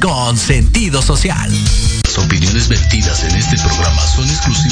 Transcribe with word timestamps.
con 0.00 0.36
sentido 0.36 1.02
social. 1.02 1.50
Las 2.04 2.18
opiniones 2.18 2.68
vertidas 2.68 3.24
en 3.24 3.34
este 3.34 3.56
programa 3.56 4.06
son 4.06 4.28
exclusiva 4.28 4.67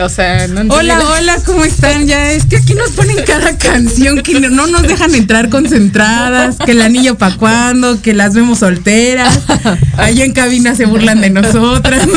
O 0.00 0.08
sea, 0.08 0.48
no 0.48 0.60
entendí 0.62 0.74
Hola, 0.74 0.98
la- 0.98 1.08
hola, 1.08 1.36
¿cómo 1.46 1.64
están? 1.64 2.06
Ya 2.08 2.32
es 2.32 2.46
que 2.46 2.56
aquí 2.56 2.74
nos 2.74 2.90
ponen 2.90 3.16
cada 3.24 3.56
canción 3.56 4.22
que 4.22 4.40
no, 4.40 4.50
no 4.50 4.66
nos 4.66 4.82
dejan 4.82 5.14
entrar 5.14 5.50
concentradas, 5.50 6.56
que 6.64 6.72
el 6.72 6.82
anillo 6.82 7.16
pa' 7.16 7.36
cuándo, 7.36 8.02
que 8.02 8.12
las 8.12 8.34
vemos 8.34 8.58
solteras. 8.58 9.38
Allá 9.96 10.24
en 10.24 10.32
cabina 10.32 10.74
se 10.74 10.86
burlan 10.86 11.20
de 11.20 11.30
nosotras. 11.30 12.06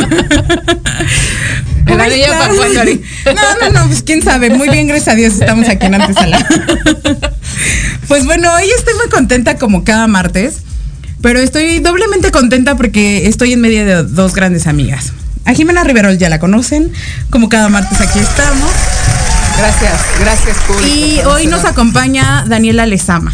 El 1.85 1.93
¿Cómo 1.93 2.03
anillo 2.03 2.27
pa' 2.27 2.49
cuándo, 2.49 2.81
Ari. 2.81 3.01
No, 3.25 3.33
no, 3.69 3.79
no, 3.81 3.87
pues 3.87 4.01
quién 4.03 4.21
sabe. 4.23 4.49
Muy 4.49 4.69
bien, 4.69 4.87
gracias 4.87 5.13
a 5.13 5.15
Dios 5.15 5.33
estamos 5.35 5.69
aquí 5.69 5.85
en 5.85 5.95
Antesala. 5.95 6.45
Pues 8.07 8.25
bueno, 8.25 8.53
hoy 8.55 8.69
estoy 8.77 8.93
muy 8.95 9.07
contenta 9.09 9.57
como 9.57 9.83
cada 9.83 10.07
martes, 10.07 10.57
pero 11.21 11.39
estoy 11.39 11.79
doblemente 11.79 12.31
contenta 12.31 12.75
porque 12.75 13.27
estoy 13.27 13.53
en 13.53 13.61
medio 13.61 13.85
de 13.85 14.03
dos 14.03 14.33
grandes 14.33 14.65
amigas. 14.67 15.13
A 15.47 15.53
Jimena 15.53 15.81
Riverol 15.85 16.17
ya 16.17 16.27
la 16.27 16.39
conocen, 16.39 16.91
como 17.29 17.47
cada 17.47 17.69
martes 17.69 18.01
aquí 18.01 18.19
estamos. 18.19 18.69
Gracias, 19.57 19.93
gracias, 20.19 20.57
público. 20.67 20.85
Y 20.85 21.19
hoy 21.25 21.47
nos 21.47 21.63
acompaña 21.63 22.43
Daniela 22.45 22.85
Lezama, 22.85 23.33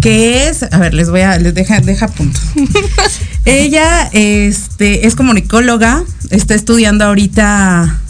que 0.00 0.48
es, 0.48 0.62
a 0.62 0.78
ver, 0.78 0.94
les 0.94 1.10
voy 1.10 1.20
a, 1.20 1.38
les 1.38 1.54
deja, 1.54 1.80
deja 1.80 2.08
punto. 2.08 2.40
Ella 3.44 4.08
este, 4.12 5.06
es 5.06 5.14
comunicóloga, 5.14 6.02
está 6.30 6.54
estudiando 6.54 7.04
ahorita 7.04 8.00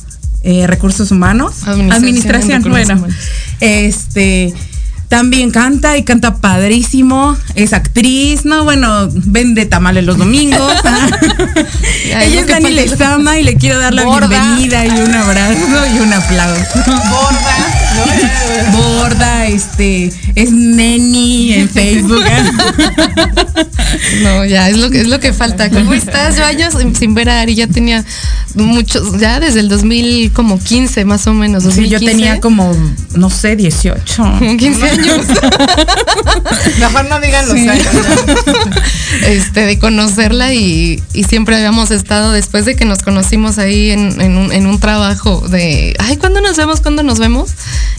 eh, 0.45 0.69
recursos 0.69 1.11
humanos. 1.11 1.65
Administración 1.65 1.93
Administración, 1.93 2.63
recursos 2.63 2.87
bueno. 2.87 3.01
humanos. 3.01 3.17
Este. 3.59 4.55
También 5.11 5.51
canta 5.51 5.97
y 5.99 6.05
canta 6.05 6.37
padrísimo, 6.37 7.37
es 7.57 7.73
actriz, 7.73 8.45
no, 8.45 8.63
bueno, 8.63 9.09
vende 9.13 9.67
tamales 9.67 10.05
los 10.05 10.17
domingos. 10.17 10.73
Es 12.11 12.27
Ella 12.27 12.41
es 12.41 12.47
Dani. 12.47 12.71
Lezama 12.71 13.39
y 13.39 13.43
le 13.45 13.55
quiero 13.57 13.79
dar 13.79 13.93
la 13.95 14.05
Borda. 14.05 14.27
bienvenida 14.29 14.85
y 14.87 14.91
un 15.01 15.15
abrazo 15.15 15.87
y 15.95 15.99
un 16.01 16.13
aplauso. 16.13 16.63
Borda, 16.87 18.73
Borda, 18.73 19.47
este, 19.47 20.13
es 20.35 20.51
Neni 20.53 21.55
en 21.55 21.69
Facebook. 21.69 22.23
No, 24.23 24.45
ya 24.45 24.69
es 24.69 24.77
lo 24.77 24.91
que 24.91 25.01
es 25.01 25.09
lo 25.09 25.19
que 25.19 25.33
falta. 25.33 25.69
¿Cómo 25.71 25.93
estás? 25.95 26.37
Yo 26.37 26.45
años 26.45 26.75
sin- 26.99 27.15
ver 27.15 27.29
a 27.29 27.41
Ari, 27.41 27.55
ya 27.57 27.67
tenía 27.67 28.05
muchos, 28.55 29.19
ya 29.19 29.41
desde 29.41 29.61
el 29.61 29.69
2000 29.69 30.33
como 30.33 30.59
15 30.61 31.05
más 31.05 31.27
o 31.27 31.35
menos. 31.35 31.65
Sí, 31.65 31.89
yo 31.89 31.99
2015. 31.99 32.07
tenía 32.11 32.41
como, 32.41 32.73
no 33.15 33.31
sé, 33.31 33.57
18. 33.57 34.23
como 34.39 34.57
15 34.57 34.91
años. 34.91 35.00
Mejor 36.79 37.05
no 37.09 37.21
digan 37.21 37.47
los 37.49 37.55
Sí. 37.59 37.69
años. 37.69 37.87
este, 39.27 39.61
de 39.67 39.79
conocerla 39.79 40.53
y, 40.55 41.03
y 41.13 41.25
siempre 41.25 41.57
habíamos 41.57 41.91
estado 41.91 42.33
después 42.33 42.65
de 42.65 42.77
que 42.77 42.85
nos 42.85 43.03
conocimos 43.03 43.59
ahí 43.59 43.91
en, 43.91 44.21
en 44.21 44.37
un, 44.37 44.53
en 44.53 44.67
un 44.67 44.79
trabajo 44.79 45.47
de, 45.49 45.95
ay, 45.99 46.17
¿cuándo 46.17 46.41
nos 46.41 46.57
vemos? 46.57 46.81
¿Cuándo 46.81 47.03
nos 47.03 47.19
vemos? 47.19 47.51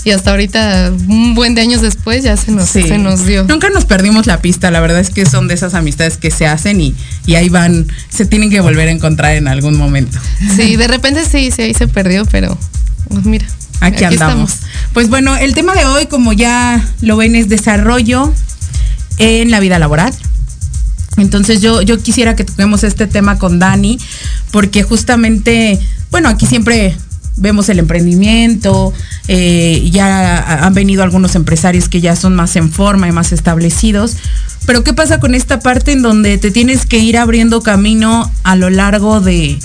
Y 0.04 0.12
hasta 0.12 0.32
ahorita, 0.32 0.92
un 1.08 1.36
buen 1.36 1.54
de 1.56 1.62
años 1.62 1.82
después, 1.82 2.24
ya 2.24 2.38
se 2.38 2.52
nos, 2.52 2.70
Sí. 2.70 2.84
se 2.84 2.98
nos 2.98 3.26
dio. 3.26 3.44
Nunca 3.44 3.70
nos 3.70 3.86
perdimos 3.86 4.26
la 4.28 4.42
pista, 4.42 4.72
la 4.72 4.80
verdad 4.80 5.00
es 5.00 5.10
que 5.10 5.26
son 5.26 5.48
de 5.48 5.54
esas 5.54 5.74
amistades 5.74 6.18
que 6.18 6.32
se 6.32 6.48
hacen 6.48 6.82
y, 6.82 6.96
y 7.26 7.36
ahí 7.36 7.50
van, 7.50 7.88
se 8.10 8.26
tienen 8.26 8.50
que 8.50 8.62
volver 8.62 8.88
a 8.88 8.92
encontrar 8.92 9.36
en 9.36 9.48
algún 9.48 9.78
momento. 9.78 10.18
Sí, 10.56 10.76
de 10.76 10.88
repente 10.88 11.24
sí, 11.30 11.52
sí, 11.56 11.62
ahí 11.64 11.74
se 11.74 11.88
perdió, 11.88 12.26
pero 12.26 12.58
pues 13.10 13.26
mira. 13.26 13.46
Aquí, 13.82 14.04
andamos. 14.06 14.58
Pues 14.94 15.10
bueno, 15.10 15.36
el 15.36 15.54
tema 15.54 15.74
de 15.74 15.86
hoy, 15.86 16.06
como 16.06 16.34
ya 16.34 16.88
lo 17.02 17.18
ven, 17.18 17.36
es 17.36 17.50
desarrollo 17.50 18.34
en 19.18 19.52
la 19.52 19.60
vida 19.60 19.80
laboral. 19.80 20.14
Entonces 21.18 21.62
yo, 21.62 21.82
yo 21.82 22.02
quisiera 22.02 22.36
que 22.36 22.44
toquemos 22.46 22.84
este 22.84 23.06
tema 23.08 23.38
con 23.38 23.60
Dani, 23.60 24.00
porque 24.52 24.84
justamente, 24.84 25.80
bueno, 26.10 26.30
aquí 26.30 26.46
siempre 26.46 26.96
vemos 27.38 27.70
el 27.70 27.80
emprendimiento, 27.80 28.94
eh, 29.28 29.90
ya 29.92 30.38
ha- 30.38 30.66
han 30.66 30.74
venido 30.74 31.04
algunos 31.04 31.36
empresarios 31.36 31.90
que 31.90 32.02
ya 32.02 32.16
son 32.16 32.36
más 32.36 32.56
en 32.56 32.72
forma 32.72 33.08
y 33.08 33.12
más 33.12 33.32
establecidos, 33.32 34.16
pero 34.66 34.84
¿qué 34.84 34.94
pasa 34.94 35.20
con 35.20 35.34
esta 35.36 35.60
parte 35.60 35.92
en 35.92 36.02
donde 36.02 36.38
te 36.38 36.52
tienes 36.52 36.86
que 36.86 37.00
ir 37.00 37.18
abriendo 37.18 37.62
camino 37.62 38.32
a 38.44 38.56
lo 38.56 38.70
largo 38.70 39.20
de, 39.22 39.60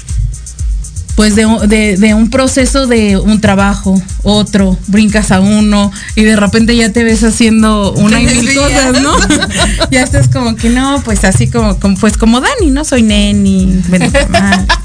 pues 1.16 1.34
de, 1.34 1.47
un- 1.47 1.66
de- 1.69 1.97
de 1.97 2.12
un 2.15 2.28
proceso 2.31 2.87
de 2.87 3.16
un 3.16 3.41
trabajo, 3.41 4.00
otro, 4.22 4.78
brincas 4.86 5.33
a 5.33 5.41
uno 5.41 5.91
y 6.15 6.22
de 6.24 6.36
repente 6.36 6.77
ya 6.77 6.92
te 6.92 7.03
ves 7.04 7.24
haciendo 7.24 7.92
una 7.95 8.21
y 8.21 8.27
mil 8.27 8.54
cosas, 8.54 9.01
¿no? 9.01 9.15
ya 9.91 10.03
estás 10.03 10.28
como 10.28 10.54
que 10.57 10.68
no, 10.68 11.01
pues 11.04 11.24
así 11.24 11.48
como, 11.48 11.80
como 11.80 11.97
pues 11.97 12.18
como 12.18 12.41
Dani, 12.42 12.71
¿no? 12.71 12.84
Soy 12.84 13.03
neni. 13.03 13.83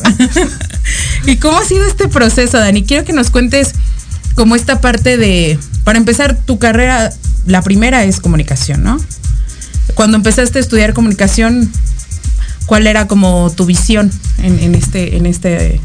¿Y 1.26 1.36
cómo 1.38 1.58
ha 1.58 1.66
sido 1.66 1.86
este 1.86 2.08
proceso, 2.08 2.58
Dani? 2.58 2.84
Quiero 2.84 3.06
que 3.06 3.14
nos 3.14 3.30
cuentes 3.30 3.74
como 4.36 4.56
esta 4.56 4.82
parte 4.82 5.18
de, 5.18 5.60
para 5.84 5.98
empezar, 5.98 6.38
tu 6.38 6.58
carrera, 6.60 7.12
la 7.46 7.62
primera 7.62 8.04
es 8.06 8.20
comunicación, 8.20 8.84
¿no? 8.84 8.98
Cuando 9.96 10.18
empezaste 10.18 10.60
a 10.60 10.62
estudiar 10.62 10.94
comunicación, 10.94 11.72
¿cuál 12.66 12.88
era 12.88 13.08
como 13.08 13.52
tu 13.56 13.66
visión 13.66 14.12
en, 14.42 14.60
en 14.60 14.76
este, 14.76 15.18
en 15.18 15.26
este, 15.26 15.82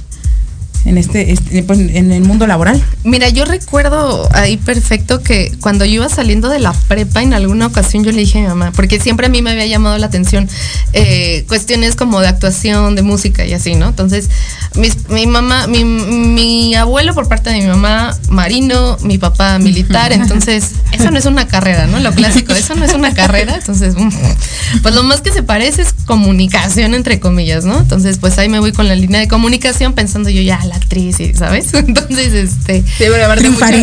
en 0.86 0.98
este, 0.98 1.32
este, 1.32 1.62
pues, 1.62 1.78
en 1.80 2.12
el 2.12 2.22
mundo 2.22 2.46
laboral? 2.46 2.82
Mira, 3.04 3.28
yo 3.28 3.44
recuerdo 3.44 4.28
ahí 4.32 4.56
perfecto 4.56 5.22
que 5.22 5.52
cuando 5.60 5.84
yo 5.84 5.94
iba 5.94 6.08
saliendo 6.08 6.48
de 6.48 6.58
la 6.60 6.72
prepa, 6.72 7.22
en 7.22 7.34
alguna 7.34 7.66
ocasión 7.66 8.04
yo 8.04 8.12
le 8.12 8.18
dije 8.18 8.38
a 8.38 8.42
mi 8.42 8.48
mamá, 8.48 8.72
porque 8.74 9.00
siempre 9.00 9.26
a 9.26 9.28
mí 9.28 9.42
me 9.42 9.50
había 9.50 9.66
llamado 9.66 9.98
la 9.98 10.06
atención 10.06 10.48
eh, 10.92 11.44
cuestiones 11.48 11.96
como 11.96 12.20
de 12.20 12.28
actuación, 12.28 12.94
de 12.94 13.02
música 13.02 13.44
y 13.44 13.52
así, 13.52 13.74
¿no? 13.74 13.88
Entonces, 13.88 14.30
mis- 14.76 15.08
mi 15.08 15.26
mamá, 15.26 15.66
mi, 15.66 15.84
mi 15.84 16.74
abuelo 16.74 17.14
por 17.14 17.28
parte 17.28 17.50
de 17.50 17.60
mi 17.60 17.66
mamá, 17.66 18.16
marino, 18.30 18.96
mi 19.02 19.18
papá 19.18 19.58
militar, 19.58 20.12
entonces, 20.12 20.70
eso 20.92 21.10
no 21.10 21.18
es 21.18 21.26
una 21.26 21.46
carrera, 21.48 21.86
¿no? 21.86 21.98
Lo 22.00 22.12
clásico, 22.12 22.52
eso 22.54 22.74
no 22.74 22.84
es 22.84 22.94
una 22.94 23.12
carrera, 23.12 23.56
entonces, 23.56 23.94
mm, 23.96 24.08
pues 24.82 24.94
lo 24.94 25.02
más 25.02 25.20
que 25.20 25.32
se 25.32 25.42
parece 25.42 25.82
es 25.82 25.92
comunicación, 26.06 26.94
entre 26.94 27.20
comillas, 27.20 27.64
¿no? 27.64 27.78
Entonces, 27.78 28.18
pues 28.18 28.38
ahí 28.38 28.48
me 28.48 28.60
voy 28.60 28.72
con 28.72 28.88
la 28.88 28.94
línea 28.94 29.20
de 29.20 29.28
comunicación 29.28 29.92
pensando 29.92 30.30
yo 30.30 30.42
ya 30.42 30.64
la 30.64 30.75
actriz, 30.76 31.18
y- 31.20 31.34
¿sabes? 31.34 31.72
Entonces, 31.74 32.32
este... 32.32 32.82
Sí, 32.82 33.04
Triunfar 33.36 33.74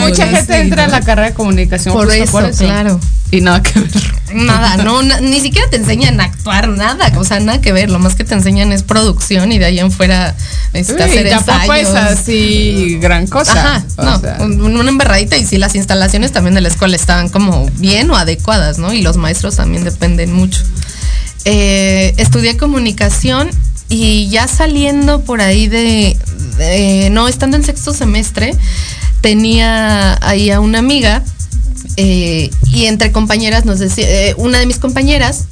mucha- 0.00 0.26
gente 0.28 0.54
Sí, 0.54 0.60
entra 0.60 0.84
en 0.84 0.90
la 0.92 1.00
carrera 1.00 1.28
de 1.28 1.34
comunicación 1.34 1.94
Por 1.94 2.10
eso, 2.12 2.40
claro. 2.58 3.00
Y 3.30 3.40
nada 3.40 3.62
que 3.62 3.80
ver. 3.80 3.90
Nada, 4.34 4.76
no, 4.78 5.02
na- 5.02 5.20
ni 5.20 5.40
siquiera 5.40 5.68
te 5.68 5.76
enseñan 5.76 6.20
a 6.20 6.24
actuar, 6.24 6.68
nada, 6.68 7.10
o 7.16 7.24
sea, 7.24 7.40
nada 7.40 7.60
que 7.60 7.72
ver, 7.72 7.90
lo 7.90 7.98
más 7.98 8.14
que 8.14 8.22
te 8.24 8.34
enseñan 8.34 8.70
es 8.72 8.82
producción 8.84 9.50
y 9.50 9.58
de 9.58 9.64
ahí 9.64 9.78
en 9.80 9.90
fuera 9.90 10.34
este, 10.72 10.94
Uy, 10.94 11.00
hacer 11.02 11.28
tampoco 11.30 11.74
es 11.74 11.88
ensayos. 11.88 12.10
así 12.20 12.98
gran 13.00 13.26
cosa. 13.26 13.52
Ajá, 13.52 13.84
O 13.96 14.04
no, 14.04 14.20
sea, 14.20 14.36
una 14.40 14.88
embarradita 14.88 15.36
y 15.36 15.44
sí, 15.44 15.58
las 15.58 15.74
instalaciones 15.74 16.30
también 16.32 16.54
de 16.54 16.60
la 16.60 16.68
escuela 16.68 16.94
estaban 16.96 17.28
como 17.28 17.66
bien 17.78 18.10
o 18.10 18.16
adecuadas, 18.16 18.78
¿no? 18.78 18.92
Y 18.92 19.02
los 19.02 19.16
maestros 19.16 19.56
también 19.56 19.82
dependen 19.84 20.32
mucho. 20.32 20.60
Eh, 21.44 22.14
estudié 22.16 22.56
comunicación 22.56 23.50
y 23.94 24.28
ya 24.28 24.48
saliendo 24.48 25.20
por 25.20 25.40
ahí 25.40 25.68
de, 25.68 26.16
no, 27.12 27.28
estando 27.28 27.56
en 27.56 27.62
sexto 27.62 27.92
semestre, 27.92 28.56
tenía 29.20 30.18
ahí 30.26 30.50
a 30.50 30.60
una 30.60 30.80
amiga 30.80 31.22
eh, 31.96 32.50
y 32.66 32.86
entre 32.86 33.12
compañeras 33.12 33.64
nos 33.64 33.78
decía, 33.78 34.06
eh, 34.08 34.34
una 34.36 34.58
de 34.58 34.66
mis 34.66 34.78
compañeras 34.78 35.46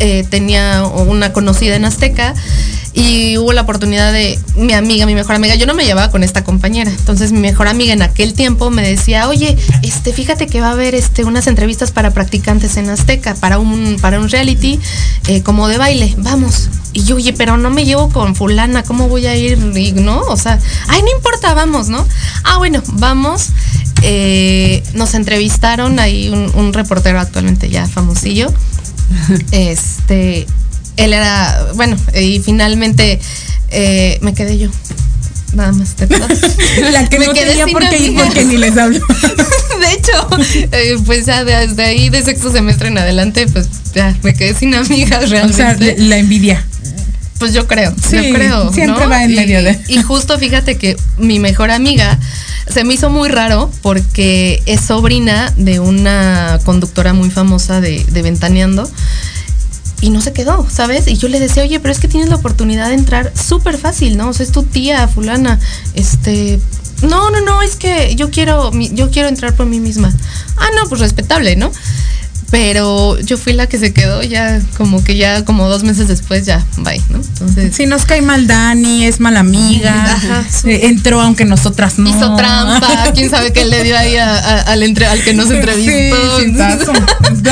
eh, 0.00 0.24
tenía 0.28 0.84
una 0.84 1.32
conocida 1.32 1.76
en 1.76 1.84
Azteca 1.84 2.34
y 2.92 3.38
hubo 3.38 3.52
la 3.52 3.62
oportunidad 3.62 4.12
de 4.12 4.38
mi 4.56 4.72
amiga, 4.72 5.06
mi 5.06 5.14
mejor 5.14 5.36
amiga, 5.36 5.54
yo 5.54 5.66
no 5.66 5.74
me 5.74 5.84
llevaba 5.84 6.10
con 6.10 6.24
esta 6.24 6.42
compañera, 6.42 6.90
entonces 6.90 7.32
mi 7.32 7.38
mejor 7.38 7.68
amiga 7.68 7.92
en 7.92 8.02
aquel 8.02 8.34
tiempo 8.34 8.70
me 8.70 8.82
decía, 8.82 9.28
oye, 9.28 9.56
este, 9.82 10.12
fíjate 10.12 10.46
que 10.46 10.60
va 10.60 10.68
a 10.68 10.72
haber 10.72 10.94
este, 10.94 11.24
unas 11.24 11.46
entrevistas 11.46 11.92
para 11.92 12.10
practicantes 12.10 12.76
en 12.76 12.90
Azteca, 12.90 13.34
para 13.34 13.58
un, 13.58 13.98
para 14.00 14.18
un 14.18 14.28
reality 14.28 14.80
eh, 15.28 15.42
como 15.42 15.68
de 15.68 15.78
baile, 15.78 16.14
vamos. 16.18 16.68
Y 16.92 17.04
yo, 17.04 17.16
oye, 17.16 17.32
pero 17.32 17.56
no 17.56 17.70
me 17.70 17.84
llevo 17.84 18.08
con 18.08 18.34
fulana, 18.34 18.82
¿cómo 18.82 19.08
voy 19.08 19.26
a 19.26 19.36
ir? 19.36 19.56
Y 19.76 19.92
no, 19.92 20.22
o 20.22 20.36
sea, 20.36 20.58
ay, 20.88 21.02
no 21.02 21.16
importa? 21.16 21.54
Vamos, 21.54 21.88
¿no? 21.88 22.04
Ah, 22.42 22.58
bueno, 22.58 22.82
vamos. 22.94 23.50
Eh, 24.02 24.82
nos 24.94 25.14
entrevistaron 25.14 26.00
ahí 26.00 26.30
un 26.30 26.72
reportero 26.72 27.20
actualmente 27.20 27.68
ya 27.68 27.86
famosillo. 27.86 28.52
Este, 29.52 30.46
él 30.96 31.12
era, 31.12 31.68
bueno, 31.74 31.96
y 32.14 32.40
finalmente 32.40 33.20
eh, 33.70 34.18
me 34.22 34.34
quedé 34.34 34.58
yo. 34.58 34.70
Nada 35.52 35.72
más. 35.72 35.94
¿te? 35.96 36.06
La 36.92 37.08
que 37.08 37.18
Me 37.18 37.26
no 37.26 37.32
quedé 37.32 37.46
tenía 37.50 37.64
sin 37.64 37.72
por 37.72 37.88
qué 37.88 37.98
ir 37.98 38.14
porque 38.16 38.44
ni 38.44 38.56
les 38.56 38.76
hablo. 38.76 39.00
De 39.80 39.92
hecho, 39.92 40.28
eh, 40.72 40.96
pues 41.04 41.26
ya 41.26 41.42
desde 41.44 41.82
ahí, 41.82 42.08
de 42.08 42.22
sexto 42.22 42.52
semestre 42.52 42.88
en 42.88 42.98
adelante, 42.98 43.46
pues 43.48 43.68
ya 43.94 44.14
me 44.22 44.34
quedé 44.34 44.54
sin 44.54 44.74
amigas 44.74 45.24
O 45.24 45.28
realmente. 45.28 45.56
sea, 45.56 45.76
la 45.96 46.18
envidia. 46.18 46.64
Pues 47.38 47.54
yo 47.54 47.66
creo, 47.66 47.92
Sí, 48.08 48.16
yo 48.16 48.34
creo. 48.34 48.72
siempre 48.72 49.02
¿no? 49.04 49.08
va 49.08 49.24
en 49.24 49.34
medio 49.34 49.62
de- 49.62 49.80
Y 49.88 50.02
justo 50.02 50.38
fíjate 50.38 50.76
que 50.76 50.96
mi 51.18 51.38
mejor 51.40 51.70
amiga 51.70 52.18
se 52.70 52.84
me 52.84 52.94
hizo 52.94 53.10
muy 53.10 53.28
raro 53.28 53.70
porque 53.82 54.62
es 54.66 54.80
sobrina 54.80 55.52
de 55.56 55.80
una 55.80 56.58
conductora 56.64 57.12
muy 57.12 57.30
famosa 57.30 57.80
de, 57.80 58.04
de 58.04 58.22
Ventaneando. 58.22 58.88
Y 60.02 60.08
no 60.10 60.22
se 60.22 60.32
quedó, 60.32 60.66
¿sabes? 60.70 61.06
Y 61.08 61.18
yo 61.18 61.28
le 61.28 61.38
decía, 61.38 61.62
oye, 61.62 61.78
pero 61.78 61.92
es 61.92 62.00
que 62.00 62.08
tienes 62.08 62.30
la 62.30 62.36
oportunidad 62.36 62.88
de 62.88 62.94
entrar 62.94 63.32
súper 63.36 63.76
fácil, 63.76 64.16
¿no? 64.16 64.30
O 64.30 64.32
sea, 64.32 64.46
es 64.46 64.52
tu 64.52 64.62
tía, 64.62 65.06
fulana. 65.08 65.58
Este. 65.94 66.58
No, 67.02 67.30
no, 67.30 67.40
no, 67.42 67.60
es 67.60 67.76
que 67.76 68.14
yo 68.16 68.30
quiero, 68.30 68.72
yo 68.72 69.10
quiero 69.10 69.28
entrar 69.28 69.54
por 69.54 69.66
mí 69.66 69.78
misma. 69.78 70.12
Ah, 70.56 70.68
no, 70.74 70.88
pues 70.88 71.02
respetable, 71.02 71.56
¿no? 71.56 71.70
Pero 72.50 73.16
yo 73.20 73.38
fui 73.38 73.52
la 73.52 73.68
que 73.68 73.78
se 73.78 73.92
quedó 73.92 74.24
ya, 74.24 74.60
como 74.76 75.04
que 75.04 75.16
ya, 75.16 75.44
como 75.44 75.68
dos 75.68 75.84
meses 75.84 76.08
después, 76.08 76.46
ya, 76.46 76.64
bye, 76.78 77.00
¿no? 77.10 77.18
Entonces. 77.18 77.76
Si 77.76 77.86
nos 77.86 78.04
cae 78.06 78.22
mal 78.22 78.48
Dani, 78.48 79.04
es 79.06 79.20
mala 79.20 79.38
amiga. 79.40 80.14
Ajá. 80.14 80.44
eh, 80.64 80.80
entró 80.86 81.20
aunque 81.20 81.44
nosotras 81.44 81.98
no. 82.00 82.10
Hizo 82.10 82.34
trampa, 82.34 83.12
quién 83.14 83.30
sabe 83.30 83.52
qué 83.52 83.64
le 83.64 83.84
dio 83.84 83.96
ahí 83.96 84.16
a- 84.16 84.34
a- 84.36 84.60
al, 84.62 84.82
entre- 84.82 85.06
al 85.06 85.22
que 85.22 85.32
nos 85.32 85.48
entrevistó. 85.50 86.38
Sí, 86.40 86.46
sí. 86.46 86.52
Tazo, 86.56 86.92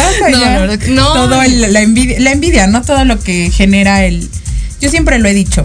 No, 0.89 1.05
no. 1.06 1.12
Todo 1.12 1.43
el- 1.43 1.73
la, 1.73 1.81
envidia, 1.81 2.19
la 2.19 2.33
envidia, 2.33 2.67
¿no? 2.67 2.83
Todo 2.83 3.05
lo 3.05 3.21
que 3.21 3.53
genera 3.53 4.05
el. 4.05 4.29
Yo 4.81 4.91
siempre 4.91 5.21
lo 5.21 5.29
he 5.29 5.35
dicho. 5.35 5.65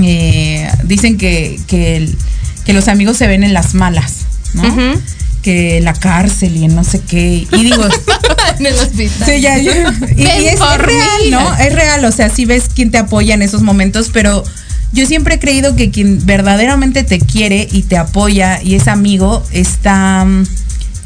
Eh, 0.00 0.70
dicen 0.84 1.18
que, 1.18 1.58
que, 1.66 1.96
el- 1.96 2.16
que 2.64 2.72
los 2.72 2.88
amigos 2.88 3.16
se 3.16 3.26
ven 3.26 3.42
en 3.44 3.52
las 3.52 3.74
malas, 3.74 4.12
¿no? 4.54 4.62
Ujú. 4.68 5.00
Que 5.42 5.80
la 5.80 5.92
cárcel 5.92 6.56
y 6.56 6.64
en 6.64 6.74
no 6.74 6.84
sé 6.84 7.00
qué. 7.00 7.46
Y 7.50 7.62
digo, 7.64 7.84
en 8.58 8.66
el 8.66 8.74
hospital. 8.74 9.28
Sí, 9.28 9.40
ya. 9.40 9.58
Y, 9.58 9.68
es, 9.68 10.60
real. 10.78 11.30
¿no? 11.30 11.54
Es 11.56 11.74
real, 11.74 12.04
o 12.04 12.12
sea, 12.12 12.30
sí 12.30 12.44
ves 12.44 12.64
quién 12.74 12.90
te 12.90 12.98
apoya 12.98 13.34
en 13.34 13.42
esos 13.42 13.62
momentos, 13.62 14.10
pero 14.12 14.44
yo 14.92 15.06
siempre 15.06 15.36
he 15.36 15.38
creído 15.38 15.74
que 15.74 15.90
quien 15.90 16.24
verdaderamente 16.24 17.02
te 17.02 17.18
quiere 17.18 17.66
y 17.70 17.82
te 17.82 17.96
apoya 17.96 18.62
y 18.62 18.74
es 18.74 18.88
amigo 18.88 19.42
está 19.52 20.24
mm, 20.24 20.44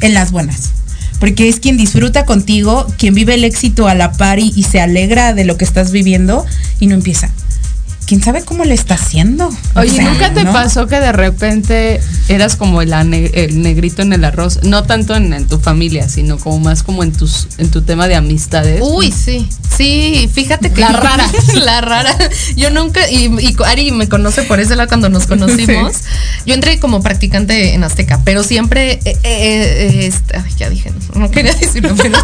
en 0.03 0.15
las 0.15 0.33
buenas. 0.33 0.73
Porque 1.21 1.49
es 1.49 1.61
quien 1.61 1.79
disfruta 1.79 2.27
contigo, 2.27 2.87
quien 2.99 3.15
vive 3.15 3.35
el 3.35 3.44
éxito 3.44 3.88
a 3.88 3.94
la 3.94 4.12
par 4.12 4.38
y, 4.38 4.53
y 4.55 4.65
se 4.65 4.81
alegra 4.81 5.33
de 5.33 5.44
lo 5.44 5.56
que 5.56 5.65
estás 5.65 5.91
viviendo 5.91 6.44
y 6.79 6.88
no 6.88 6.94
empieza. 6.94 7.31
¿Quién 8.06 8.23
sabe 8.23 8.44
cómo 8.44 8.64
le 8.64 8.75
está 8.75 8.94
haciendo? 8.94 9.49
O 9.75 9.81
Oye, 9.81 9.91
sea, 9.91 10.08
¿nunca 10.08 10.32
te 10.32 10.44
¿no? 10.44 10.53
pasó 10.53 10.87
que 10.87 11.00
de 11.00 11.11
repente 11.12 12.00
eras 12.29 12.55
como 12.55 12.81
el, 12.81 12.93
ane- 12.93 13.31
el 13.35 13.61
negrito 13.62 14.03
en 14.03 14.12
el 14.12 14.25
arroz? 14.25 14.61
No 14.62 14.85
tanto 14.85 15.17
en, 15.17 15.32
en 15.32 15.47
tu 15.49 15.58
familia, 15.58 16.08
sino 16.08 16.38
como 16.38 16.61
más 16.61 16.85
como 16.85 17.03
en 17.03 17.11
tus 17.12 17.49
en 17.58 17.69
tu 17.70 17.82
tema 17.82 18.06
de 18.06 18.14
amistades. 18.14 18.81
Uy, 18.85 19.11
sí, 19.11 19.49
sí, 19.76 20.31
fíjate 20.32 20.73
que 20.73 20.81
La 20.81 20.88
rara. 20.93 21.26
la 21.55 21.81
rara. 21.81 22.17
Yo 22.56 22.70
nunca, 22.70 23.08
y, 23.11 23.26
y 23.40 23.56
Ari 23.64 23.90
me 23.93 24.08
conoce 24.08 24.43
por 24.43 24.61
eso 24.61 24.75
lado 24.75 24.88
cuando 24.88 25.08
nos 25.08 25.26
conocimos. 25.28 25.96
Yo 26.46 26.55
entré 26.55 26.78
como 26.81 27.02
practicante 27.02 27.75
en 27.75 27.84
Azteca, 27.84 28.20
pero 28.25 28.43
siempre, 28.43 28.93
eh, 29.05 29.17
eh, 29.23 30.00
eh, 30.05 30.12
ay, 30.34 30.52
ya 30.56 30.70
dije, 30.70 30.93
no, 31.14 31.31
quería 31.31 31.52
decirlo, 31.61 31.94
pero. 31.96 32.19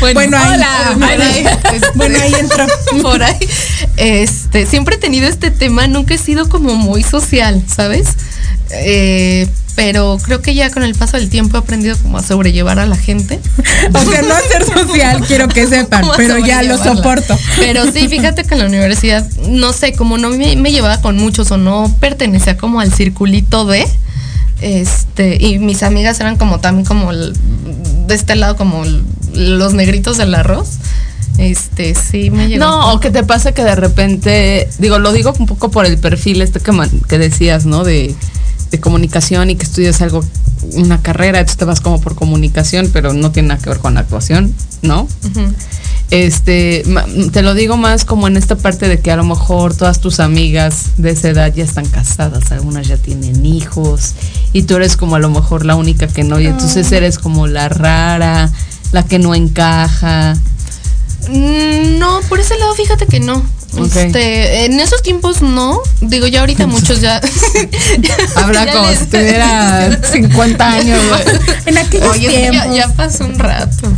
Bueno, 0.00 0.36
ahí- 0.36 0.54
hola, 0.54 0.94
bueno, 0.96 1.06
por 1.16 1.22
ahí, 1.22 1.46
este, 1.74 1.88
bueno, 1.94 2.18
ahí 2.20 2.34
entró. 2.38 2.66
Por 3.02 3.22
ahí. 3.22 3.48
Este, 3.96 4.66
siempre 4.66 4.96
he 4.96 4.98
tenido 4.98 5.26
este 5.28 5.50
tema, 5.50 5.86
nunca 5.86 6.14
he 6.14 6.18
sido 6.18 6.48
como 6.48 6.74
muy 6.74 7.02
social, 7.02 7.62
¿sabes? 7.66 8.08
Eh, 8.70 9.48
pero 9.74 10.18
creo 10.22 10.40
que 10.40 10.54
ya 10.54 10.70
con 10.70 10.82
el 10.82 10.94
paso 10.94 11.18
del 11.18 11.28
tiempo 11.28 11.56
he 11.56 11.60
aprendido 11.60 11.96
como 12.02 12.16
a 12.18 12.22
sobrellevar 12.22 12.78
a 12.78 12.86
la 12.86 12.96
gente. 12.96 13.38
O 13.92 14.10
sea, 14.10 14.22
no 14.22 14.34
ser 14.50 14.64
social, 14.64 15.20
quiero 15.26 15.48
que 15.48 15.66
sepan, 15.68 16.04
pero 16.16 16.38
ya 16.38 16.62
lo 16.62 16.76
soporto. 16.96 17.38
Pero 17.58 17.84
sí, 17.92 18.08
fíjate 18.08 18.44
que 18.44 18.54
en 18.54 18.60
la 18.60 18.66
universidad, 18.66 19.28
no 19.48 19.72
sé, 19.72 19.92
como 19.92 20.16
no 20.18 20.30
me, 20.30 20.56
me 20.56 20.72
llevaba 20.72 21.00
con 21.00 21.16
muchos 21.16 21.50
o 21.50 21.56
no 21.58 21.94
pertenecía 22.00 22.56
como 22.56 22.80
al 22.80 22.92
circulito 22.92 23.66
de, 23.66 23.86
este, 24.62 25.36
y 25.44 25.58
mis 25.58 25.82
amigas 25.82 26.18
eran 26.20 26.36
como 26.36 26.60
también 26.60 26.86
como 26.86 27.10
el- 27.10 27.34
de 28.06 28.14
este 28.14 28.34
lado 28.36 28.56
como 28.56 28.84
el- 28.84 29.02
los 29.34 29.74
negritos 29.74 30.16
del 30.16 30.34
arroz. 30.34 30.68
Este, 31.38 31.94
sí 31.94 32.30
me 32.30 32.48
llegó. 32.48 32.64
No, 32.64 32.92
o 32.94 33.00
que 33.00 33.10
te 33.10 33.22
pasa 33.22 33.52
que 33.52 33.62
de 33.62 33.74
repente, 33.74 34.68
digo, 34.78 34.98
lo 34.98 35.12
digo 35.12 35.34
un 35.38 35.44
poco 35.46 35.70
por 35.70 35.84
el 35.84 35.98
perfil 35.98 36.40
este 36.40 36.60
que, 36.60 36.72
man- 36.72 36.90
que 37.08 37.18
decías, 37.18 37.66
¿no? 37.66 37.84
De, 37.84 38.14
de 38.70 38.80
comunicación 38.80 39.50
y 39.50 39.56
que 39.56 39.64
estudias 39.64 40.00
algo, 40.02 40.24
una 40.74 41.00
carrera, 41.02 41.38
entonces 41.38 41.58
te 41.58 41.64
vas 41.64 41.80
como 41.80 42.00
por 42.00 42.14
comunicación, 42.14 42.90
pero 42.92 43.12
no 43.12 43.30
tiene 43.30 43.48
nada 43.50 43.60
que 43.60 43.70
ver 43.70 43.78
con 43.78 43.94
la 43.94 44.00
actuación, 44.00 44.54
¿no? 44.82 45.06
Este, 46.10 46.84
te 47.32 47.42
lo 47.42 47.54
digo 47.54 47.76
más 47.76 48.04
como 48.04 48.28
en 48.28 48.36
esta 48.36 48.56
parte 48.56 48.88
de 48.88 49.00
que 49.00 49.10
a 49.10 49.16
lo 49.16 49.24
mejor 49.24 49.74
todas 49.74 50.00
tus 50.00 50.20
amigas 50.20 50.92
de 50.98 51.10
esa 51.10 51.30
edad 51.30 51.52
ya 51.52 51.64
están 51.64 51.86
casadas, 51.86 52.52
algunas 52.52 52.86
ya 52.86 52.96
tienen 52.96 53.44
hijos 53.44 54.12
y 54.52 54.62
tú 54.62 54.76
eres 54.76 54.96
como 54.96 55.16
a 55.16 55.18
lo 55.18 55.30
mejor 55.30 55.64
la 55.64 55.74
única 55.74 56.06
que 56.06 56.22
no 56.22 56.38
y 56.38 56.46
entonces 56.46 56.90
eres 56.92 57.18
como 57.18 57.48
la 57.48 57.68
rara, 57.68 58.52
la 58.92 59.02
que 59.04 59.18
no 59.18 59.34
encaja. 59.34 60.36
Mm, 61.28 61.98
No, 61.98 62.20
por 62.28 62.38
ese 62.38 62.56
lado 62.56 62.72
fíjate 62.74 63.06
que 63.06 63.18
no. 63.18 63.42
Este, 63.76 64.64
en 64.64 64.80
esos 64.80 65.02
tiempos 65.02 65.42
no. 65.42 65.80
Digo, 66.00 66.26
ya 66.26 66.40
ahorita 66.40 66.66
muchos 66.66 67.00
ya. 67.00 67.20
Habla 68.36 68.72
como 68.72 68.90
si 68.92 69.06
tuviera 69.06 70.00
50 70.12 70.72
años. 70.72 71.00
En 71.66 71.78
aquellos 71.78 72.10
Oye, 72.10 72.28
que 72.28 72.42
ya, 72.44 72.50
tiempos. 72.50 72.76
ya 72.76 72.88
pasó 72.94 73.24
un 73.24 73.38
rato. 73.38 73.88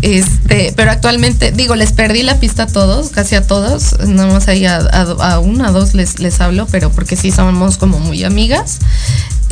Este, 0.00 0.72
pero 0.76 0.90
actualmente, 0.90 1.52
digo, 1.52 1.76
les 1.76 1.92
perdí 1.92 2.22
la 2.22 2.40
pista 2.40 2.64
a 2.64 2.66
todos, 2.66 3.10
casi 3.10 3.34
a 3.34 3.46
todos. 3.46 3.98
Nada 4.06 4.32
más 4.32 4.48
ahí 4.48 4.64
a, 4.64 4.76
a, 4.76 5.02
a 5.34 5.38
una, 5.40 5.68
a 5.68 5.72
dos 5.72 5.94
les, 5.94 6.18
les 6.20 6.40
hablo, 6.40 6.66
pero 6.70 6.90
porque 6.90 7.16
sí 7.16 7.30
somos 7.30 7.76
como 7.76 7.98
muy 8.00 8.24
amigas. 8.24 8.78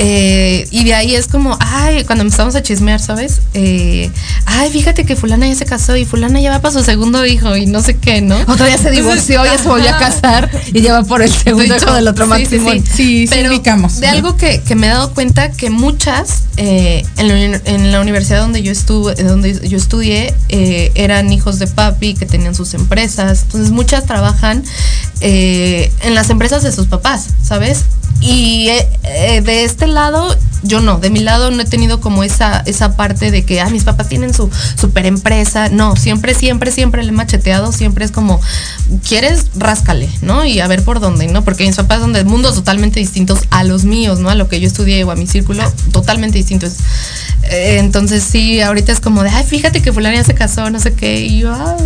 Eh, 0.03 0.67
y 0.71 0.85
de 0.85 0.95
ahí 0.95 1.15
es 1.15 1.27
como, 1.29 1.59
ay, 1.61 2.05
cuando 2.05 2.25
empezamos 2.25 2.55
a 2.55 2.63
chismear, 2.63 3.01
¿sabes? 3.01 3.43
Eh, 3.53 4.11
ay, 4.47 4.71
fíjate 4.71 5.05
que 5.05 5.15
fulana 5.15 5.47
ya 5.47 5.55
se 5.55 5.67
casó 5.67 5.95
y 5.95 6.07
fulana 6.07 6.41
ya 6.41 6.51
va 6.53 6.61
para 6.63 6.73
su 6.73 6.83
segundo 6.83 7.27
hijo 7.27 7.55
y 7.55 7.67
no 7.67 7.83
sé 7.83 7.99
qué, 7.99 8.23
¿no? 8.23 8.39
Otro 8.47 8.65
día 8.65 8.79
se 8.79 8.91
divorció, 8.91 9.45
ya 9.45 9.59
se 9.59 9.69
volvió 9.69 9.91
a 9.95 9.99
casar 9.99 10.51
y 10.73 10.81
lleva 10.81 11.03
por 11.03 11.21
el 11.21 11.31
segundo 11.31 11.77
hijo 11.77 11.93
del 11.93 12.09
otro 12.09 12.25
Sí, 12.25 12.31
matrimonio. 12.31 12.83
sí. 12.87 12.93
Sí, 12.97 13.27
sí 13.27 13.29
Pero 13.31 13.51
ubicamos. 13.51 14.01
De 14.01 14.07
algo 14.09 14.37
que, 14.39 14.63
que 14.63 14.75
me 14.75 14.87
he 14.87 14.91
dado 14.91 15.13
cuenta 15.13 15.53
que 15.53 15.69
muchas 15.69 16.45
eh, 16.57 17.05
en, 17.19 17.29
la, 17.29 17.35
uni- 17.35 17.61
en 17.67 17.93
la 17.93 18.01
universidad 18.01 18.41
donde 18.41 18.63
yo 18.63 18.73
estuve, 18.73 19.15
donde 19.17 19.69
yo 19.69 19.77
estudié, 19.77 20.33
eh, 20.49 20.93
eran 20.95 21.31
hijos 21.31 21.59
de 21.59 21.67
papi 21.67 22.15
que 22.15 22.25
tenían 22.25 22.55
sus 22.55 22.73
empresas. 22.73 23.43
Entonces 23.43 23.71
muchas 23.71 24.07
trabajan 24.07 24.65
eh, 25.21 25.93
en 26.03 26.15
las 26.15 26.31
empresas 26.31 26.63
de 26.63 26.73
sus 26.73 26.87
papás, 26.87 27.27
¿sabes? 27.43 27.85
Y 28.23 28.69
eh, 28.69 28.89
eh, 29.05 29.41
de 29.41 29.65
este 29.65 29.87
lado, 29.91 30.37
yo 30.63 30.81
no, 30.81 30.99
de 30.99 31.11
mi 31.11 31.21
lado 31.21 31.51
no 31.51 31.61
he 31.63 31.65
tenido 31.65 32.01
como 32.01 32.23
esa, 32.25 32.61
esa 32.67 32.97
parte 32.97 33.31
de 33.31 33.45
que, 33.45 33.61
ah, 33.61 33.69
mis 33.71 33.85
papás 33.85 34.09
tienen 34.09 34.35
su 34.35 34.51
super 34.79 35.07
empresa. 35.07 35.69
No, 35.69 35.97
siempre, 35.97 36.35
siempre, 36.35 36.71
siempre 36.71 37.03
le 37.03 37.11
he 37.11 37.13
macheteado, 37.13 37.73
siempre 37.73 38.05
es 38.05 38.11
como, 38.11 38.41
¿quieres? 39.07 39.47
Ráscale, 39.57 40.09
¿no? 40.23 40.45
Y 40.45 40.61
a 40.61 40.67
ver 40.67 40.83
por 40.83 41.01
dónde, 41.01 41.27
¿no? 41.29 41.45
Porque 41.45 41.67
mis 41.67 41.77
papás 41.77 42.01
son 42.01 42.13
de 42.13 42.25
mundos 42.25 42.55
totalmente 42.55 43.01
distintos 43.01 43.41
a 43.51 43.65
los 43.65 43.85
míos, 43.85 44.19
¿no? 44.19 44.31
A 44.31 44.35
lo 44.35 44.49
que 44.49 44.61
yo 44.61 44.67
estudié 44.67 45.05
o 45.05 45.11
a 45.11 45.17
mi 45.17 45.27
círculo, 45.27 45.63
totalmente 45.93 46.39
distintos. 46.39 46.75
Eh, 47.45 47.79
entonces 47.79 48.23
sí, 48.23 48.61
ahorita 48.61 48.93
es 48.93 49.01
como 49.01 49.23
de, 49.23 49.31
ay, 49.31 49.45
fíjate 49.45 49.83
que 49.83 49.93
fulana 49.93 50.17
ya 50.17 50.25
se 50.25 50.35
casó, 50.35 50.71
no 50.71 50.79
sé 50.81 50.93
qué, 50.93 51.21
y 51.21 51.41
yo, 51.41 51.53
ah, 51.53 51.77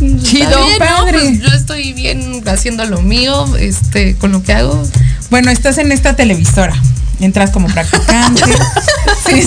está 0.00 0.22
Chido, 0.22 0.64
bien, 0.64 0.78
¿no? 0.78 0.86
padre. 0.86 1.18
Pues 1.18 1.40
yo 1.40 1.48
estoy 1.48 1.92
bien 1.92 2.42
haciendo 2.46 2.84
lo 2.84 3.02
mío, 3.02 3.46
este, 3.56 4.14
con 4.16 4.32
lo 4.32 4.42
que 4.42 4.52
hago. 4.52 4.82
Bueno, 5.30 5.50
estás 5.50 5.78
en 5.78 5.92
esta 5.92 6.16
televisora. 6.16 6.74
Entras 7.20 7.50
como 7.50 7.66
practicante. 7.66 8.42
sí, 9.26 9.44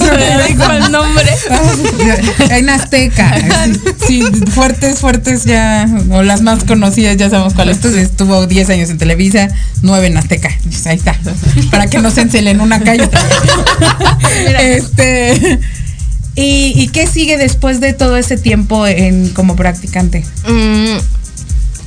no 0.57 0.73
el 0.73 0.91
nombre? 0.91 1.29
En 2.50 2.69
Azteca. 2.69 3.33
Sí, 4.05 4.23
fuertes, 4.53 5.00
fuertes 5.00 5.45
ya. 5.45 5.88
O 6.11 6.21
las 6.21 6.41
más 6.41 6.65
conocidas, 6.65 7.15
ya 7.15 7.29
sabemos 7.29 7.53
cuál 7.53 7.69
es. 7.69 7.83
Estuvo 7.85 8.45
10 8.45 8.69
años 8.71 8.89
en 8.89 8.97
Televisa, 8.97 9.47
9 9.83 10.07
en 10.07 10.17
Azteca. 10.17 10.50
Ahí 10.85 10.97
está. 10.97 11.15
Para 11.71 11.88
que 11.88 12.00
no 12.00 12.11
se 12.11 12.21
encelen 12.21 12.59
una 12.59 12.81
calle. 12.81 13.09
este. 14.59 15.59
¿y, 16.35 16.73
¿Y 16.75 16.88
qué 16.89 17.07
sigue 17.07 17.38
después 17.38 17.79
de 17.79 17.93
todo 17.93 18.17
ese 18.17 18.35
tiempo 18.35 18.85
en 18.85 19.29
como 19.29 19.55
practicante? 19.55 20.25
Mm, 20.45 20.97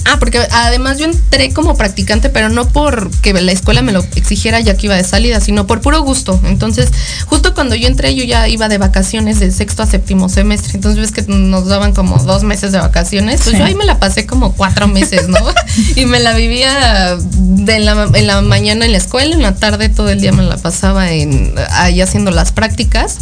Ah, 0.06 0.18
porque 0.18 0.38
además 0.50 0.98
yo 0.98 1.06
entré 1.06 1.52
como 1.52 1.76
practicante, 1.76 2.28
pero 2.28 2.50
no 2.50 2.68
porque 2.68 3.32
la 3.32 3.52
escuela 3.52 3.80
me 3.80 3.90
lo 3.92 4.00
exigiera 4.16 4.60
ya 4.60 4.76
que 4.76 4.86
iba 4.86 4.96
de 4.96 5.04
salida, 5.04 5.40
sino 5.40 5.66
por 5.66 5.80
puro 5.80 6.02
gusto. 6.02 6.38
Entonces, 6.44 6.90
justo 7.26 7.54
cuando 7.54 7.74
yo 7.74 7.88
entré, 7.88 8.14
yo 8.14 8.22
ya 8.24 8.46
iba 8.48 8.68
de 8.68 8.76
vacaciones 8.76 9.40
de 9.40 9.50
sexto 9.50 9.82
a 9.82 9.86
séptimo 9.86 10.28
semestre. 10.28 10.72
Entonces, 10.74 11.00
ves 11.00 11.12
que 11.12 11.22
nos 11.32 11.66
daban 11.66 11.94
como 11.94 12.18
dos 12.18 12.42
meses 12.42 12.70
de 12.72 12.78
vacaciones. 12.78 13.40
Pues 13.42 13.52
Sí. 13.54 13.58
yo 13.58 13.64
ahí 13.64 13.74
me 13.74 13.86
la 13.86 13.98
pasé 13.98 14.26
como 14.26 14.52
cuatro 14.52 14.88
meses, 14.88 15.28
¿no? 15.28 15.38
y 15.96 16.04
me 16.04 16.20
la 16.20 16.34
vivía 16.34 17.16
de 17.16 17.78
la, 17.80 18.08
en 18.12 18.26
la 18.26 18.42
mañana 18.42 18.84
en 18.84 18.92
la 18.92 18.98
escuela, 18.98 19.34
en 19.34 19.42
la 19.42 19.54
tarde 19.54 19.88
todo 19.88 20.10
el 20.10 20.20
día 20.20 20.32
me 20.32 20.42
la 20.42 20.58
pasaba 20.58 21.12
en, 21.12 21.54
ahí 21.70 22.00
haciendo 22.02 22.30
las 22.30 22.52
prácticas. 22.52 23.16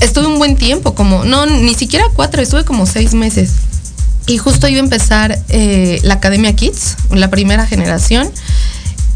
Estuve 0.00 0.26
un 0.26 0.38
buen 0.38 0.56
tiempo, 0.56 0.94
como, 0.94 1.24
no, 1.24 1.46
ni 1.46 1.74
siquiera 1.74 2.06
cuatro, 2.16 2.40
estuve 2.42 2.64
como 2.64 2.86
seis 2.86 3.14
meses. 3.14 3.52
Y 4.30 4.38
justo 4.38 4.68
iba 4.68 4.78
a 4.80 4.84
empezar 4.84 5.38
eh, 5.48 5.98
la 6.02 6.14
Academia 6.14 6.54
Kids, 6.54 6.96
la 7.10 7.28
primera 7.30 7.66
generación. 7.66 8.30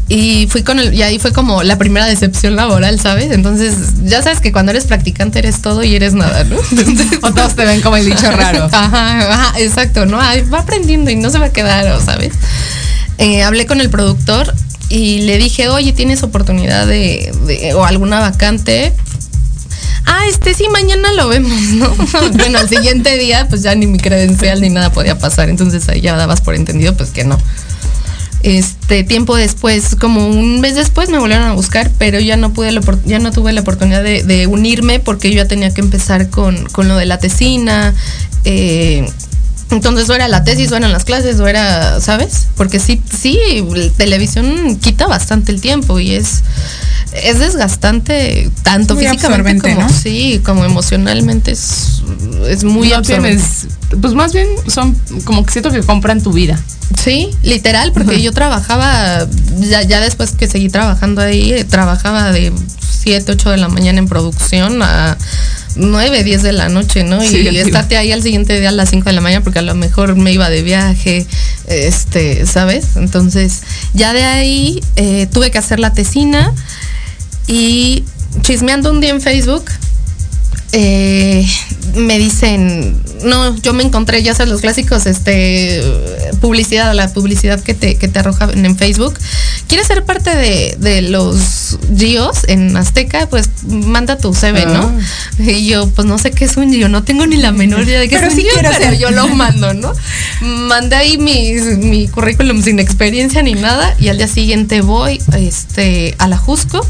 Y 0.07 0.47
fui 0.51 0.61
con 0.61 0.77
el, 0.79 0.93
y 0.93 1.01
ahí 1.01 1.17
fue 1.17 1.31
como 1.31 1.63
la 1.63 1.77
primera 1.79 2.05
decepción 2.05 2.55
laboral, 2.55 2.99
¿sabes? 2.99 3.31
Entonces, 3.31 3.73
ya 4.03 4.21
sabes 4.21 4.39
que 4.39 4.51
cuando 4.51 4.71
eres 4.71 4.85
practicante 4.85 5.39
eres 5.39 5.61
todo 5.63 5.83
y 5.83 5.95
eres 5.95 6.13
nada, 6.13 6.43
¿no? 6.43 6.57
Entonces, 6.71 7.19
O 7.23 7.33
todos 7.33 7.55
te 7.55 7.65
ven 7.65 7.81
como 7.81 7.97
el 7.97 8.05
bicho 8.05 8.29
raro. 8.37 8.65
Ajá, 8.71 9.19
ajá, 9.31 9.59
exacto, 9.59 10.05
¿no? 10.05 10.19
Ay, 10.21 10.41
va 10.41 10.59
aprendiendo 10.59 11.09
y 11.09 11.15
no 11.15 11.29
se 11.31 11.39
va 11.39 11.47
a 11.47 11.53
quedar, 11.53 11.87
¿o 11.93 12.01
¿sabes? 12.03 12.33
Eh, 13.17 13.41
hablé 13.43 13.65
con 13.65 13.81
el 13.81 13.89
productor 13.89 14.53
y 14.89 15.21
le 15.21 15.37
dije, 15.39 15.69
oye, 15.69 15.91
¿tienes 15.93 16.21
oportunidad 16.21 16.85
de, 16.85 17.31
de- 17.47 17.73
o 17.73 17.83
alguna 17.85 18.19
vacante? 18.19 18.93
Ah, 20.05 20.25
este 20.29 20.53
sí, 20.53 20.67
mañana 20.71 21.11
lo 21.13 21.27
vemos, 21.27 21.59
¿no? 21.73 21.89
bueno, 22.33 22.59
al 22.59 22.69
siguiente 22.69 23.17
día, 23.17 23.47
pues 23.49 23.61
ya 23.63 23.75
ni 23.75 23.87
mi 23.87 23.97
credencial 23.99 24.61
ni 24.61 24.69
nada 24.69 24.91
podía 24.91 25.17
pasar. 25.17 25.49
Entonces 25.49 25.87
ahí 25.89 26.01
ya 26.01 26.15
dabas 26.15 26.41
por 26.41 26.55
entendido, 26.55 26.95
pues 26.95 27.09
que 27.11 27.23
no. 27.23 27.39
Este 28.43 29.03
tiempo 29.03 29.35
después, 29.35 29.95
como 29.95 30.27
un 30.27 30.61
mes 30.61 30.75
después, 30.75 31.09
me 31.09 31.17
volvieron 31.17 31.47
a 31.47 31.53
buscar, 31.53 31.89
pero 31.97 32.19
ya 32.19 32.37
no 32.37 32.53
pude, 32.53 32.79
ya 33.05 33.17
no 33.17 33.31
tuve 33.31 33.53
la 33.53 33.61
oportunidad 33.61 34.03
de, 34.03 34.21
de 34.21 34.45
unirme 34.45 34.99
porque 34.99 35.31
yo 35.31 35.37
ya 35.37 35.47
tenía 35.47 35.73
que 35.73 35.81
empezar 35.81 36.29
con, 36.29 36.65
con 36.67 36.87
lo 36.87 36.95
de 36.95 37.05
la 37.05 37.17
tesina. 37.17 37.95
eh, 38.43 39.09
entonces 39.71 40.09
o 40.09 40.13
era 40.13 40.27
la 40.27 40.43
tesis, 40.43 40.71
o 40.71 40.77
eran 40.77 40.91
las 40.91 41.05
clases, 41.05 41.39
o 41.39 41.47
era, 41.47 41.99
¿sabes? 41.99 42.47
Porque 42.55 42.79
sí, 42.79 43.01
sí, 43.19 43.39
el- 43.75 43.91
televisión 43.91 44.77
quita 44.81 45.07
bastante 45.07 45.51
el 45.51 45.61
tiempo 45.61 45.99
y 45.99 46.13
es, 46.13 46.43
es 47.13 47.39
desgastante, 47.39 48.49
tanto 48.63 48.95
Muy 48.95 49.05
físicamente 49.07 49.69
como, 49.73 49.81
¿no? 49.87 49.89
sí, 49.89 50.41
como 50.45 50.65
emocionalmente 50.65 51.51
es, 51.51 52.01
es 52.47 52.63
muy 52.63 52.89
no 52.89 52.97
absorbente. 52.97 53.43
tienes, 53.43 53.67
pues 54.01 54.13
más 54.13 54.33
bien 54.33 54.47
son 54.67 54.95
como 55.23 55.45
que 55.45 55.51
siento 55.51 55.71
que 55.71 55.81
compran 55.81 56.21
tu 56.21 56.31
vida. 56.31 56.59
Sí, 57.03 57.31
literal, 57.43 57.91
porque 57.91 58.21
yo 58.21 58.31
trabajaba, 58.31 59.27
ya, 59.59 59.81
ya 59.83 59.99
después 59.99 60.31
que 60.31 60.47
seguí 60.47 60.69
trabajando 60.69 61.21
ahí, 61.21 61.51
eh, 61.51 61.63
trabajaba 61.63 62.31
de 62.31 62.53
7, 62.79 63.31
8 63.31 63.51
de 63.51 63.57
la 63.57 63.67
mañana 63.67 63.99
en 63.99 64.07
producción 64.07 64.81
a 64.81 65.17
9, 65.75 66.23
10 66.23 66.43
de 66.43 66.53
la 66.53 66.69
noche, 66.69 67.03
¿no? 67.03 67.21
Sí, 67.21 67.47
y 67.49 67.57
estarte 67.57 67.97
ahí 67.97 68.11
al 68.11 68.23
siguiente 68.23 68.59
día 68.59 68.69
a 68.69 68.71
las 68.71 68.89
5 68.89 69.05
de 69.05 69.13
la 69.13 69.21
mañana 69.21 69.43
porque 69.43 69.59
a 69.59 69.63
lo 69.63 69.75
mejor 69.75 70.15
me 70.15 70.31
iba 70.31 70.49
de 70.49 70.63
viaje, 70.63 71.25
este, 71.67 72.45
¿sabes? 72.45 72.95
Entonces, 72.95 73.61
ya 73.93 74.13
de 74.13 74.23
ahí 74.23 74.81
eh, 74.95 75.27
tuve 75.31 75.51
que 75.51 75.57
hacer 75.57 75.79
la 75.79 75.93
tesina 75.93 76.53
y 77.47 78.03
chismeando 78.41 78.91
un 78.91 79.01
día 79.01 79.11
en 79.11 79.21
Facebook, 79.21 79.65
eh, 80.77 81.47
me 81.95 82.17
dicen, 82.17 83.01
no, 83.23 83.55
yo 83.55 83.73
me 83.73 83.83
encontré, 83.83 84.21
ya 84.21 84.35
sabes, 84.35 84.51
los 84.51 84.59
clásicos, 84.59 85.05
este, 85.05 85.81
publicidad, 86.41 86.93
la 86.93 87.07
publicidad 87.07 87.61
que 87.61 87.73
te, 87.73 87.95
que 87.95 88.09
te 88.09 88.19
arrojan 88.19 88.65
en 88.65 88.77
Facebook. 88.77 89.17
¿Quieres 89.69 89.87
ser 89.87 90.03
parte 90.03 90.35
de, 90.35 90.75
de 90.77 91.01
los 91.01 91.79
GIOs 91.95 92.43
en 92.49 92.75
Azteca? 92.75 93.27
Pues 93.29 93.49
manda 93.63 94.17
tu 94.17 94.33
CV, 94.33 94.65
¿no? 94.65 94.91
Y 95.39 95.65
yo, 95.65 95.87
pues 95.87 96.05
no 96.05 96.17
sé 96.17 96.31
qué 96.31 96.43
es 96.43 96.57
un 96.57 96.69
GIO, 96.69 96.89
no 96.89 97.03
tengo 97.03 97.25
ni 97.25 97.37
la 97.37 97.53
menor 97.53 97.83
idea 97.83 98.01
de 98.01 98.09
qué 98.09 98.17
Pero 98.17 98.27
es 98.27 98.33
un 98.33 98.39
sí 98.41 98.45
GIO, 98.45 98.55
pero 98.55 98.73
ser. 98.73 98.97
yo 98.97 99.11
lo 99.11 99.29
mando, 99.29 99.73
¿no? 99.73 99.93
Mandé 100.41 100.97
ahí 100.97 101.17
mi, 101.17 101.53
mi 101.77 102.09
currículum 102.09 102.61
sin 102.61 102.79
experiencia 102.79 103.41
ni 103.41 103.53
nada 103.53 103.95
y 103.97 104.09
al 104.09 104.17
día 104.17 104.27
siguiente 104.27 104.81
voy 104.81 105.21
este, 105.37 106.15
a 106.17 106.27
la 106.27 106.37
Jusco 106.37 106.85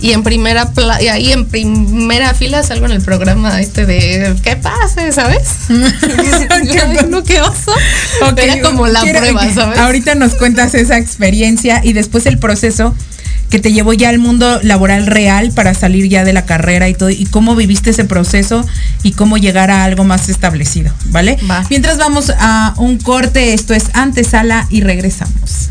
y 0.00 0.12
en 0.12 0.22
primera 0.22 0.72
pla- 0.72 1.02
y 1.02 1.08
ahí 1.08 1.32
en 1.32 1.46
primera 1.46 2.32
fila 2.34 2.62
salgo 2.62 2.86
en 2.86 2.92
el 2.92 3.02
programa 3.02 3.60
este 3.60 3.84
de 3.86 4.34
¿qué 4.42 4.56
pasa? 4.56 5.10
¿sabes? 5.12 5.42
No, 7.08 7.22
qué 7.24 7.40
oso. 7.40 7.72
Ok, 8.22 8.38
Era 8.38 8.60
como 8.60 8.86
la 8.86 9.00
prueba, 9.00 9.52
¿sabes? 9.52 9.78
Ahorita 9.78 10.14
nos 10.14 10.34
cuentas 10.34 10.74
esa 10.74 10.98
experiencia 10.98 11.80
y 11.84 11.92
después 11.92 12.26
el 12.26 12.38
proceso 12.38 12.94
que 13.50 13.58
te 13.58 13.72
llevó 13.72 13.94
ya 13.94 14.10
al 14.10 14.18
mundo 14.18 14.60
laboral 14.62 15.06
real 15.06 15.52
para 15.52 15.72
salir 15.72 16.06
ya 16.08 16.22
de 16.24 16.32
la 16.34 16.44
carrera 16.44 16.88
y 16.88 16.94
todo, 16.94 17.08
y 17.10 17.24
cómo 17.26 17.56
viviste 17.56 17.90
ese 17.90 18.04
proceso 18.04 18.66
y 19.02 19.12
cómo 19.12 19.38
llegar 19.38 19.70
a 19.70 19.84
algo 19.84 20.04
más 20.04 20.28
establecido, 20.28 20.92
¿vale? 21.06 21.38
Va. 21.50 21.64
Mientras 21.70 21.96
vamos 21.96 22.30
a 22.38 22.74
un 22.76 22.98
corte, 22.98 23.54
esto 23.54 23.72
es 23.72 23.84
antesala 23.94 24.66
y 24.70 24.82
regresamos. 24.82 25.70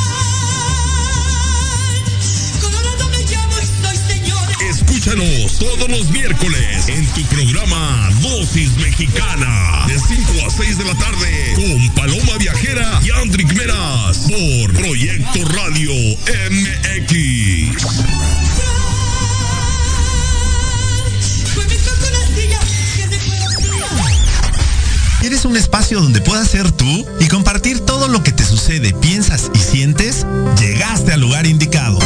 Escúchanos 5.01 5.57
todos 5.57 5.89
los 5.89 6.11
miércoles 6.11 6.87
en 6.87 7.03
tu 7.07 7.23
programa 7.23 8.07
Dosis 8.21 8.77
Mexicana 8.77 9.83
de 9.87 9.97
5 9.97 10.45
a 10.45 10.49
6 10.51 10.77
de 10.77 10.85
la 10.85 10.93
tarde 10.93 11.53
con 11.55 11.89
Paloma 11.95 12.37
Viajera 12.37 13.01
y 13.03 13.09
Andrick 13.09 13.51
Meras 13.51 14.19
por 14.29 14.73
Proyecto 14.73 15.43
Radio 15.55 15.91
MX. 16.51 17.81
¿Quieres 25.19 25.45
un 25.45 25.57
espacio 25.57 25.99
donde 25.99 26.21
puedas 26.21 26.47
ser 26.47 26.71
tú 26.71 27.07
y 27.19 27.27
compartir 27.27 27.79
todo 27.79 28.07
lo 28.07 28.21
que 28.21 28.31
te 28.31 28.43
sucede, 28.43 28.93
piensas 28.93 29.49
y 29.55 29.59
sientes? 29.59 30.27
Llegaste 30.59 31.11
al 31.11 31.21
lugar 31.21 31.47
indicado. 31.47 31.97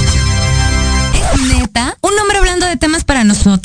Temas 2.78 3.04
para 3.04 3.24
nosotras? 3.24 3.65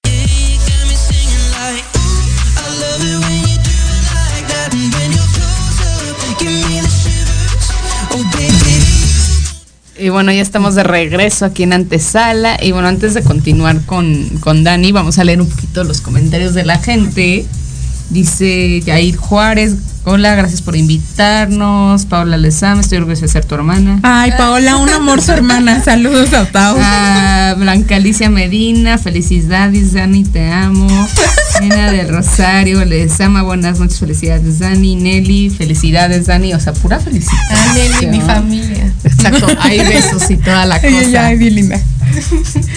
Y 10.01 10.09
bueno, 10.09 10.31
ya 10.31 10.41
estamos 10.41 10.73
de 10.73 10.81
regreso 10.81 11.45
aquí 11.45 11.61
en 11.61 11.73
Antesala. 11.73 12.57
Y 12.59 12.71
bueno, 12.71 12.87
antes 12.87 13.13
de 13.13 13.21
continuar 13.21 13.81
con, 13.85 14.29
con 14.39 14.63
Dani, 14.63 14.91
vamos 14.91 15.19
a 15.19 15.23
leer 15.23 15.39
un 15.39 15.47
poquito 15.47 15.83
los 15.83 16.01
comentarios 16.01 16.55
de 16.55 16.65
la 16.65 16.79
gente. 16.79 17.45
Dice 18.09 18.81
Yair 18.81 19.15
Juárez, 19.15 19.75
hola, 20.03 20.35
gracias 20.35 20.61
por 20.63 20.75
invitarnos. 20.75 22.05
Paola 22.05 22.37
Lezama, 22.37 22.81
estoy 22.81 22.97
orgullosa 22.97 23.21
de 23.21 23.27
ser 23.27 23.45
tu 23.45 23.55
hermana. 23.55 23.99
Ay, 24.01 24.31
Paola, 24.37 24.77
un 24.77 24.89
amor 24.89 25.21
su 25.21 25.31
hermana. 25.31 25.81
Saludos 25.85 26.33
a 26.33 26.45
Pau. 26.45 26.77
Ah, 26.79 27.55
Blanca 27.57 27.97
Alicia 27.97 28.29
Medina, 28.29 28.97
felicidades, 28.97 29.93
Dani, 29.93 30.23
te 30.23 30.51
amo. 30.51 30.87
Nena 31.61 31.91
del 31.91 32.09
Rosario, 32.09 32.83
Lezama, 32.83 33.43
buenas 33.43 33.79
noches, 33.79 33.99
felicidades, 33.99 34.59
Dani. 34.59 34.95
Nelly, 34.95 35.51
felicidades, 35.51 36.25
Dani. 36.25 36.53
O 36.53 36.59
sea, 36.59 36.73
pura 36.73 36.99
felicidad. 36.99 37.37
Ah, 37.51 37.73
Nelly, 37.75 38.07
mi 38.07 38.19
familia. 38.19 38.91
Exacto, 39.13 39.47
hay 39.59 39.79
besos 39.79 40.29
y 40.31 40.37
toda 40.37 40.65
la 40.65 40.81
cosa. 40.81 41.27
ay, 41.27 41.37
bien 41.37 41.55
linda. 41.55 41.79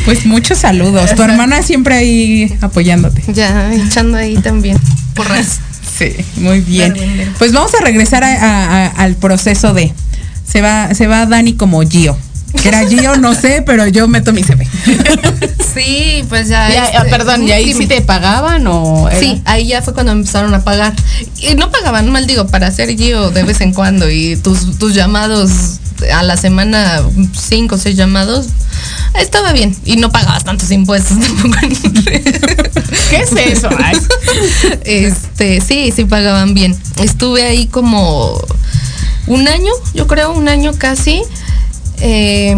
Pues 0.04 0.26
muchos 0.26 0.58
saludos. 0.58 1.14
Tu 1.14 1.22
hermana 1.22 1.62
siempre 1.62 1.94
ahí 1.96 2.56
apoyándote. 2.60 3.22
Ya, 3.32 3.72
echando 3.74 4.18
ahí 4.18 4.36
también. 4.36 4.78
Porras. 5.14 5.60
Sí, 5.96 6.12
muy 6.38 6.58
bien. 6.60 6.92
Pues 7.38 7.52
vamos 7.52 7.72
a 7.80 7.84
regresar 7.84 8.24
a- 8.24 8.34
a- 8.34 8.86
a- 8.86 8.88
al 8.88 9.14
proceso 9.14 9.74
de. 9.74 9.92
Se 10.44 10.60
va, 10.60 10.92
se 10.92 11.06
va 11.06 11.24
Dani 11.26 11.52
como 11.54 11.82
Gio. 11.82 12.18
Que 12.64 12.70
era 12.70 12.88
Gio, 12.88 13.16
no 13.18 13.34
sé, 13.34 13.62
pero 13.66 13.86
yo 13.88 14.08
meto 14.08 14.32
mi 14.32 14.42
CV. 14.42 14.66
Sí, 15.74 16.24
pues 16.28 16.48
ya. 16.48 16.70
Ya, 16.72 16.86
este, 16.86 17.10
perdón, 17.10 17.46
¿y 17.46 17.50
ahí 17.50 17.74
sí 17.74 17.86
te 17.86 18.00
pagaban 18.00 18.64
o 18.68 19.08
era? 19.10 19.18
Sí, 19.18 19.42
ahí 19.44 19.66
ya 19.66 19.82
fue 19.82 19.92
cuando 19.92 20.12
empezaron 20.12 20.54
a 20.54 20.62
pagar. 20.62 20.94
Y 21.36 21.56
no 21.56 21.70
pagaban, 21.70 22.08
mal 22.10 22.26
digo, 22.26 22.46
para 22.46 22.68
hacer 22.68 22.96
Gio 22.96 23.30
de 23.32 23.42
vez 23.42 23.60
en 23.60 23.74
cuando. 23.74 24.08
Y 24.08 24.36
tus, 24.36 24.78
tus 24.78 24.94
llamados 24.94 25.80
a 26.10 26.22
la 26.22 26.38
semana, 26.38 27.02
cinco 27.36 27.74
o 27.74 27.78
seis 27.78 27.96
llamados, 27.96 28.46
estaba 29.18 29.52
bien. 29.52 29.76
Y 29.84 29.96
no 29.96 30.10
pagabas 30.10 30.44
tantos 30.44 30.70
impuestos 30.70 31.18
tampoco. 31.42 31.58
¿Qué 33.10 33.16
es 33.16 33.32
eso? 33.32 33.68
Ay. 33.76 33.98
Este, 34.84 35.60
sí, 35.60 35.92
sí 35.94 36.04
pagaban 36.06 36.54
bien. 36.54 36.74
Estuve 37.02 37.42
ahí 37.42 37.66
como 37.66 38.40
un 39.26 39.48
año, 39.48 39.72
yo 39.92 40.06
creo, 40.06 40.32
un 40.32 40.48
año 40.48 40.72
casi. 40.78 41.22
Eh, 42.00 42.54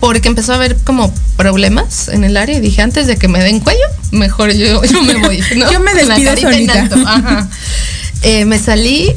porque 0.00 0.28
empezó 0.28 0.52
a 0.52 0.56
haber 0.56 0.76
como 0.78 1.14
problemas 1.36 2.08
en 2.08 2.24
el 2.24 2.36
área 2.36 2.56
y 2.56 2.60
dije, 2.60 2.82
antes 2.82 3.06
de 3.06 3.16
que 3.16 3.28
me 3.28 3.40
den 3.40 3.60
cuello, 3.60 3.84
mejor 4.10 4.52
yo, 4.52 4.82
yo 4.92 5.02
me 5.02 5.14
voy. 5.14 5.42
¿no? 5.56 5.70
Yo 5.70 5.80
me 5.80 5.94
despido 5.94 6.36
solita. 6.36 6.88
ajá. 7.06 7.48
Eh, 8.22 8.44
me 8.44 8.58
salí, 8.58 9.12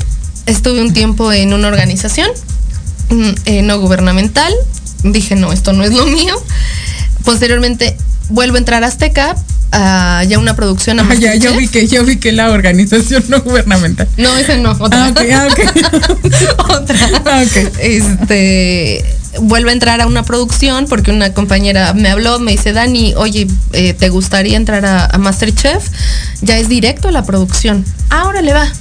estuve 0.46 0.82
un 0.82 0.94
tiempo 0.94 1.32
en 1.32 1.54
una 1.54 1.68
organización 1.68 2.30
mm, 3.10 3.30
eh, 3.46 3.62
no 3.62 3.80
gubernamental. 3.80 4.54
Dije, 5.04 5.36
no, 5.36 5.54
esto 5.54 5.74
no 5.74 5.84
es 5.84 5.92
lo 5.92 6.06
mío. 6.06 6.36
Posteriormente 7.24 7.98
vuelvo 8.30 8.56
a 8.56 8.60
entrar 8.60 8.84
a 8.84 8.88
Azteca, 8.88 9.36
a 9.72 10.24
ya 10.28 10.40
una 10.40 10.56
producción 10.56 11.00
a 11.00 11.08
Ah, 11.10 11.14
ya, 11.16 11.36
yo 11.36 11.56
vi 11.56 11.68
que, 11.68 11.88
yo 11.88 12.04
vi 12.04 12.18
que 12.18 12.32
la 12.32 12.52
organización 12.52 13.24
no 13.28 13.42
gubernamental. 13.42 14.08
No, 14.18 14.36
ese 14.38 14.58
no, 14.58 14.72
otra. 14.80 15.06
Ah, 15.06 15.10
ok, 15.10 15.22
ah, 15.34 15.48
otra. 16.70 16.98
Ah, 17.26 17.44
ok. 17.46 17.74
Este, 17.80 19.06
vuelvo 19.40 19.70
a 19.70 19.74
entrar 19.74 20.02
a 20.02 20.08
una 20.08 20.24
producción 20.24 20.86
porque 20.88 21.12
una 21.12 21.34
compañera 21.34 21.94
me 21.94 22.10
habló, 22.10 22.40
me 22.40 22.52
dice, 22.52 22.74
Dani, 22.74 23.14
oye, 23.16 23.48
eh, 23.74 23.94
¿te 23.94 24.10
gustaría 24.10 24.58
entrar 24.58 24.86
a, 24.86 25.06
a 25.06 25.18
Masterchef? 25.18 25.88
Ya 26.42 26.58
es 26.58 26.70
directo 26.70 27.08
a 27.08 27.12
la 27.12 27.24
producción. 27.24 27.86
Ahora 28.10 28.42
le 28.42 28.54
va. 28.54 28.72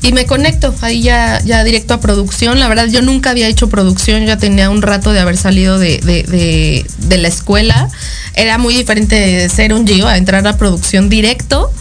Y 0.00 0.12
me 0.12 0.26
conecto, 0.26 0.72
ahí 0.80 1.02
ya, 1.02 1.42
ya 1.44 1.64
directo 1.64 1.92
a 1.94 2.00
producción. 2.00 2.60
La 2.60 2.68
verdad, 2.68 2.86
yo 2.86 3.02
nunca 3.02 3.30
había 3.30 3.48
hecho 3.48 3.68
producción, 3.68 4.24
ya 4.26 4.36
tenía 4.36 4.70
un 4.70 4.80
rato 4.80 5.12
de 5.12 5.18
haber 5.18 5.36
salido 5.36 5.78
de, 5.80 5.98
de- 5.98 6.22
de- 6.22 6.86
de 7.08 7.18
la 7.18 7.26
escuela. 7.28 7.88
Era 8.34 8.58
muy 8.58 8.76
diferente 8.76 9.48
ser 9.48 9.72
un 9.72 9.86
Gio 9.86 10.06
a 10.06 10.16
entrar 10.16 10.46
a 10.46 10.56
producción 10.56 11.08
directo. 11.08 11.72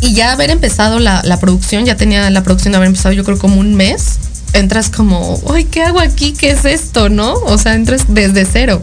Y 0.00 0.14
ya 0.14 0.32
haber 0.32 0.50
empezado 0.50 0.98
la, 0.98 1.22
la 1.24 1.38
producción, 1.38 1.84
ya 1.84 1.96
tenía 1.96 2.28
la 2.30 2.42
producción 2.42 2.72
de 2.72 2.76
haber 2.76 2.88
empezado 2.88 3.12
yo 3.14 3.24
creo 3.24 3.38
como 3.38 3.56
un 3.60 3.74
mes, 3.74 4.18
entras 4.54 4.88
como, 4.88 5.40
ay, 5.52 5.64
¿qué 5.64 5.82
hago 5.82 6.00
aquí? 6.00 6.32
¿Qué 6.32 6.50
es 6.50 6.64
esto? 6.64 7.08
¿No? 7.08 7.34
O 7.34 7.58
sea, 7.58 7.74
entras 7.74 8.06
desde 8.08 8.46
cero. 8.46 8.82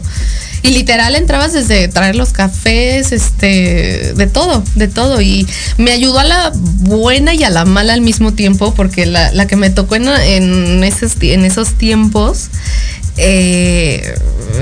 Y 0.64 0.70
literal 0.70 1.16
entrabas 1.16 1.52
desde 1.52 1.88
traer 1.88 2.14
los 2.14 2.32
cafés, 2.32 3.10
este, 3.10 4.14
de 4.14 4.26
todo, 4.28 4.62
de 4.76 4.86
todo. 4.86 5.20
Y 5.20 5.46
me 5.76 5.90
ayudó 5.90 6.20
a 6.20 6.24
la 6.24 6.52
buena 6.54 7.34
y 7.34 7.42
a 7.42 7.50
la 7.50 7.64
mala 7.64 7.94
al 7.94 8.00
mismo 8.00 8.32
tiempo, 8.32 8.72
porque 8.72 9.04
la, 9.04 9.32
la 9.32 9.48
que 9.48 9.56
me 9.56 9.70
tocó 9.70 9.96
en, 9.96 10.06
en, 10.06 10.84
esos, 10.84 11.16
en 11.20 11.44
esos 11.44 11.74
tiempos, 11.74 12.48
eh, 13.16 14.14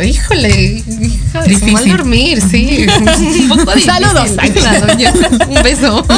híjole, 0.05 0.83
su 1.59 1.67
mal 1.69 1.89
dormir, 1.89 2.41
sí. 2.51 2.87
Un 3.51 3.59
poco. 3.59 3.79
Saludos. 3.81 4.31
Un 5.49 5.63
beso. 5.63 6.05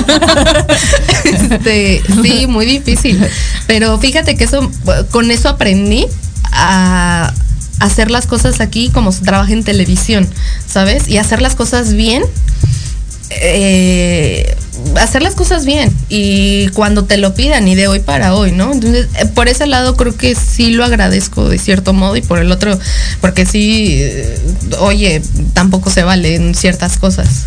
Este, 1.25 2.03
sí, 2.23 2.47
muy 2.47 2.67
difícil. 2.67 3.25
Pero 3.67 3.99
fíjate 3.99 4.37
que 4.37 4.45
eso, 4.45 4.71
con 5.11 5.31
eso 5.31 5.49
aprendí 5.49 6.07
a 6.53 7.33
hacer 7.79 8.11
las 8.11 8.27
cosas 8.27 8.61
aquí 8.61 8.91
como 8.91 9.13
se 9.13 9.23
trabaja 9.23 9.53
en 9.53 9.65
televisión, 9.65 10.29
¿sabes? 10.67 11.09
Y 11.09 11.19
hacer 11.19 11.41
las 11.41 11.55
cosas 11.55 11.95
bien. 11.95 12.23
eh, 13.31 14.57
hacer 15.01 15.23
las 15.23 15.35
cosas 15.35 15.65
bien 15.65 15.93
y 16.09 16.69
cuando 16.69 17.05
te 17.05 17.17
lo 17.17 17.35
pidan 17.35 17.67
y 17.69 17.75
de 17.75 17.89
hoy 17.89 18.01
para 18.01 18.35
hoy, 18.35 18.53
¿no? 18.53 18.73
Entonces, 18.73 19.09
eh, 19.19 19.27
por 19.27 19.49
ese 19.49 19.67
lado 19.67 19.97
creo 19.97 20.17
que 20.17 20.35
sí 20.35 20.71
lo 20.71 20.85
agradezco 20.85 21.49
de 21.49 21.59
cierto 21.59 21.93
modo 21.93 22.17
y 22.17 22.23
por 22.23 22.39
el 22.39 22.51
otro, 22.53 22.79
porque 23.21 23.47
sí, 23.47 23.99
eh, 24.01 24.39
oye, 24.81 25.23
tampoco 25.55 25.91
se 25.91 26.03
valen 26.03 26.55
ciertas 26.55 26.99
cosas. 26.99 27.47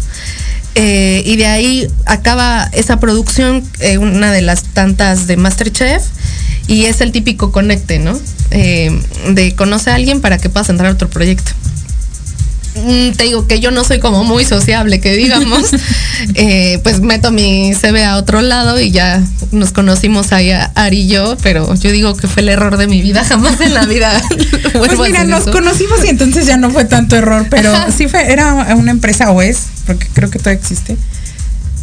Eh, 0.75 1.23
y 1.25 1.37
de 1.37 1.45
ahí 1.45 1.87
acaba 2.05 2.69
esa 2.73 2.99
producción, 2.99 3.63
una 3.99 4.31
de 4.31 4.41
las 4.41 4.63
tantas 4.63 5.25
de 5.25 5.37
Masterchef, 5.37 6.03
y 6.67 6.85
es 6.85 6.99
el 6.99 7.11
típico 7.11 7.51
conecte, 7.51 7.99
¿no? 7.99 8.19
De 8.49 9.53
conoce 9.55 9.91
a 9.91 9.95
alguien 9.95 10.19
para 10.19 10.37
que 10.37 10.49
puedas 10.49 10.67
entrar 10.69 10.89
a 10.89 10.93
otro 10.93 11.09
proyecto. 11.09 11.51
Mm, 12.75 13.11
Te 13.15 13.23
digo 13.25 13.47
que 13.47 13.59
yo 13.59 13.71
no 13.71 13.83
soy 13.83 13.99
como 13.99 14.23
muy 14.23 14.43
sociable, 14.45 14.99
que 14.99 15.13
digamos, 15.15 15.71
Eh, 16.33 16.79
pues 16.81 17.01
meto 17.01 17.31
mi 17.31 17.73
CV 17.75 18.03
a 18.05 18.15
otro 18.17 18.41
lado 18.41 18.79
y 18.79 18.89
ya 18.89 19.21
nos 19.51 19.71
conocimos 19.71 20.31
ahí 20.31 20.51
a 20.51 20.71
Ari 20.75 21.01
y 21.01 21.07
yo, 21.07 21.35
pero 21.43 21.73
yo 21.75 21.91
digo 21.91 22.15
que 22.15 22.27
fue 22.27 22.41
el 22.41 22.49
error 22.49 22.77
de 22.77 22.87
mi 22.87 23.01
vida, 23.01 23.23
jamás 23.25 23.59
en 23.61 23.73
la 23.73 23.85
vida. 23.85 24.11
Pues 24.73 24.97
mira, 24.97 25.23
nos 25.25 25.41
eso. 25.43 25.51
conocimos 25.51 26.03
y 26.05 26.07
entonces 26.09 26.45
ya 26.45 26.57
no 26.57 26.69
fue 26.71 26.85
tanto 26.85 27.15
error, 27.15 27.47
pero 27.49 27.73
Ajá. 27.73 27.91
sí 27.95 28.07
fue, 28.07 28.31
era 28.31 28.53
una 28.75 28.91
empresa 28.91 29.31
o 29.31 29.41
es, 29.41 29.57
porque 29.85 30.07
creo 30.13 30.29
que 30.29 30.39
todavía 30.39 30.59
existe. 30.59 30.97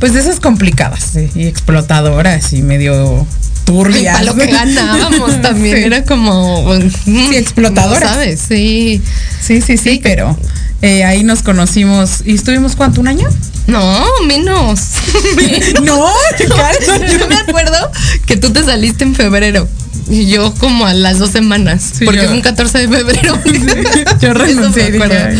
Pues 0.00 0.12
de 0.14 0.20
esas 0.20 0.40
complicadas 0.40 1.10
sí, 1.12 1.28
y 1.34 1.46
explotadoras 1.46 2.52
y 2.52 2.62
medio 2.62 3.26
turbias. 3.64 4.14
Para 4.14 4.24
lo 4.24 4.34
que 4.34 4.46
ganábamos 4.46 5.40
también 5.42 5.76
Sí. 5.76 5.82
era 5.84 6.04
como 6.04 6.64
mm, 6.74 6.90
Sí, 7.04 7.36
explotadoras. 7.36 8.10
¿Sabes? 8.10 8.40
Sí. 8.46 9.00
Sí, 9.40 9.60
sí, 9.62 9.76
sí, 9.76 10.00
pero 10.02 10.36
eh, 10.82 11.04
ahí 11.04 11.22
nos 11.24 11.42
conocimos 11.42 12.22
y 12.24 12.34
estuvimos 12.34 12.76
cuánto, 12.76 13.00
un 13.00 13.08
año? 13.08 13.28
No, 13.66 14.04
menos. 14.26 14.80
No, 15.82 16.06
yo 17.18 17.28
me 17.28 17.36
acuerdo 17.36 17.90
que 18.26 18.36
tú 18.36 18.50
te 18.50 18.62
saliste 18.64 19.04
en 19.04 19.14
febrero. 19.14 19.68
Y 20.10 20.26
yo 20.26 20.52
como 20.54 20.84
a 20.86 20.92
las 20.94 21.18
dos 21.20 21.30
semanas. 21.30 21.92
Sí, 21.98 22.04
porque 22.04 22.18
yo- 22.22 22.26
es 22.26 22.30
un 22.32 22.40
14 22.42 22.78
de 22.78 22.88
febrero. 22.88 23.38
Yo 24.20 24.34
renuncié 24.34 24.90
dije. 24.90 25.38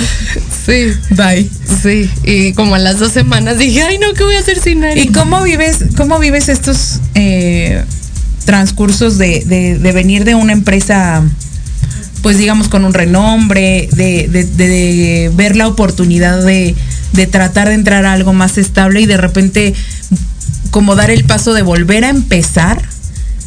Sí, 0.64 0.92
bye. 1.11 1.50
sí. 1.83 2.09
Y 2.24 2.52
como 2.52 2.76
a 2.76 2.78
las 2.78 2.98
dos 3.00 3.12
semanas 3.12 3.59
dije, 3.59 3.83
ay 3.83 3.98
no, 3.98 4.12
¿qué 4.14 4.22
voy 4.22 4.37
a 4.37 4.38
hacer 4.38 4.59
sin 4.61 4.85
Ari? 4.85 5.00
¿Y 5.02 5.09
cómo 5.09 5.42
vives, 5.42 5.78
cómo 5.96 6.18
vives 6.20 6.48
estos 6.48 7.00
eh, 7.16 7.83
transcursos 8.44 9.18
de, 9.18 9.42
de- 9.44 9.78
de 9.78 9.92
venir 9.92 10.24
de 10.24 10.35
una 10.37 10.52
empresa, 10.52 11.22
pues 12.22 12.38
digamos, 12.38 12.68
con 12.68 12.85
un 12.85 12.94
renombre, 12.94 13.88
de, 13.92 14.28
de- 14.28 14.44
de 14.44 15.30
ver 15.35 15.56
la 15.56 15.66
oportunidad 15.66 16.42
de, 16.44 16.74
de 17.12 17.26
tratar 17.26 17.68
de 17.68 17.74
entrar 17.74 18.06
a 18.06 18.12
algo 18.12 18.32
más 18.32 18.58
estable 18.58 19.00
y 19.00 19.06
de 19.06 19.16
repente 19.16 19.74
como 20.70 20.94
dar 20.94 21.11
el 21.11 21.24
paso 21.24 21.52
de 21.52 21.62
volver 21.62 22.04
a 22.04 22.08
empezar 22.08 22.80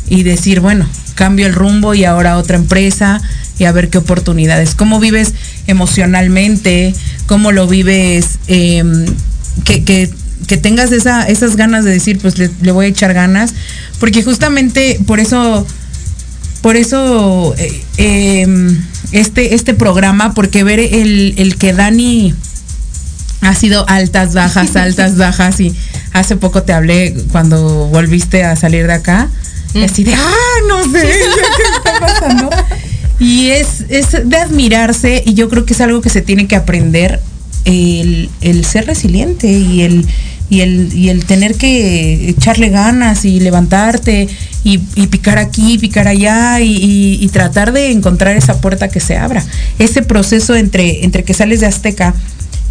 y 0.07 0.23
decir, 0.23 0.59
bueno, 0.59 0.87
cambio 1.15 1.47
el 1.47 1.53
rumbo 1.53 1.93
y 1.95 2.03
ahora 2.03 2.37
otra 2.37 2.57
empresa 2.57 3.21
y 3.57 3.63
a 3.63 3.71
ver 3.71 3.89
qué 3.89 3.97
oportunidades. 3.97 4.75
¿Cómo 4.75 4.99
vives 4.99 5.33
emocionalmente? 5.67 6.93
¿Cómo 7.25 7.51
lo 7.51 7.67
vives? 7.67 8.39
eh, 8.47 8.83
que, 9.63 9.83
que- 9.83 10.09
que 10.47 10.57
tengas 10.57 10.91
esa, 10.91 11.23
esas 11.27 11.55
ganas 11.55 11.85
de 11.85 11.91
decir, 11.91 12.19
pues 12.19 12.37
le 12.37 12.71
voy 12.71 12.85
a 12.85 12.89
echar 12.89 13.13
ganas. 13.15 13.55
Porque 13.99 14.21
justamente 14.21 14.99
por 15.07 15.19
eso, 15.19 15.65
por 16.65 16.77
eso 16.77 17.53
eh, 17.59 17.83
eh, 17.99 18.47
este, 19.11 19.53
este 19.53 19.75
programa, 19.75 20.33
porque 20.33 20.63
ver 20.63 20.79
el, 20.79 21.35
el 21.37 21.57
que 21.57 21.73
Dani 21.73 22.33
ha 23.41 23.53
sido 23.53 23.87
altas, 23.87 24.33
bajas, 24.33 24.75
altas, 24.75 25.15
bajas 25.15 25.59
y 25.59 25.75
hace 26.11 26.37
poco 26.37 26.63
te 26.63 26.73
hablé 26.73 27.13
cuando 27.31 27.85
volviste 27.89 28.43
a 28.43 28.55
salir 28.55 28.87
de 28.87 28.93
acá 28.93 29.29
y 29.75 29.83
así 29.83 30.03
de, 30.03 30.15
ah, 30.15 30.55
no 30.67 30.83
sé, 30.85 31.01
¿qué 31.55 31.63
está 31.77 31.99
pasando? 31.99 32.49
Y 33.19 33.49
es, 33.51 33.85
es 33.89 34.27
de 34.27 34.37
admirarse 34.37 35.21
y 35.23 35.35
yo 35.35 35.49
creo 35.49 35.67
que 35.67 35.73
es 35.73 35.81
algo 35.81 36.01
que 36.01 36.09
se 36.09 36.23
tiene 36.23 36.47
que 36.47 36.55
aprender 36.55 37.21
el, 37.65 38.27
el 38.41 38.65
ser 38.65 38.87
resiliente 38.87 39.51
y 39.51 39.83
el, 39.83 40.07
y 40.49 40.61
el, 40.61 40.91
y 40.93 41.09
el 41.09 41.25
tener 41.25 41.55
que 41.55 42.29
echarle 42.29 42.69
ganas 42.69 43.25
y 43.25 43.39
levantarte 43.39 44.27
y, 44.63 44.77
picar 45.07 45.37
aquí, 45.37 45.77
picar 45.77 46.07
allá 46.07 46.59
y, 46.59 46.71
y- 46.75 47.17
y 47.23 47.27
tratar 47.29 47.71
de 47.71 47.91
encontrar 47.91 48.35
esa 48.35 48.59
puerta 48.61 48.87
que 48.89 48.99
se 48.99 49.15
abra. 49.17 49.43
Ese 49.79 50.01
proceso 50.01 50.55
entre, 50.55 51.03
entre 51.05 51.23
que 51.23 51.33
sales 51.35 51.59
de 51.59 51.67
Azteca 51.67 52.13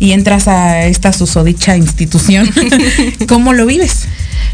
y 0.00 0.10
entras 0.12 0.48
a 0.48 0.87
esta 0.87 1.12
susodicha 1.12 1.76
institución, 1.76 2.50
¿cómo 3.28 3.52
lo 3.52 3.64
vives? 3.64 4.06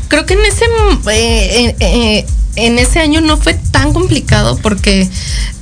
Creo 0.09 0.27
que 0.27 0.35
en 0.35 0.45
ese 0.45 0.65
eh, 1.11 1.67
eh, 1.69 1.77
eh, 1.81 2.27
en 2.57 2.79
ese 2.79 3.01
año 3.01 3.21
no 3.21 3.37
fue 3.37 3.55
tan 3.55 3.93
complicado 3.93 4.59
porque 4.61 5.09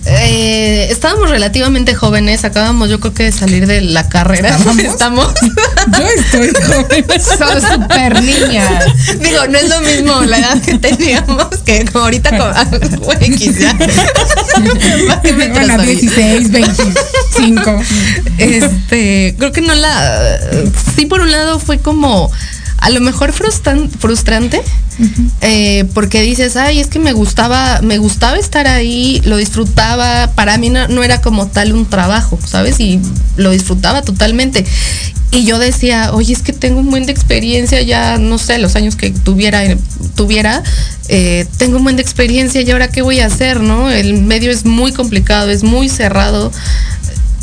eh, 0.07 0.89
estábamos 0.91 1.29
relativamente 1.29 1.95
jóvenes, 1.95 2.45
acabamos 2.45 2.89
yo 2.89 2.99
creo 2.99 3.13
que 3.13 3.25
de 3.25 3.33
salir 3.33 3.67
de 3.67 3.83
la 3.83 4.09
carrera. 4.09 4.57
Estamos. 4.83 5.29
Yo 5.99 6.07
estoy 6.17 6.51
joven. 6.65 7.05
Son 7.21 7.83
súper 7.83 8.23
niñas. 8.23 8.87
Digo, 9.21 9.47
no 9.49 9.59
es 9.59 9.69
lo 9.69 9.81
mismo 9.83 10.23
la 10.23 10.39
edad 10.39 10.63
que 10.63 10.79
teníamos 10.79 11.47
que 11.65 11.85
como 11.85 12.05
ahorita 12.05 12.39
con 12.39 13.01
güey, 13.01 13.19
X, 13.21 13.59
ya. 13.59 13.77
¿Qué 15.23 15.33
me 15.33 15.49
Bueno, 15.49 15.67
trazo? 15.67 15.83
16, 15.83 16.51
25. 16.51 17.83
Este, 18.39 19.35
creo 19.39 19.53
que 19.53 19.61
no 19.61 19.75
la. 19.75 20.41
Sí, 20.97 21.05
por 21.05 21.21
un 21.21 21.31
lado 21.31 21.59
fue 21.61 21.79
como 21.81 22.31
a 22.79 22.91
lo 22.91 23.01
mejor 23.01 23.33
frustran- 23.33 23.91
frustrante. 23.91 24.61
eh, 25.43 25.85
porque 25.95 26.23
dices, 26.23 26.57
ay, 26.57 26.81
es 26.81 26.89
que 26.89 26.99
me 26.99 27.13
gustaba, 27.13 27.81
me 27.83 27.99
gustaba 27.99 28.37
estar 28.37 28.67
ahí, 28.67 29.21
lo 29.25 29.37
disfrutaba, 29.37 30.33
para 30.35 30.59
mí 30.59 30.71
no, 30.71 30.89
no 30.89 31.05
era 31.05 31.21
como 31.21 31.47
tal 31.47 31.73
un 31.73 31.87
trabajo, 31.87 32.37
¿sabes? 32.45 32.81
Y 32.81 33.01
lo 33.37 33.51
disfrutaba 33.53 34.03
totalmente. 34.03 34.65
Y 35.31 35.45
yo 35.45 35.59
decía, 35.59 36.13
oye, 36.15 36.33
es 36.33 36.43
que 36.43 36.53
tengo 36.53 36.81
un 36.81 36.91
buen 36.91 37.05
de 37.07 37.13
experiencia 37.13 37.81
ya, 37.83 38.17
no 38.19 38.39
sé, 38.39 38.59
los 38.59 38.75
años 38.77 38.97
que 38.97 39.11
tuviera, 39.11 39.63
tuviera, 40.17 40.63
eh, 41.09 41.47
tengo 41.59 41.77
un 41.77 41.85
buen 41.85 41.97
de 41.97 42.03
experiencia 42.03 42.61
y 42.63 42.71
ahora 42.71 42.89
qué 42.89 43.03
voy 43.03 43.21
a 43.21 43.27
hacer, 43.27 43.61
¿no? 43.61 43.91
El 43.91 44.15
medio 44.23 44.51
es 44.51 44.65
muy 44.65 44.93
complicado, 44.93 45.51
es 45.51 45.63
muy 45.63 45.89
cerrado. 45.91 46.51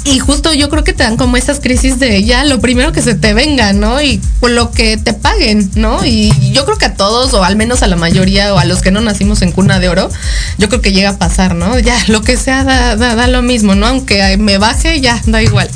Y 0.05 0.19
justo 0.19 0.53
yo 0.53 0.69
creo 0.69 0.83
que 0.83 0.93
te 0.93 1.03
dan 1.03 1.17
como 1.17 1.35
esas 1.35 1.59
crisis 1.59 1.97
de 1.97 2.23
ya 2.23 2.43
lo 2.43 2.59
primero 2.59 2.91
que 2.91 3.01
se 3.01 3.15
te 3.15 3.33
venga, 3.33 3.73
¿no? 3.73 3.99
Y 4.03 4.21
por 4.39 4.51
lo 4.51 4.69
que 4.69 4.97
te 4.97 5.13
paguen, 5.13 5.71
¿no? 5.73 6.05
Y 6.05 6.31
yo 6.51 6.63
creo 6.63 6.77
que 6.77 6.85
a 6.85 6.93
todos, 6.93 7.33
o 7.33 7.43
al 7.43 7.55
menos 7.55 7.81
a 7.81 7.87
la 7.87 7.95
mayoría, 7.95 8.53
o 8.53 8.59
a 8.59 8.65
los 8.65 8.83
que 8.83 8.91
no 8.91 9.01
nacimos 9.01 9.41
en 9.41 9.51
cuna 9.51 9.79
de 9.79 9.89
oro, 9.89 10.11
yo 10.59 10.69
creo 10.69 10.79
que 10.79 10.91
llega 10.91 11.09
a 11.09 11.17
pasar, 11.17 11.55
¿no? 11.55 11.79
Ya, 11.79 11.97
lo 12.07 12.21
que 12.21 12.37
sea 12.37 12.63
da, 12.63 12.95
da, 12.95 13.27
lo 13.27 13.41
mismo, 13.41 13.73
¿no? 13.73 13.87
Aunque 13.87 14.37
me 14.37 14.59
baje, 14.59 15.01
ya, 15.01 15.19
da 15.25 15.41
igual. 15.41 15.71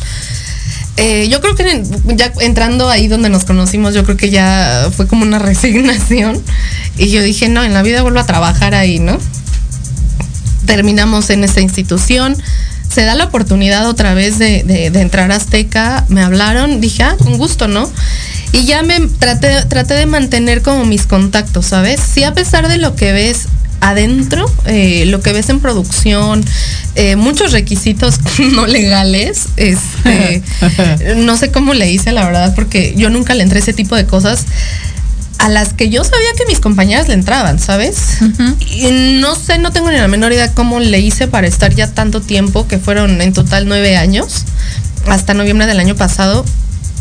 Eh, 0.98 1.28
yo 1.28 1.42
creo 1.42 1.56
que 1.56 1.84
ya 2.16 2.32
entrando 2.42 2.88
ahí 2.88 3.08
donde 3.08 3.30
nos 3.30 3.46
conocimos, 3.46 3.96
yo 3.96 4.04
creo 4.04 4.16
que 4.16 4.30
ya 4.30 4.92
fue 4.96 5.08
como 5.08 5.24
una 5.24 5.40
resignación. 5.40 6.40
Y 7.00 7.10
yo 7.10 7.24
dije, 7.24 7.50
no, 7.50 7.64
en 7.64 7.74
la 7.74 7.82
vida 7.82 8.04
vuelvo 8.04 8.20
a 8.20 8.28
trabajar 8.28 8.76
ahí, 8.76 9.00
¿no? 9.00 9.18
terminamos 10.70 11.32
en 11.32 11.44
esta 11.44 11.62
institución. 11.62 12.38
Se 12.90 13.04
da 13.06 13.16
la 13.16 13.26
oportunidad 13.26 13.88
otra 13.88 14.14
vez 14.14 14.40
de, 14.40 14.64
de- 14.64 14.90
de 14.90 15.02
entrar 15.02 15.32
a 15.32 15.36
Azteca, 15.36 16.06
me 16.10 16.22
hablaron, 16.22 16.82
dije, 16.82 17.04
ah, 17.04 17.16
con 17.18 17.38
gusto, 17.38 17.68
¿no? 17.68 17.90
Y 18.52 18.66
ya 18.66 18.82
me 18.82 19.00
traté, 19.20 19.64
traté 19.66 19.94
de 19.94 20.06
mantener 20.08 20.62
como 20.64 20.86
mis 20.86 21.06
contactos, 21.06 21.68
¿sabes? 21.68 22.00
Sí, 22.02 22.24
a 22.24 22.34
pesar 22.34 22.68
de 22.68 22.78
lo 22.80 22.96
que 22.96 23.12
ves 23.14 23.46
adentro, 23.82 24.46
eh, 24.66 25.06
lo 25.06 25.22
que 25.22 25.32
ves 25.32 25.50
en 25.50 25.60
producción, 25.62 26.44
eh, 26.96 27.16
muchos 27.16 27.52
requisitos 27.54 28.20
no 28.54 28.66
legales, 28.68 29.46
este, 29.56 30.42
no 31.18 31.38
sé 31.38 31.52
cómo 31.52 31.74
le 31.74 31.92
hice, 31.92 32.12
la 32.12 32.26
verdad, 32.26 32.54
porque 32.56 32.94
yo 32.98 33.10
nunca 33.10 33.36
le 33.36 33.44
entré 33.44 33.60
ese 33.60 33.72
tipo 33.74 33.96
de 33.96 34.06
cosas 34.06 34.46
a 35.40 35.48
las 35.48 35.74
que 35.74 35.90
yo 35.90 36.04
sabía 36.04 36.34
que 36.38 36.46
mis 36.46 36.60
compañeras 36.60 37.08
le 37.08 37.14
entraban, 37.14 37.60
¿sabes? 37.60 38.18
Y 38.60 38.92
no 39.22 39.36
sé, 39.36 39.58
no 39.58 39.72
tengo 39.72 39.90
ni 39.90 39.98
la 39.98 40.08
menor 40.10 40.34
idea 40.34 40.54
cómo 40.54 40.80
le 40.80 41.00
hice 41.00 41.28
para 41.28 41.48
estar 41.48 41.74
ya 41.74 41.88
tanto 41.88 42.22
tiempo, 42.22 42.68
que 42.68 42.78
fueron 42.78 43.22
en 43.22 43.34
total 43.34 43.68
nueve 43.68 43.96
años, 43.96 44.44
hasta 45.08 45.34
noviembre 45.34 45.66
del 45.66 45.80
año 45.80 45.96
pasado. 45.96 46.46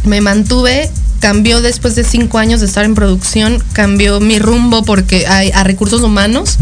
Me 0.05 0.20
mantuve, 0.20 0.88
cambió 1.18 1.61
después 1.61 1.96
de 1.96 2.05
cinco 2.05 2.38
años 2.38 2.61
de 2.61 2.66
estar 2.66 2.85
en 2.85 2.94
producción, 2.94 3.62
cambió 3.72 4.20
mi 4.20 4.38
rumbo 4.38 4.85
porque 4.85 5.27
hay 5.27 5.51
a 5.51 5.64
recursos 5.64 6.01
humanos. 6.03 6.59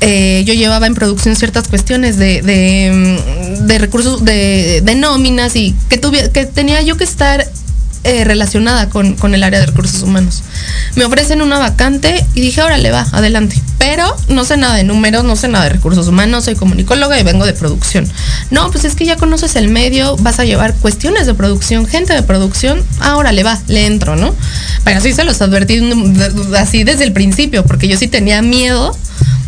Eh, 0.00 0.44
yo 0.46 0.54
llevaba 0.54 0.86
en 0.86 0.94
producción 0.94 1.34
ciertas 1.34 1.66
cuestiones 1.68 2.16
de, 2.18 2.40
de, 2.40 3.18
mm, 3.60 3.66
de 3.66 3.78
recursos, 3.78 4.24
de, 4.24 4.80
de 4.82 4.94
nóminas 4.94 5.56
y 5.56 5.74
que, 5.88 6.00
que 6.32 6.46
tenía 6.46 6.80
yo 6.82 6.96
que 6.96 7.04
estar 7.04 7.46
eh, 8.02 8.24
relacionada 8.24 8.88
con, 8.88 9.14
con 9.14 9.34
el 9.34 9.42
área 9.42 9.60
de 9.60 9.66
recursos 9.66 10.02
humanos. 10.02 10.42
Me 10.96 11.04
ofrecen 11.04 11.42
una 11.42 11.58
vacante 11.58 12.24
y 12.34 12.40
dije, 12.40 12.62
órale, 12.62 12.90
va, 12.90 13.06
adelante. 13.12 13.60
Pero 13.78 14.16
no 14.28 14.44
sé 14.44 14.56
nada 14.56 14.74
de 14.74 14.84
números, 14.84 15.24
no 15.24 15.36
sé 15.36 15.48
nada 15.48 15.64
de 15.64 15.70
recursos 15.70 16.08
humanos, 16.08 16.44
soy 16.44 16.54
comunicóloga 16.54 17.20
y 17.20 17.22
vengo 17.22 17.44
de 17.44 17.52
producción. 17.52 18.06
No, 18.50 18.70
pues 18.70 18.84
es 18.84 18.94
que 18.94 19.04
ya 19.04 19.16
conoces 19.16 19.54
el 19.56 19.68
medio, 19.68 20.16
vas 20.16 20.38
a 20.38 20.44
llevar 20.44 20.74
cuestiones 20.76 21.26
de 21.26 21.34
producción, 21.34 21.86
gente 21.86 22.14
de 22.14 22.22
producción, 22.22 22.82
ah, 23.00 23.16
órale, 23.16 23.42
va, 23.42 23.60
le 23.68 23.86
entro, 23.86 24.16
¿no? 24.16 24.34
Pero 24.84 24.98
así 24.98 25.12
se 25.12 25.24
los 25.24 25.40
advertí 25.42 25.80
así 26.58 26.84
desde 26.84 27.04
el 27.04 27.12
principio, 27.12 27.64
porque 27.64 27.86
yo 27.86 27.98
sí 27.98 28.08
tenía 28.08 28.40
miedo 28.42 28.96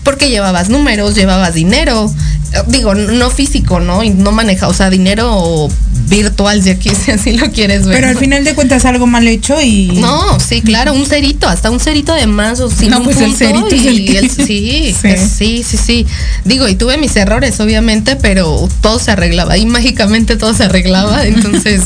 porque 0.05 0.31
llevabas 0.31 0.69
números, 0.69 1.15
llevabas 1.15 1.55
dinero, 1.55 2.13
digo, 2.67 2.95
no 2.95 3.31
físico, 3.31 3.81
¿no? 3.81 4.03
Y 4.03 4.11
no 4.11 4.33
maneja, 4.33 4.69
o 4.69 4.75
sea, 4.75 4.91
dinero 4.91 5.69
virtual, 6.09 6.63
si 6.63 6.71
aquí 6.71 6.91
si 7.05 7.11
así 7.11 7.33
lo 7.33 7.51
quieres 7.51 7.87
ver. 7.87 7.97
Pero 7.97 8.09
al 8.09 8.17
final 8.19 8.45
de 8.45 8.55
cuentas 8.55 8.85
algo 8.85 9.07
mal 9.07 9.27
hecho 9.29 9.61
y... 9.61 9.87
No, 10.01 10.39
sí, 10.41 10.61
claro, 10.63 10.93
un 10.95 11.07
cerito, 11.07 11.49
hasta 11.49 11.71
un 11.71 11.81
cerito 11.81 12.15
de 12.15 12.27
más 12.27 12.61
o 12.61 12.71
sin 12.71 12.91
No, 12.91 12.99
un 12.99 13.05
pues 13.05 13.17
el 13.19 13.31
punto 13.33 13.39
cerito 13.39 13.69
es 13.75 13.87
el 13.87 14.01
y 14.01 14.05
que- 14.07 14.19
el- 14.19 14.31
sí, 14.47 14.95
sí, 15.37 15.63
sí, 15.65 15.77
sí. 15.77 16.07
Digo, 16.45 16.69
y 16.69 16.75
tuve 16.75 16.99
mis 16.99 17.15
errores, 17.17 17.59
obviamente, 17.61 18.17
pero 18.17 18.69
todo 18.81 18.99
se 18.99 19.11
arreglaba. 19.11 19.57
Y 19.59 19.67
mágicamente 19.67 20.37
todo 20.37 20.55
se 20.55 20.65
arreglaba. 20.65 21.25
Entonces, 21.27 21.83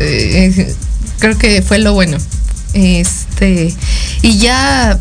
eh, 0.00 0.74
creo 1.18 1.36
que 1.38 1.62
fue 1.62 1.78
lo 1.78 1.94
bueno. 1.94 2.18
Este, 2.72 3.72
y 4.22 4.38
ya 4.38 4.98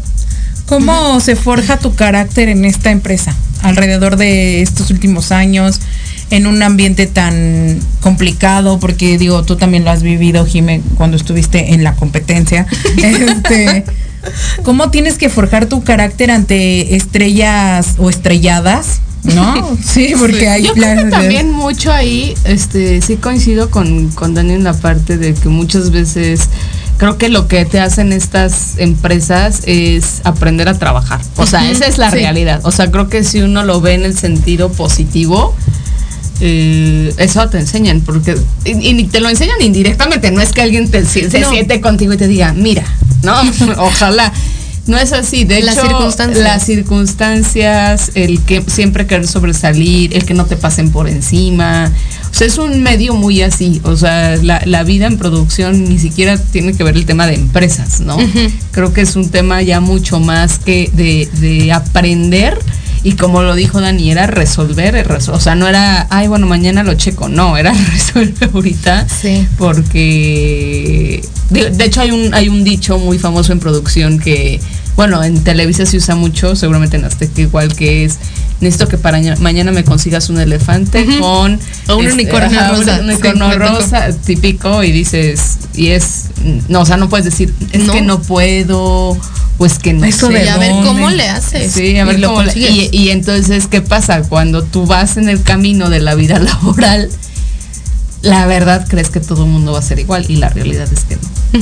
¿Cómo 0.66 1.20
se 1.20 1.36
forja 1.36 1.78
tu 1.78 1.94
carácter 1.94 2.48
en 2.50 2.64
esta 2.66 2.90
empresa 2.90 3.36
alrededor 3.62 4.16
de 4.16 4.62
estos 4.62 4.90
últimos 4.92 5.32
años? 5.32 5.80
En 6.34 6.48
un 6.48 6.64
ambiente 6.64 7.06
tan 7.06 7.80
complicado, 8.02 8.80
porque 8.80 9.20
digo, 9.20 9.44
tú 9.44 9.56
también 9.56 9.86
lo 9.86 9.92
has 9.92 10.02
vivido, 10.02 10.48
Jime, 10.48 10.82
cuando 10.98 11.16
estuviste 11.16 11.74
en 11.74 11.84
la 11.84 11.96
competencia. 11.96 12.66
Este, 12.98 13.86
¿Cómo 14.64 14.90
tienes 14.90 15.20
que 15.20 15.30
forjar 15.30 15.68
tu 15.68 15.84
carácter 15.84 16.32
ante 16.32 16.96
estrellas 16.96 17.96
o 18.00 18.10
estrelladas? 18.10 19.02
¿No? 19.24 19.78
Sí, 19.84 20.16
porque 20.18 20.50
hay 20.50 20.64
Yo 20.64 20.74
creo 20.74 21.04
que 21.04 21.12
también 21.12 21.52
mucho 21.52 21.92
ahí, 21.92 22.34
este, 22.46 23.02
sí 23.04 23.18
coincido 23.18 23.70
con, 23.70 24.10
con 24.10 24.34
Dani 24.34 24.54
en 24.54 24.64
la 24.64 24.74
parte 24.74 25.18
de 25.18 25.36
que 25.36 25.50
muchas 25.50 25.92
veces 25.92 26.50
creo 26.98 27.20
que 27.20 27.30
lo 27.30 27.48
que 27.48 27.66
te 27.66 27.80
hacen 27.80 28.12
estas 28.12 28.78
empresas 28.78 29.62
es 29.66 30.22
aprender 30.24 30.68
a 30.68 30.80
trabajar. 30.80 31.22
O 31.38 31.46
sea, 31.46 31.70
esa 31.70 31.86
es 31.86 32.00
la 32.00 32.10
sí. 32.10 32.18
realidad. 32.18 32.62
O 32.64 32.72
sea, 32.72 32.90
creo 32.90 33.08
que 33.08 33.24
si 33.24 33.42
uno 33.42 33.64
lo 33.64 33.82
ve 33.82 33.94
en 33.94 34.06
el 34.06 34.18
sentido 34.18 34.72
positivo, 34.72 35.56
eh, 36.40 37.14
eso 37.18 37.48
te 37.50 37.60
enseñan, 37.60 38.02
porque 38.02 38.36
y, 38.66 38.72
y 38.90 39.04
te 39.06 39.20
lo 39.20 39.30
enseñan 39.30 39.62
indirectamente, 39.62 40.32
no 40.32 40.42
es 40.42 40.52
que 40.52 40.62
alguien 40.62 40.90
te, 40.90 41.06
se 41.06 41.28
No. 41.40 41.50
siente 41.50 41.80
contigo 41.82 42.14
y 42.14 42.18
te 42.18 42.28
diga, 42.28 42.54
mira, 42.54 42.84
no, 43.24 43.34
ojalá. 43.78 44.32
No 44.86 44.98
es 44.98 45.14
así, 45.14 45.46
de 45.46 45.62
Las 45.62 45.78
hecho, 45.78 45.88
circunstancias. 45.88 46.44
las 46.44 46.66
circunstancias, 46.66 48.12
el 48.16 48.42
que 48.42 48.64
siempre 48.68 49.08
querer 49.08 49.28
sobresalir, 49.28 50.14
el 50.14 50.26
que 50.26 50.34
no 50.34 50.46
te 50.46 50.58
pasen 50.58 50.92
por 50.92 51.08
encima. 51.08 51.90
O 52.30 52.34
sea, 52.34 52.48
es 52.48 52.58
un 52.58 52.84
medio 52.84 53.14
muy 53.14 53.42
así. 53.44 53.80
O 53.86 53.96
sea, 53.96 54.36
la, 54.36 54.62
la 54.66 54.84
vida 54.84 55.06
en 55.08 55.18
producción 55.18 55.86
ni 55.88 56.00
siquiera 56.00 56.38
tiene 56.38 56.74
que 56.74 56.84
ver 56.84 56.96
el 56.98 57.06
tema 57.06 57.28
de 57.28 57.36
empresas, 57.36 58.02
¿no? 58.02 58.18
Creo 58.72 58.92
que 58.92 59.00
es 59.02 59.16
un 59.16 59.30
tema 59.30 59.62
ya 59.62 59.80
mucho 59.80 60.20
más 60.20 60.60
que 60.60 60.90
de, 60.94 61.30
de 61.40 61.72
aprender. 61.72 62.60
Y 63.06 63.14
como 63.14 63.42
lo 63.44 63.54
dijo 63.54 63.82
Dani, 63.82 64.12
era 64.12 64.28
resolver, 64.28 65.06
resol- 65.08 65.34
o 65.34 65.40
sea, 65.40 65.56
no 65.56 65.68
era, 65.68 66.08
ay, 66.10 66.28
bueno, 66.28 66.48
mañana 66.48 66.84
lo 66.84 66.94
checo, 66.94 67.28
no, 67.28 67.58
era 67.58 67.74
resolver 67.92 68.50
ahorita, 68.54 69.08
Sí. 69.10 69.46
porque, 69.58 71.22
de, 71.50 71.70
de 71.72 71.86
hecho 71.86 72.02
hay 72.02 72.12
un, 72.12 72.34
hay 72.34 72.50
un 72.50 72.64
dicho 72.64 72.98
muy 73.00 73.20
famoso 73.20 73.52
en 73.52 73.60
producción 73.60 74.20
que, 74.20 74.60
bueno, 74.96 75.24
en 75.24 75.44
Televisa 75.44 75.86
se 75.86 75.98
usa 75.98 76.16
mucho, 76.16 76.56
seguramente 76.56 76.98
en 76.98 77.06
Azteca 77.06 77.42
igual, 77.42 77.76
que 77.76 78.06
es, 78.06 78.20
necesito 78.62 78.88
que 78.88 78.98
para 78.98 79.20
ña- 79.20 79.38
mañana 79.40 79.72
me 79.72 79.84
consigas 79.84 80.30
un 80.30 80.40
elefante 80.40 81.06
con... 81.20 81.60
O 81.88 81.98
un 81.98 82.08
unicornio 82.08 82.60
ajá, 82.60 82.70
rosa. 82.72 82.92
Un 82.94 82.98
Sí, 83.00 83.04
unicornio 83.12 83.58
rosa 83.58 84.08
típico 84.26 84.84
y 84.84 84.92
dices, 84.92 85.58
y 85.74 85.88
es, 85.88 86.26
no, 86.70 86.82
o 86.82 86.86
sea, 86.86 86.98
no 86.98 87.10
puedes 87.10 87.26
decir, 87.26 87.54
es 87.72 87.82
No. 87.84 87.94
que 87.94 88.02
no 88.02 88.22
puedo, 88.22 89.18
pues 89.58 89.80
que 89.80 89.94
no 89.94 90.06
Eso 90.06 90.28
sé. 90.28 90.34
de 90.34 90.46
y 90.46 90.48
a 90.48 90.58
ver 90.58 90.72
cómo 90.86 91.10
le 91.10 91.28
haces. 91.28 91.72
Sí, 91.72 91.98
a 91.98 92.06
ver 92.06 92.18
Y 92.18 92.22
lo 92.22 92.30
cómo 92.30 92.44
le- 92.44 92.54
y, 92.58 92.90
y 92.92 93.10
entonces, 93.10 93.68
¿qué 93.68 93.82
pasa? 93.82 94.22
Cuando 94.22 94.64
tú 94.64 94.86
vas 94.86 95.18
en 95.18 95.28
el 95.28 95.42
camino 95.42 95.90
de 95.90 96.00
la 96.02 96.16
vida 96.16 96.40
laboral, 96.40 97.10
la 98.24 98.46
verdad 98.48 98.88
crees 98.90 99.10
que 99.10 99.20
todo 99.20 99.44
el 99.46 99.52
mundo 99.52 99.74
va 99.74 99.80
a 99.80 99.84
ser 99.84 100.00
igual 100.00 100.26
y 100.28 100.38
la 100.38 100.50
realidad 100.50 100.88
es 100.92 101.02
que 101.02 101.18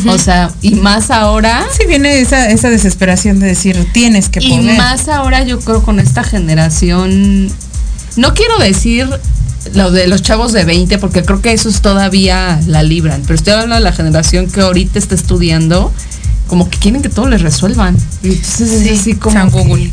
no. 0.05 0.13
O 0.13 0.17
sea, 0.17 0.49
y 0.61 0.75
más 0.75 1.11
ahora. 1.11 1.65
Sí, 1.77 1.85
viene 1.85 2.21
esa, 2.21 2.49
esa 2.49 2.69
desesperación 2.69 3.39
de 3.41 3.47
decir, 3.47 3.85
tienes 3.93 4.29
que 4.29 4.39
Y 4.41 4.49
poder. 4.57 4.77
más 4.77 5.09
ahora 5.09 5.43
yo 5.43 5.59
creo 5.59 5.83
con 5.83 5.99
esta 5.99 6.23
generación, 6.23 7.51
no 8.15 8.33
quiero 8.33 8.57
decir 8.59 9.09
lo 9.73 9.91
de 9.91 10.07
los 10.07 10.21
chavos 10.21 10.53
de 10.53 10.63
20, 10.63 10.97
porque 10.99 11.23
creo 11.23 11.41
que 11.41 11.51
esos 11.51 11.81
todavía 11.81 12.59
la 12.67 12.83
libran, 12.83 13.21
pero 13.23 13.35
estoy 13.35 13.53
hablando 13.53 13.75
de 13.75 13.81
la 13.81 13.91
generación 13.91 14.49
que 14.49 14.61
ahorita 14.61 14.97
está 14.97 15.15
estudiando, 15.15 15.91
como 16.47 16.69
que 16.69 16.77
quieren 16.79 17.01
que 17.01 17.09
todo 17.09 17.27
les 17.27 17.41
resuelvan. 17.41 17.97
Y 18.23 18.29
entonces 18.29 18.71
es 18.71 18.99
así 19.01 19.15
como... 19.15 19.33
San 19.35 19.51
que- 19.51 19.57
Google. 19.59 19.91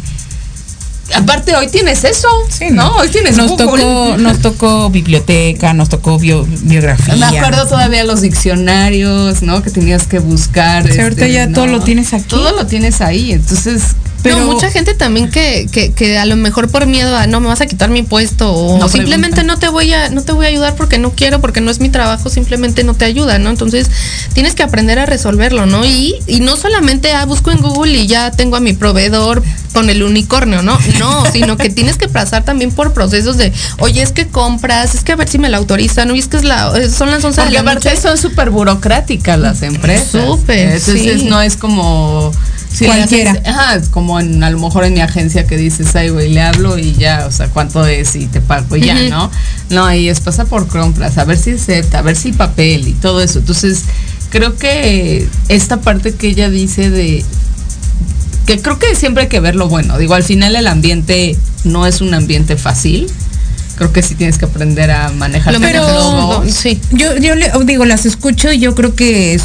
Aparte 1.14 1.57
hoy 1.57 1.68
tienes 1.68 2.05
eso, 2.05 2.29
Sí, 2.51 2.66
¿no? 2.71 2.97
Hoy 2.97 3.09
tienes 3.09 3.37
nos 3.37 3.51
Google. 3.53 3.83
tocó, 3.83 4.16
nos 4.18 4.38
tocó 4.40 4.90
biblioteca, 4.90 5.73
nos 5.73 5.88
tocó 5.88 6.18
bio- 6.18 6.47
biografía. 6.62 7.16
Me 7.16 7.25
acuerdo 7.38 7.66
todavía 7.66 8.05
los 8.05 8.21
diccionarios, 8.21 9.42
¿no? 9.42 9.62
Que 9.62 9.71
tenías 9.71 10.07
que 10.07 10.18
buscar. 10.18 10.90
Sí, 10.92 11.01
ahorita 11.01 11.27
ya 11.27 11.47
¿no? 11.47 11.55
todo 11.55 11.66
lo 11.66 11.81
tienes 11.81 12.12
aquí. 12.12 12.25
Todo 12.29 12.53
lo 12.53 12.66
tienes 12.66 13.01
ahí, 13.01 13.33
entonces... 13.33 13.83
Pero 14.22 14.38
mucha 14.40 14.70
gente 14.70 14.94
también 14.94 15.31
que, 15.31 15.68
que, 15.70 15.92
que 15.92 16.18
a 16.18 16.24
lo 16.24 16.37
mejor 16.37 16.68
por 16.70 16.87
miedo 16.87 17.16
a 17.16 17.26
no 17.26 17.40
me 17.40 17.46
vas 17.46 17.61
a 17.61 17.66
quitar 17.66 17.90
mi 17.90 18.02
puesto 18.02 18.52
o 18.52 18.78
No 18.78 18.88
simplemente 18.88 19.44
no 19.44 19.59
te 19.59 19.68
voy 19.68 19.92
a 19.92 20.11
no 20.11 20.22
te 20.22 20.33
voy 20.33 20.46
a 20.46 20.48
ayudar 20.48 20.74
porque 20.76 20.98
no 20.98 21.12
quiero 21.12 21.40
porque 21.40 21.61
no 21.61 21.70
es 21.70 21.81
mi 21.81 21.88
trabajo 21.88 22.28
simplemente 22.28 22.85
no 22.85 22.94
te 22.94 23.04
ayuda 23.04 23.38
no 23.38 23.50
entonces 23.50 23.90
tienes 24.33 24.54
que 24.54 24.62
aprender 24.62 24.98
a 24.98 25.07
resolverlo 25.07 25.66
no 25.66 25.85
y, 25.85 26.16
y 26.26 26.40
no 26.40 26.57
solamente 26.57 27.12
ah, 27.12 27.24
busco 27.26 27.50
en 27.50 27.59
Google 27.59 27.96
y 27.96 28.07
ya 28.07 28.31
tengo 28.31 28.57
a 28.57 28.61
mi 28.61 28.72
proveedor 28.72 29.42
con 29.72 29.90
el 29.90 30.02
unicornio 30.02 30.62
no 30.62 30.78
no 30.98 31.24
sino 31.33 31.57
que 31.57 31.70
tienes 31.70 31.96
que 31.96 32.09
pasar 32.09 32.44
también 32.44 32.72
por 32.72 32.92
procesos 32.92 33.37
de 33.37 33.52
oye 33.78 34.02
es 34.02 34.12
que 34.12 34.26
compras 34.28 34.94
es 34.94 35.04
que 35.04 35.12
a 35.12 35.16
ver 35.16 35.28
si 35.28 35.38
me 35.38 35.48
la 35.48 35.59
autorizan 35.59 36.11
oye 36.11 36.20
es 36.20 36.28
que 36.28 36.38
es 36.38 36.44
la 36.44 36.72
son 36.88 37.11
las 37.11 37.24
11 37.24 37.40
de 37.40 37.46
Porque 37.46 37.54
la 37.54 37.61
aparte 37.61 37.90
noche 37.90 38.00
son 38.00 38.18
súper 38.18 38.50
burocráticas 38.50 39.38
las 39.38 39.62
empresas. 39.62 40.24
Súper, 40.24 40.76
Entonces 40.76 41.20
sí. 41.20 41.26
no 41.28 41.40
es 41.40 41.57
como... 41.57 42.33
sí, 42.72 42.85
Cualquiera. 42.87 43.40
Ajá, 43.46 43.81
como 43.90 44.20
en, 44.20 44.42
a 44.42 44.50
lo 44.50 44.59
mejor 44.59 44.85
en 44.85 44.94
mi 44.94 45.00
agencia 45.00 45.46
que 45.46 45.57
dices, 45.57 45.94
ay, 45.96 46.11
güey, 46.11 46.33
le 46.33 46.40
hablo 46.42 46.78
y 46.78 46.92
ya, 46.94 47.26
o 47.26 47.33
sea, 47.33 47.48
cuánto 47.48 47.87
es 47.87 48.14
y 48.16 48.26
te 48.26 48.40
pago 48.40 48.76
y 48.76 48.83
ya. 48.83 48.94
¿no? 49.09 49.31
No, 49.70 49.85
ahí 49.85 50.09
es 50.09 50.20
pasa 50.20 50.44
por 50.44 50.68
compras, 50.68 51.18
a 51.18 51.24
ver 51.24 51.38
si 51.38 51.52
acepta, 51.52 51.98
a 52.00 52.02
ver 52.02 52.16
si 52.16 52.33
papel 52.33 52.88
y 52.88 52.92
todo 52.92 53.20
eso. 53.22 53.38
Entonces, 53.40 53.83
creo 54.31 54.57
que 54.57 55.28
esta 55.48 55.81
parte 55.81 56.14
que 56.14 56.28
ella 56.28 56.50
dice 56.50 56.90
de 56.90 57.24
que 58.46 58.61
creo 58.62 58.78
que 58.78 58.94
siempre 58.94 59.24
hay 59.24 59.28
que 59.28 59.40
ver 59.40 59.54
lo 59.57 59.68
bueno. 59.68 59.98
Digo, 59.98 60.14
al 60.14 60.22
final 60.22 60.57
el 60.57 60.66
ambiente 60.66 61.37
no 61.64 61.87
es 61.87 62.00
un 62.00 62.14
ambiente 62.14 62.57
fácil. 62.57 63.07
Creo 63.76 63.92
que 63.92 64.02
sí 64.02 64.14
tienes 64.14 64.38
que 64.38 64.46
aprender 64.46 64.90
a 64.90 65.11
manejar 65.11 65.54
Pero 65.61 65.87
menos- 66.42 66.52
sí 66.52 66.81
yo, 66.90 67.16
yo 67.18 67.35
le 67.37 67.52
digo, 67.64 67.85
las 67.85 68.07
escucho 68.07 68.50
y 68.50 68.59
yo 68.59 68.74
creo 68.74 68.96
que 68.96 69.35
es, 69.35 69.42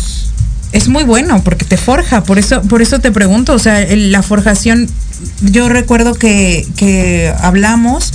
es 0.74 0.90
muy 0.90 1.04
bueno 1.04 1.42
porque 1.44 1.66
te 1.66 1.78
forja. 1.78 2.24
Por 2.24 2.40
eso, 2.40 2.62
por 2.64 2.82
eso 2.82 3.00
te 3.00 3.12
pregunto, 3.12 3.54
o 3.54 3.60
sea, 3.60 3.86
la 3.96 4.22
forjación, 4.24 4.90
yo 5.42 5.70
recuerdo 5.70 6.16
que, 6.16 6.68
que 6.76 7.34
hablamos, 7.40 8.14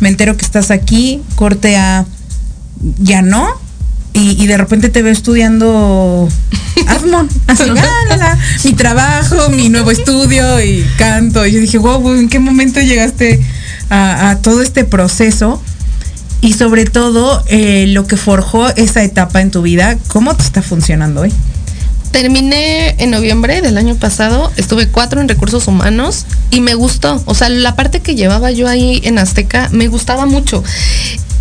me 0.00 0.08
entero 0.08 0.36
que 0.36 0.44
estás 0.44 0.70
aquí, 0.70 1.20
corte 1.34 1.76
a 1.76 2.06
ya 2.98 3.20
no. 3.20 3.48
Y, 4.14 4.42
y 4.42 4.46
de 4.46 4.56
repente 4.56 4.88
te 4.88 5.02
veo 5.02 5.12
estudiando 5.12 6.26
Admon, 6.86 7.28
así, 7.48 7.66
la, 7.66 7.84
la, 8.08 8.16
la, 8.16 8.38
mi 8.64 8.72
trabajo, 8.72 9.50
mi 9.50 9.68
nuevo 9.68 9.90
estudio 9.90 10.62
y 10.64 10.86
canto. 10.96 11.44
Y 11.44 11.52
yo 11.52 11.60
dije, 11.60 11.76
wow, 11.76 12.14
¿en 12.14 12.30
qué 12.30 12.38
momento 12.38 12.80
llegaste 12.80 13.42
a, 13.90 14.30
a 14.30 14.38
todo 14.38 14.62
este 14.62 14.84
proceso? 14.84 15.60
Y 16.40 16.52
sobre 16.52 16.84
todo, 16.84 17.42
eh, 17.48 17.86
lo 17.88 18.06
que 18.06 18.16
forjó 18.16 18.68
esa 18.76 19.02
etapa 19.02 19.42
en 19.42 19.50
tu 19.50 19.62
vida, 19.62 19.98
¿cómo 20.08 20.34
te 20.34 20.44
está 20.44 20.62
funcionando 20.62 21.22
hoy? 21.22 21.32
Terminé 22.10 22.94
en 22.98 23.10
noviembre 23.10 23.60
del 23.60 23.76
año 23.78 23.94
pasado, 23.96 24.50
estuve 24.56 24.88
cuatro 24.88 25.20
en 25.20 25.28
recursos 25.28 25.68
humanos 25.68 26.24
y 26.50 26.60
me 26.60 26.74
gustó. 26.74 27.22
O 27.26 27.34
sea, 27.34 27.48
la 27.48 27.76
parte 27.76 28.00
que 28.00 28.14
llevaba 28.14 28.50
yo 28.50 28.68
ahí 28.68 29.00
en 29.04 29.18
Azteca 29.18 29.68
me 29.72 29.88
gustaba 29.88 30.26
mucho. 30.26 30.62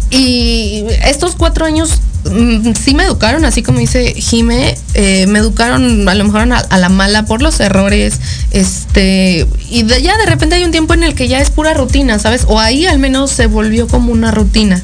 Y 0.09 0.85
estos 1.03 1.35
cuatro 1.35 1.65
años 1.65 2.01
mm, 2.29 2.73
sí 2.73 2.93
me 2.93 3.03
educaron, 3.03 3.43
así 3.45 3.63
como 3.63 3.79
dice 3.79 4.13
Jime, 4.13 4.77
eh, 4.93 5.25
me 5.27 5.39
educaron 5.39 6.07
a 6.07 6.15
lo 6.15 6.23
mejor 6.23 6.41
a, 6.51 6.77
la 6.77 6.89
mala 6.89 7.25
por 7.25 7.41
los 7.41 7.59
errores, 7.59 8.19
este, 8.51 9.47
y 9.69 9.85
ya 9.85 10.17
de 10.17 10.25
repente 10.25 10.55
hay 10.55 10.63
un 10.63 10.71
tiempo 10.71 10.93
en 10.93 11.03
el 11.03 11.15
que 11.15 11.27
ya 11.27 11.39
es 11.39 11.49
pura 11.49 11.73
rutina, 11.73 12.19
¿sabes? 12.19 12.45
O 12.47 12.59
ahí 12.59 12.85
al 12.85 12.99
menos 12.99 13.31
se 13.31 13.47
volvió 13.47 13.87
como 13.87 14.11
una 14.11 14.31
rutina. 14.31 14.81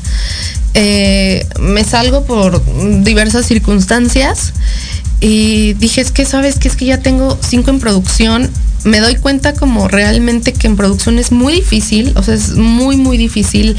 Eh, 0.74 1.46
me 1.60 1.84
salgo 1.84 2.24
por 2.24 2.62
diversas 3.04 3.46
circunstancias 3.46 4.54
y 5.20 5.74
dije, 5.74 6.02
es 6.02 6.12
que 6.12 6.26
sabes 6.26 6.58
que 6.58 6.68
es 6.68 6.76
que 6.76 6.86
ya 6.86 6.98
tengo 6.98 7.38
cinco 7.48 7.70
en 7.70 7.80
producción. 7.80 8.50
Me 8.84 9.00
doy 9.00 9.16
cuenta 9.16 9.54
como 9.54 9.88
realmente 9.88 10.54
que 10.54 10.66
en 10.66 10.76
producción 10.76 11.20
es 11.20 11.32
muy 11.32 11.54
difícil, 11.54 12.14
o 12.16 12.24
sea, 12.24 12.34
es 12.34 12.54
muy, 12.54 12.98
muy 12.98 13.18
difícil. 13.18 13.78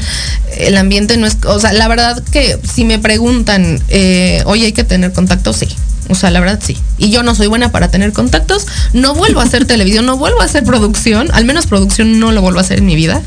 El 0.57 0.77
ambiente 0.77 1.17
no 1.17 1.27
es, 1.27 1.37
o 1.45 1.59
sea, 1.59 1.73
la 1.73 1.89
verdad 1.89 2.23
que 2.31 2.57
si 2.63 2.85
me 2.85 2.99
preguntan, 2.99 3.81
eh, 3.89 4.41
oye, 4.45 4.67
hay 4.67 4.71
que 4.71 4.85
tener 4.85 5.11
contactos, 5.11 5.57
sí. 5.57 5.67
O 6.09 6.15
sea, 6.15 6.31
la 6.31 6.39
verdad 6.39 6.59
sí. 6.63 6.77
Y 6.97 7.09
yo 7.09 7.23
no 7.23 7.35
soy 7.35 7.47
buena 7.47 7.71
para 7.71 7.89
tener 7.89 8.13
contactos. 8.13 8.65
No 8.93 9.13
vuelvo 9.13 9.41
a 9.41 9.43
hacer 9.43 9.65
televisión, 9.67 10.05
no 10.05 10.17
vuelvo 10.17 10.41
a 10.41 10.45
hacer 10.45 10.63
producción. 10.63 11.29
Al 11.33 11.43
menos 11.45 11.67
producción 11.67 12.19
no 12.19 12.31
lo 12.31 12.41
vuelvo 12.41 12.59
a 12.59 12.61
hacer 12.61 12.79
en 12.79 12.85
mi 12.85 12.95
vida. 12.95 13.21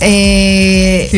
Eh, 0.00 1.08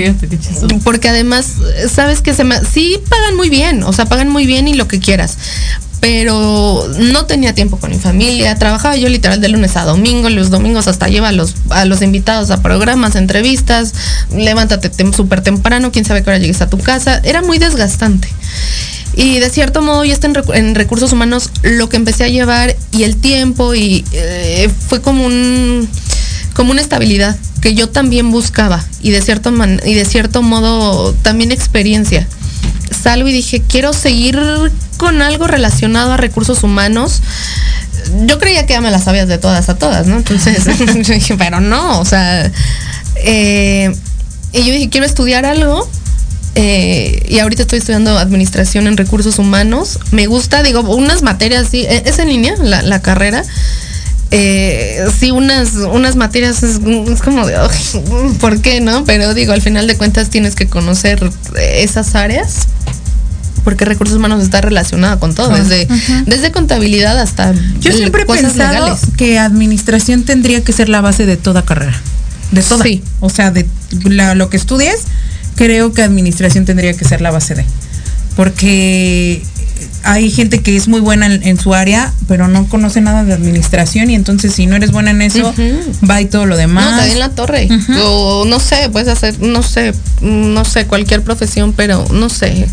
porque 0.85 1.09
además, 1.09 1.47
sabes 1.93 2.21
que 2.21 2.35
se 2.35 2.45
me, 2.45 2.61
sí 2.65 2.99
pagan 3.09 3.37
muy 3.37 3.49
bien, 3.49 3.83
o 3.85 3.93
sea, 3.93 4.07
pagan 4.07 4.29
muy 4.29 4.47
bien 4.47 4.69
y 4.69 4.75
lo 4.75 4.89
que 4.89 4.99
quieras. 4.99 5.39
Pero 6.01 6.89
no 6.99 7.27
tenía 7.27 7.55
tiempo 7.55 7.77
con 7.77 7.91
mi 7.91 7.97
familia, 7.99 8.57
trabajaba 8.57 8.97
yo 8.97 9.09
literal 9.09 9.41
de 9.41 9.49
lunes 9.49 9.77
a 9.77 9.85
domingo, 9.85 10.29
los 10.31 10.51
domingos 10.51 10.89
hasta 10.89 11.07
lleva 11.07 11.29
a 11.29 11.33
los, 11.33 11.55
a 11.71 11.85
los 11.85 12.03
invitados 12.03 12.51
a 12.51 12.61
programas, 12.61 13.15
entrevistas, 13.15 13.95
levántate 14.37 14.91
tem- 14.91 15.15
súper 15.15 15.43
temprano, 15.43 15.93
quién 15.93 16.05
sabe 16.05 16.25
qué 16.25 16.31
hora 16.31 16.39
llegues 16.41 16.61
a 16.61 16.69
tu 16.69 16.79
casa, 16.79 17.21
era 17.23 17.41
muy 17.41 17.59
desgastante. 17.59 18.27
Y 19.15 19.39
de 19.39 19.49
cierto 19.51 19.81
modo, 19.81 20.05
ya 20.05 20.15
está 20.15 20.29
en 20.55 20.75
recursos 20.75 21.13
humanos 21.13 21.51
lo 21.63 21.89
que 21.89 21.99
empecé 21.99 22.25
a 22.25 22.29
llevar 22.29 22.75
y 22.91 23.05
el 23.05 23.17
tiempo 23.19 23.73
y 23.77 24.05
eh, 24.11 24.69
fue 24.89 25.03
como 25.03 25.25
un 25.25 25.89
como 26.53 26.73
una 26.73 26.81
estabilidad 26.81 27.37
que 27.61 27.75
yo 27.75 27.89
también 27.89 28.31
buscaba 28.31 28.85
y 29.01 29.11
de 29.11 29.23
cierto 29.23 29.53
man- 29.53 29.81
y 29.85 29.95
de 29.95 30.05
cierto 30.05 30.43
modo 30.43 31.13
también 31.23 31.53
experiencia. 31.53 32.27
Salgo 33.03 33.29
y 33.29 33.33
dije, 33.33 33.63
quiero 33.67 33.93
seguir 33.93 34.39
con 34.97 35.23
algo 35.23 35.47
relacionado 35.47 36.13
a 36.13 36.17
recursos 36.17 36.63
humanos. 36.63 37.21
Yo 38.27 38.39
creía 38.39 38.67
que 38.67 38.75
ya 38.75 38.81
me 38.81 38.91
las 38.91 39.05
sabías 39.05 39.29
de 39.29 39.39
todas 39.39 39.69
a 39.69 39.77
todas, 39.77 40.07
¿no? 40.07 40.17
Entonces, 40.17 40.65
yo 41.07 41.15
dije, 41.15 41.35
pero 41.37 41.61
no, 41.61 42.01
o 42.01 42.05
sea, 42.05 42.51
eh, 43.17 43.95
y 44.53 44.59
yo 44.65 44.73
dije, 44.73 44.89
quiero 44.91 45.07
estudiar 45.07 45.47
algo 45.47 45.89
eh, 46.55 47.25
y 47.29 47.39
ahorita 47.39 47.63
estoy 47.63 47.79
estudiando 47.79 48.19
administración 48.19 48.87
en 48.87 48.97
recursos 48.97 49.39
humanos. 49.39 49.99
Me 50.11 50.27
gusta, 50.27 50.63
digo, 50.63 50.81
unas 50.81 51.23
materias, 51.23 51.69
sí, 51.71 51.85
eh, 51.89 52.03
es 52.07 52.19
en 52.19 52.29
línea 52.29 52.55
la, 52.59 52.83
la 52.83 53.01
carrera. 53.01 53.43
Eh, 54.35 55.05
sí, 55.19 55.31
unas, 55.31 55.73
unas 55.93 56.17
materias 56.17 56.63
es, 56.63 56.81
es 57.11 57.21
como 57.23 57.47
de, 57.47 57.55
"Ugh, 57.59 58.37
¿por 58.39 58.61
qué 58.63 58.81
no? 58.81 59.05
Pero 59.05 59.35
digo, 59.35 59.53
al 59.53 59.61
final 59.61 59.87
de 59.87 59.97
cuentas 59.97 60.31
tienes 60.31 60.55
que 60.55 60.67
conocer 60.69 61.31
esas 61.57 62.15
áreas 62.15 62.67
porque 63.63 63.85
recursos 63.85 64.17
humanos 64.17 64.43
está 64.43 64.61
relacionado 64.61 65.21
con 65.21 65.35
todo, 65.35 65.51
desde, 65.55 65.87
desde 66.27 66.51
contabilidad 66.51 67.17
hasta 67.21 67.53
Yo 67.81 67.91
eh, 67.91 67.95
siempre 67.97 68.23
he 68.23 68.27
pensado 68.27 68.73
legales. 68.87 69.01
que 69.17 69.39
administración 69.39 70.25
tendría 70.25 70.65
que 70.65 70.73
ser 70.73 70.89
la 70.89 71.01
base 71.01 71.27
de 71.27 71.37
toda 71.37 71.63
carrera. 71.65 71.95
De 72.51 72.63
toda. 72.63 72.83
Sí. 72.83 73.03
O 73.21 73.31
sea, 73.31 73.51
de 73.53 73.67
la- 74.05 74.35
lo 74.35 74.49
que 74.51 74.57
estudies, 74.57 74.97
creo 75.57 75.93
que 75.93 76.03
administración 76.03 76.65
tendría 76.65 76.93
que 76.95 77.05
ser 77.05 77.21
la 77.21 77.31
base 77.31 77.55
de. 77.55 77.65
Porque 78.35 79.43
hay 80.03 80.31
gente 80.31 80.61
que 80.61 80.77
es 80.77 80.89
muy 80.89 81.01
buena 81.01 81.27
en, 81.27 81.43
en 81.43 81.59
su 81.59 81.75
área, 81.75 82.13
pero 82.29 82.49
no 82.49 82.67
conoce 82.69 83.01
nada 83.01 83.25
de 83.25 83.33
administración 83.33 84.11
y 84.11 84.15
entonces 84.15 84.55
si 84.55 84.67
no 84.67 84.77
eres 84.77 84.91
buena 84.93 85.11
en 85.11 85.23
eso, 85.23 85.53
va 86.09 86.21
y 86.21 86.27
todo 86.27 86.47
lo 86.47 86.57
demás. 86.57 86.91
No, 86.93 87.03
te 87.03 87.13
en 87.13 87.19
la 87.19 87.29
torre. 87.31 87.69
O 88.05 88.45
no 88.47 88.61
sé, 88.61 88.89
puedes 88.91 89.09
hacer, 89.09 89.39
no 89.41 89.63
sé, 89.63 89.93
no 90.21 90.65
sé, 90.65 90.87
cualquier 90.87 91.23
profesión, 91.23 91.73
pero 91.73 92.05
no 92.13 92.29
sé. 92.29 92.67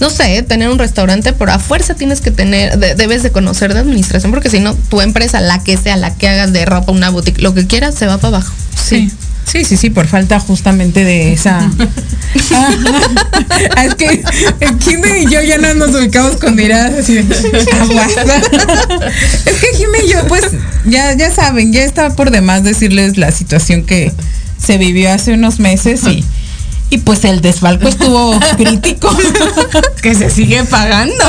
No 0.00 0.10
sé, 0.10 0.42
tener 0.44 0.68
un 0.68 0.78
restaurante, 0.78 1.32
pero 1.32 1.50
a 1.52 1.58
fuerza 1.58 1.94
tienes 1.94 2.20
que 2.20 2.30
tener, 2.30 2.78
de- 2.78 2.94
debes 2.94 3.24
de 3.24 3.32
conocer 3.32 3.74
de 3.74 3.80
administración, 3.80 4.30
porque 4.30 4.48
si 4.48 4.60
no, 4.60 4.74
tu 4.74 5.00
empresa, 5.00 5.40
la 5.40 5.64
que 5.64 5.76
sea, 5.76 5.96
la 5.96 6.14
que 6.14 6.28
hagas 6.28 6.52
de 6.52 6.64
ropa, 6.64 6.92
una 6.92 7.10
boutique, 7.10 7.42
lo 7.42 7.52
que 7.52 7.66
quieras, 7.66 7.96
se 7.96 8.06
va 8.06 8.18
para 8.18 8.36
abajo. 8.36 8.54
Sí. 8.76 9.10
Sí, 9.10 9.12
sí, 9.64 9.76
sí, 9.76 9.90
por 9.90 10.06
falta 10.06 10.40
justamente 10.40 11.04
de 11.04 11.32
esa. 11.32 11.70
Ah, 12.54 13.86
es 13.86 13.94
que 13.94 14.22
Jimmy 14.80 15.24
y 15.24 15.30
yo 15.30 15.42
ya 15.42 15.58
no 15.58 15.74
nos 15.74 15.94
ubicamos 15.94 16.36
con 16.36 16.54
miradas 16.54 17.00
así 17.00 17.14
de. 17.14 17.20
Es 17.22 17.42
que 19.56 19.76
Jimmy 19.76 19.98
y 20.04 20.12
yo, 20.12 20.26
pues, 20.28 20.44
ya, 20.84 21.14
ya 21.14 21.30
saben, 21.30 21.72
ya 21.72 21.84
está 21.84 22.14
por 22.14 22.30
demás 22.30 22.64
decirles 22.64 23.16
la 23.16 23.30
situación 23.30 23.84
que 23.84 24.12
se 24.62 24.76
vivió 24.76 25.10
hace 25.12 25.32
unos 25.32 25.58
meses 25.58 26.04
y, 26.04 26.22
Y 26.90 26.98
pues 26.98 27.24
el 27.24 27.40
desfalco 27.40 27.88
estuvo 27.88 28.38
crítico, 28.56 29.14
que 30.02 30.14
se 30.14 30.30
sigue 30.30 30.64
pagando. 30.64 31.24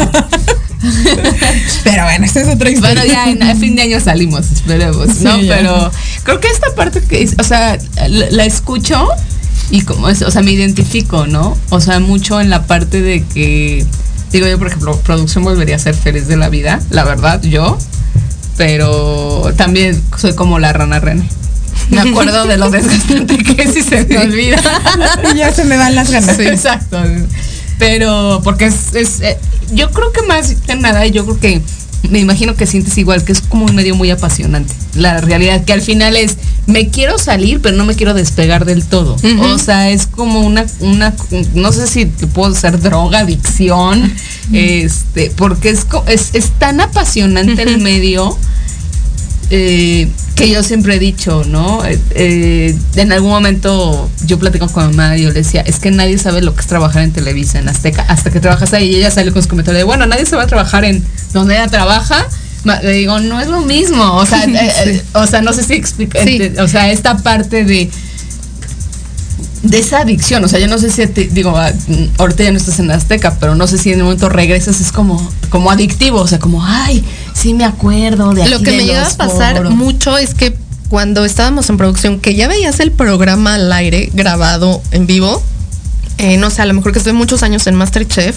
Pero 1.84 2.04
bueno, 2.04 2.26
esa 2.26 2.42
es 2.42 2.48
otra 2.48 2.70
historia. 2.70 3.04
Bueno, 3.04 3.14
ya 3.14 3.30
en, 3.30 3.44
a 3.44 3.56
fin 3.56 3.76
de 3.76 3.82
año 3.82 4.00
salimos, 4.00 4.52
esperemos, 4.52 5.08
Sí, 5.18 5.24
¿no? 5.26 5.38
ya. 5.42 5.58
Pero 5.58 5.92
creo 6.24 6.40
que 6.40 6.48
esta 6.48 6.74
parte 6.76 7.02
que, 7.02 7.30
o 7.38 7.44
sea, 7.44 7.78
la, 8.08 8.30
la 8.32 8.46
escucho 8.46 9.10
y 9.72 9.82
como 9.82 10.10
es, 10.10 10.22
o 10.22 10.32
sea, 10.32 10.42
me 10.42 10.52
identifico, 10.52 11.28
¿no? 11.28 11.58
O 11.70 11.80
sea, 11.82 12.00
mucho 12.00 12.40
en 12.42 12.50
la 12.50 12.64
parte 12.64 13.02
de 13.02 13.24
que, 13.24 13.86
digo 14.32 14.48
yo, 14.48 14.58
por 14.58 14.68
ejemplo, 14.68 14.98
producción 15.02 15.44
volvería 15.44 15.76
a 15.76 15.80
ser 15.80 15.96
feliz 15.96 16.28
de 16.28 16.38
la 16.38 16.50
vida, 16.50 16.80
la 16.90 17.04
verdad, 17.04 17.42
yo, 17.44 17.78
pero 18.58 19.54
también 19.58 20.02
soy 20.18 20.34
como 20.34 20.60
la 20.60 20.74
rana 20.74 21.00
René. 21.00 21.28
Me 21.96 22.02
acuerdo 22.02 22.46
de 22.46 22.58
lo 22.58 22.70
desgastante 22.70 23.38
que 23.38 23.64
es 23.64 23.76
y 23.76 23.82
se 23.82 24.06
me 24.06 24.18
olvida. 24.20 24.62
Y 25.34 25.38
ya 25.38 25.52
se 25.52 25.66
me 25.66 25.76
van 25.76 25.96
las 25.96 26.12
ganas. 26.12 26.38
Sí, 26.38 26.44
exacto. 26.44 26.98
Pero 27.80 28.42
porque 28.44 28.66
es, 28.66 28.94
es, 28.94 29.22
eh, 29.22 29.38
yo 29.74 29.90
creo 29.92 30.12
que 30.12 30.22
más 30.24 30.54
que 30.54 30.76
nada, 30.76 31.06
yo 31.08 31.26
creo 31.26 31.40
que 31.40 31.62
me 32.10 32.20
imagino 32.20 32.56
que 32.56 32.66
sientes 32.66 32.98
igual, 32.98 33.24
que 33.24 33.32
es 33.32 33.42
como 33.42 33.66
un 33.66 33.76
medio 33.76 33.96
muy 33.96 34.10
apasionante. 34.10 34.74
La 34.96 35.20
realidad 35.20 35.64
que 35.66 35.74
al 35.74 35.82
final 35.82 36.16
es, 36.16 36.38
me 36.66 36.90
quiero 36.90 37.18
salir, 37.18 37.62
pero 37.62 37.76
no 37.76 37.86
me 37.86 37.96
quiero 37.96 38.14
despegar 38.14 38.66
del 38.66 38.86
todo. 38.86 39.16
O 39.42 39.58
sea, 39.58 39.90
es 39.90 40.08
como 40.08 40.42
una, 40.42 40.66
una, 40.80 41.14
no 41.54 41.72
sé 41.72 41.88
si 41.88 42.06
puedo 42.06 42.54
ser 42.56 42.80
droga, 42.80 43.20
adicción, 43.20 44.14
este, 44.54 45.32
porque 45.36 45.70
es, 45.70 45.86
es, 46.08 46.30
es 46.34 46.52
tan 46.52 46.82
apasionante 46.82 47.64
el 47.64 47.80
medio 47.80 48.38
eh, 49.50 50.08
que 50.36 50.50
yo 50.50 50.64
siempre 50.64 50.96
he 50.96 51.00
dicho, 51.00 51.44
¿no? 51.46 51.84
Eh, 51.86 52.00
eh, 52.12 52.78
en 52.96 53.12
algún 53.12 53.30
momento 53.32 54.10
yo 54.26 54.38
platico 54.40 54.68
con 54.68 54.90
mi 54.90 54.96
mamá 54.96 55.18
y 55.18 55.24
yo 55.24 55.30
le 55.30 55.36
decía, 55.36 55.62
es 55.62 55.80
que 55.80 55.92
nadie 55.92 56.18
sabe 56.18 56.42
lo 56.42 56.54
que 56.56 56.62
es 56.62 56.68
trabajar 56.68 57.04
en 57.04 57.12
Televisa, 57.12 57.60
en 57.60 57.68
Azteca, 57.68 58.04
hasta 58.08 58.30
que 58.32 58.40
trabajas 58.40 58.74
ahí 58.74 58.90
y 58.90 58.96
ella 58.96 59.12
sale 59.12 59.32
con 59.32 59.42
su 59.42 59.50
comentario 59.50 59.80
de, 59.80 59.84
bueno, 59.84 60.06
nadie 60.06 60.26
se 60.26 60.36
va 60.36 60.44
a 60.44 60.48
trabajar 60.48 60.86
en 60.86 61.04
donde 61.34 61.56
ella 61.56 61.68
trabaja. 61.68 62.28
Le 62.84 62.92
digo, 62.92 63.20
no 63.20 63.40
es 63.40 63.48
lo 63.48 63.62
mismo, 63.62 64.16
o 64.16 64.26
sea, 64.26 64.46
o 65.14 65.26
sea, 65.28 65.42
no 65.42 65.54
sé 65.54 65.64
si 65.64 65.74
explica, 65.74 66.24
Sí. 66.24 66.52
o 66.60 66.68
sea, 66.68 66.92
esta 66.92 67.18
parte 67.18 67.64
de 67.64 67.90
de 69.64 69.80
esa 69.80 70.00
adicción, 70.00 70.44
o 70.44 70.48
sea, 70.48 70.60
yo 70.60 70.68
no 70.68 70.78
sé 70.78 70.90
si 70.90 71.06
te, 71.08 71.26
digo, 71.26 71.54
ahorita 72.18 72.44
ya 72.44 72.52
no 72.52 72.58
estás 72.58 72.80
en 72.80 72.90
Azteca, 72.92 73.38
pero 73.40 73.56
no 73.56 73.68
sé 73.68 73.78
si 73.78 73.92
en 73.92 73.98
el 74.00 74.04
momento 74.04 74.30
regresas 74.30 74.80
es 74.80 74.92
como 74.92 75.30
como 75.50 75.72
adictivo, 75.72 76.20
o 76.20 76.28
sea, 76.28 76.40
como 76.40 76.64
ay, 76.64 77.04
sí 77.40 77.54
me 77.54 77.66
acuerdo 77.66 78.34
de 78.34 78.48
Lo 78.50 78.58
aquí 78.58 78.66
que 78.66 78.72
de 78.72 78.78
me 78.78 78.86
llega 78.86 79.04
los 79.04 79.14
a 79.14 79.18
pasar 79.18 79.58
foros". 79.58 79.74
mucho 79.76 80.18
es 80.18 80.34
que 80.34 80.56
cuando 80.90 81.24
estábamos 81.26 81.70
en 81.70 81.78
producción, 81.78 82.20
que 82.20 82.36
ya 82.36 82.48
veías 82.48 82.80
el 82.80 82.92
programa 82.92 83.56
al 83.56 83.72
aire 83.72 84.10
grabado 84.14 84.82
en 84.92 85.06
vivo, 85.06 85.42
eh, 86.18 86.38
no 86.38 86.50
sé, 86.50 86.62
a 86.62 86.66
lo 86.66 86.74
mejor 86.74 86.92
que 86.92 87.00
estuve 87.00 87.14
muchos 87.14 87.44
años 87.44 87.68
en 87.68 87.76
Masterchef, 87.76 88.36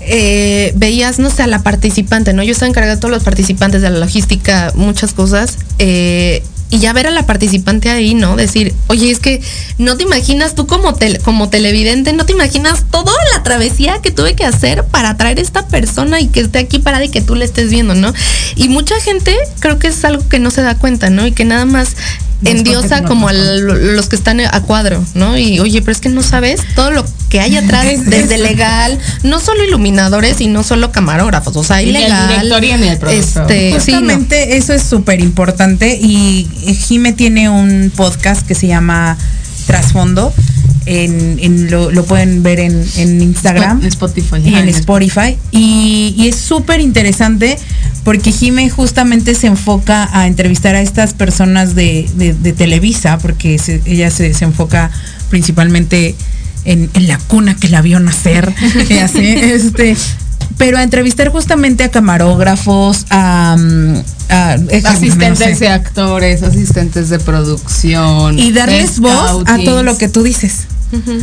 eh, 0.00 0.72
veías, 0.76 1.18
no 1.18 1.30
sé, 1.30 1.42
a 1.42 1.46
la 1.46 1.62
participante, 1.62 2.32
¿no? 2.32 2.42
Yo 2.42 2.52
estaba 2.52 2.68
encargada 2.68 2.94
de 2.94 3.00
todos 3.00 3.12
los 3.12 3.24
participantes 3.24 3.82
de 3.82 3.90
la 3.90 3.98
logística, 3.98 4.72
muchas 4.74 5.12
cosas. 5.12 5.58
eh, 5.78 6.42
y 6.74 6.80
ya 6.80 6.92
ver 6.92 7.06
a 7.06 7.10
la 7.10 7.24
participante 7.24 7.88
ahí, 7.90 8.14
¿no? 8.14 8.36
Decir, 8.36 8.74
oye, 8.88 9.10
es 9.10 9.18
que 9.20 9.40
no 9.78 9.96
te 9.96 10.02
imaginas 10.02 10.54
tú 10.54 10.66
como, 10.66 10.94
tel- 10.94 11.20
como 11.22 11.48
televidente, 11.48 12.12
no 12.12 12.26
te 12.26 12.32
imaginas 12.32 12.84
toda 12.90 13.12
la 13.34 13.42
travesía 13.42 14.00
que 14.02 14.10
tuve 14.10 14.34
que 14.34 14.44
hacer 14.44 14.84
para 14.84 15.16
traer 15.16 15.38
esta 15.38 15.66
persona 15.68 16.20
y 16.20 16.26
que 16.28 16.40
esté 16.40 16.58
aquí 16.58 16.78
parada 16.80 17.04
y 17.04 17.08
que 17.10 17.20
tú 17.20 17.34
le 17.36 17.44
estés 17.44 17.70
viendo, 17.70 17.94
¿no? 17.94 18.12
Y 18.56 18.68
mucha 18.68 18.98
gente 19.00 19.36
creo 19.60 19.78
que 19.78 19.88
es 19.88 20.04
algo 20.04 20.26
que 20.28 20.38
no 20.38 20.50
se 20.50 20.62
da 20.62 20.76
cuenta, 20.76 21.10
¿no? 21.10 21.26
Y 21.26 21.32
que 21.32 21.44
nada 21.44 21.64
más 21.64 21.96
endiosa 22.44 23.00
no 23.00 23.08
como 23.08 23.28
a 23.28 23.32
los 23.32 24.08
que 24.08 24.16
están 24.16 24.40
a 24.40 24.60
cuadro, 24.62 25.02
¿no? 25.14 25.38
Y 25.38 25.60
oye, 25.60 25.80
pero 25.80 25.92
es 25.92 26.00
que 26.00 26.10
no 26.10 26.22
sabes 26.22 26.60
todo 26.74 26.90
lo 26.90 27.04
que 27.30 27.40
hay 27.40 27.56
atrás, 27.56 27.86
Es- 27.86 28.04
desde 28.10 28.34
es- 28.34 28.40
legal, 28.40 28.98
no 29.22 29.40
solo 29.40 29.64
iluminadores 29.64 30.40
y 30.42 30.48
no 30.48 30.62
solo 30.62 30.92
camarógrafos, 30.92 31.56
o 31.56 31.64
sea, 31.64 31.76
hay 31.76 31.86
Ni 31.92 32.02
el 32.04 32.12
director 32.28 32.64
y 32.64 32.72
ni 32.74 32.88
el 32.88 32.98
productor. 32.98 33.50
Este, 33.50 33.80
sí, 33.80 33.92
no. 33.92 33.98
Justamente 34.00 34.56
eso 34.58 34.74
es 34.74 34.82
súper 34.82 35.20
importante 35.20 35.98
y 36.00 36.48
Jime 36.72 37.12
tiene 37.12 37.48
un 37.48 37.92
podcast 37.94 38.46
que 38.46 38.54
se 38.54 38.66
llama 38.68 39.16
Trasfondo. 39.66 40.32
En, 40.86 41.38
en 41.40 41.70
lo, 41.70 41.90
lo 41.90 42.04
pueden 42.04 42.42
ver 42.42 42.60
en, 42.60 42.84
en 42.98 43.22
Instagram 43.22 43.80
En 43.80 43.86
Spotify. 43.86 44.36
y 44.44 44.54
en 44.54 44.68
Spotify. 44.68 45.38
Y, 45.50 46.14
y 46.18 46.28
es 46.28 46.36
súper 46.36 46.80
interesante 46.80 47.58
porque 48.04 48.32
Jime 48.32 48.68
justamente 48.68 49.34
se 49.34 49.46
enfoca 49.46 50.10
a 50.12 50.26
entrevistar 50.26 50.74
a 50.74 50.82
estas 50.82 51.14
personas 51.14 51.74
de, 51.74 52.06
de- 52.16 52.34
de 52.34 52.52
Televisa, 52.52 53.16
porque 53.16 53.58
se- 53.58 53.80
ella 53.86 54.10
se, 54.10 54.34
se 54.34 54.44
enfoca 54.44 54.90
principalmente 55.30 56.14
en, 56.66 56.90
en 56.92 57.08
la 57.08 57.16
cuna 57.18 57.56
que 57.56 57.68
la 57.70 57.80
vio 57.80 57.98
nacer. 57.98 58.52
así, 59.02 59.26
este, 59.26 59.96
pero 60.58 60.78
a 60.78 60.82
entrevistar 60.82 61.28
justamente 61.30 61.84
a 61.84 61.90
camarógrafos, 61.90 63.06
a, 63.10 63.56
mm, 63.58 63.94
a- 64.30 64.56
asistentes 64.84 65.48
no 65.50 65.56
sé, 65.56 65.64
de 65.64 65.68
actores, 65.68 66.42
asistentes 66.42 67.08
de 67.08 67.18
producción. 67.18 68.38
y 68.38 68.52
darles 68.52 69.00
voz 69.00 69.44
a 69.46 69.58
todo 69.58 69.82
lo 69.82 69.96
que 69.98 70.08
tú 70.08 70.22
dices. 70.22 70.66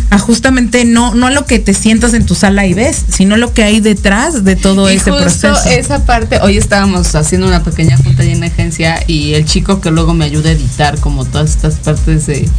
A 0.09 0.19
justamente 0.19 0.83
no, 0.83 1.15
no 1.15 1.27
a 1.27 1.31
lo 1.31 1.45
que 1.45 1.57
te 1.57 1.73
sientas 1.73 2.13
en 2.13 2.25
tu 2.25 2.35
sala 2.35 2.65
y 2.65 2.73
ves, 2.73 3.05
sino 3.07 3.37
lo 3.37 3.53
que 3.53 3.63
hay 3.63 3.79
detrás 3.79 4.43
de 4.43 4.57
todo 4.57 4.91
y 4.91 4.95
ese 4.97 5.11
justo 5.11 5.23
proceso. 5.23 5.69
esa 5.69 6.05
parte, 6.05 6.39
hoy 6.41 6.57
estábamos 6.57 7.15
haciendo 7.15 7.47
una 7.47 7.63
pequeña 7.63 7.95
junta 7.95 8.23
en 8.23 8.41
la 8.41 8.47
agencia 8.47 9.01
y 9.07 9.33
el 9.33 9.45
chico 9.45 9.79
que 9.79 9.89
luego 9.89 10.13
me 10.13 10.25
ayuda 10.25 10.49
a 10.49 10.53
editar 10.53 10.99
como 10.99 11.23
todas 11.23 11.51
estas 11.51 11.75
partes 11.75 12.27
de 12.27 12.49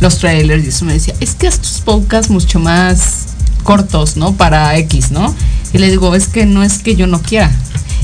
los 0.00 0.18
trailers 0.20 0.64
y 0.64 0.68
eso 0.68 0.86
me 0.86 0.94
decía, 0.94 1.14
es 1.20 1.34
que 1.34 1.50
tus 1.50 1.80
podcasts 1.84 2.30
mucho 2.30 2.58
más 2.60 3.26
cortos, 3.64 4.16
¿no? 4.16 4.34
Para 4.34 4.76
X, 4.78 5.10
¿no? 5.10 5.34
Y 5.72 5.78
le 5.78 5.90
digo, 5.90 6.14
es 6.14 6.28
que 6.28 6.46
no 6.46 6.62
es 6.62 6.78
que 6.78 6.94
yo 6.94 7.08
no 7.08 7.20
quiera, 7.20 7.50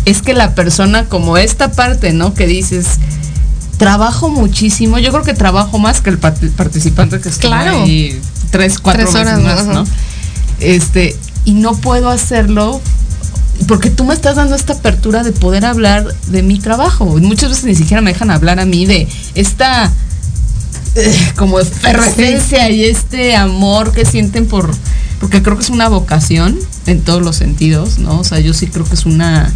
es 0.05 0.23
que 0.23 0.35
la 0.35 0.57
persona 0.57 1.05
como 1.05 1.37
esta 1.37 1.70
parte, 1.70 2.12
¿no? 2.12 2.35
Que 2.35 2.48
dices, 2.48 2.87
trabajo 3.79 4.29
muchísimo, 4.29 4.98
yo 4.98 5.13
creo 5.13 5.23
que 5.23 5.35
trabajo 5.35 5.79
más 5.79 6.00
que 6.00 6.11
el 6.11 6.21
part- 6.21 6.50
participante 6.52 7.21
que 7.21 7.29
estuvo 7.29 7.52
Claro. 7.52 7.83
ahí 7.85 8.21
tres, 8.50 8.81
cuatro 8.81 9.04
Tres 9.04 9.15
veces 9.15 9.29
horas, 9.38 9.42
más, 9.44 9.61
ajá. 9.61 9.73
¿no? 9.73 9.87
Este, 10.58 11.17
y 11.44 11.52
no 11.52 11.77
puedo 11.77 12.11
hacerlo 12.11 12.81
porque 13.69 13.90
tú 13.90 14.04
me 14.04 14.15
estás 14.15 14.37
dando 14.37 14.54
esta 14.56 14.73
apertura 14.73 15.23
de 15.23 15.33
poder 15.33 15.65
hablar 15.67 16.13
de 16.29 16.42
mi 16.42 16.58
trabajo. 16.58 17.04
Muchas 17.04 17.50
veces 17.50 17.65
ni 17.65 17.75
siquiera 17.75 18.00
me 18.02 18.13
dejan 18.13 18.31
hablar 18.31 18.58
a 18.58 18.65
mí 18.65 18.87
de 18.87 19.06
esta 19.35 19.90
eh, 20.96 21.33
como 21.37 21.61
efervescencia 21.61 22.69
y 22.71 22.85
este 22.85 23.37
amor 23.37 23.92
que 23.92 24.04
sienten 24.04 24.46
por 24.46 24.71
porque 25.21 25.42
creo 25.42 25.56
que 25.56 25.62
es 25.62 25.71
una 25.71 25.88
vocación 25.88 26.58
en 26.87 27.02
todos 27.02 27.23
los 27.23 27.37
sentidos, 27.37 27.98
¿no? 27.98 28.18
O 28.18 28.25
sea, 28.25 28.40
yo 28.40 28.54
sí 28.54 28.66
creo 28.66 28.85
que 28.85 28.94
es 28.94 29.06
una 29.06 29.52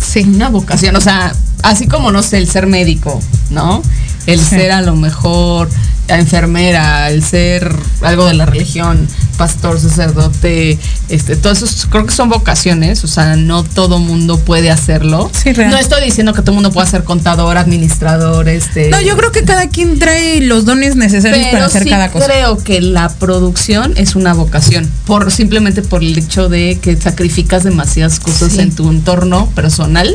sí, 0.00 0.20
una 0.20 0.50
vocación, 0.50 0.94
o 0.94 1.00
sea, 1.00 1.34
así 1.62 1.88
como 1.88 2.12
no 2.12 2.22
sé, 2.22 2.38
el 2.38 2.48
ser 2.48 2.66
médico, 2.66 3.20
¿no? 3.50 3.82
El 4.28 4.38
Sí. 4.40 4.44
ser 4.44 4.72
a 4.72 4.82
lo 4.82 4.94
mejor 4.94 5.68
enfermera, 6.06 7.10
el 7.10 7.22
ser 7.22 7.74
algo 8.02 8.26
de 8.26 8.34
la 8.34 8.46
religión, 8.46 9.06
pastor, 9.36 9.78
sacerdote, 9.80 10.78
este, 11.08 11.36
todo 11.36 11.52
eso 11.52 11.64
es- 11.66 11.86
creo 11.90 12.06
que 12.06 12.14
son 12.14 12.28
vocaciones, 12.30 13.04
o 13.04 13.06
sea, 13.06 13.36
no 13.36 13.62
todo 13.62 13.98
mundo 13.98 14.38
puede 14.38 14.70
hacerlo. 14.70 15.30
Sí, 15.32 15.52
no 15.56 15.76
estoy 15.76 16.02
diciendo 16.04 16.32
que 16.32 16.40
todo 16.42 16.52
mundo 16.54 16.72
pueda 16.72 16.86
ser 16.86 17.04
contador, 17.04 17.56
administrador, 17.58 18.48
este. 18.48 18.88
No, 18.90 19.00
yo 19.00 19.16
creo 19.16 19.32
que 19.32 19.44
cada 19.44 19.68
quien 19.68 19.98
trae 19.98 20.40
los 20.40 20.64
dones 20.64 20.96
necesarios 20.96 21.48
para 21.48 21.66
hacer 21.66 21.82
sí 21.84 21.90
cada 21.90 22.10
cosa. 22.10 22.26
creo 22.26 22.56
que 22.58 22.80
la 22.80 23.08
producción 23.10 23.92
es 23.96 24.14
una 24.16 24.32
vocación, 24.34 24.90
por 25.06 25.30
simplemente 25.30 25.82
por 25.82 26.02
el 26.02 26.16
hecho 26.18 26.48
de 26.48 26.78
que 26.80 26.96
sacrificas 26.96 27.64
demasiadas 27.64 28.18
cosas 28.20 28.52
Sí. 28.52 28.60
en 28.60 28.72
tu 28.74 28.90
entorno 28.90 29.50
personal 29.54 30.14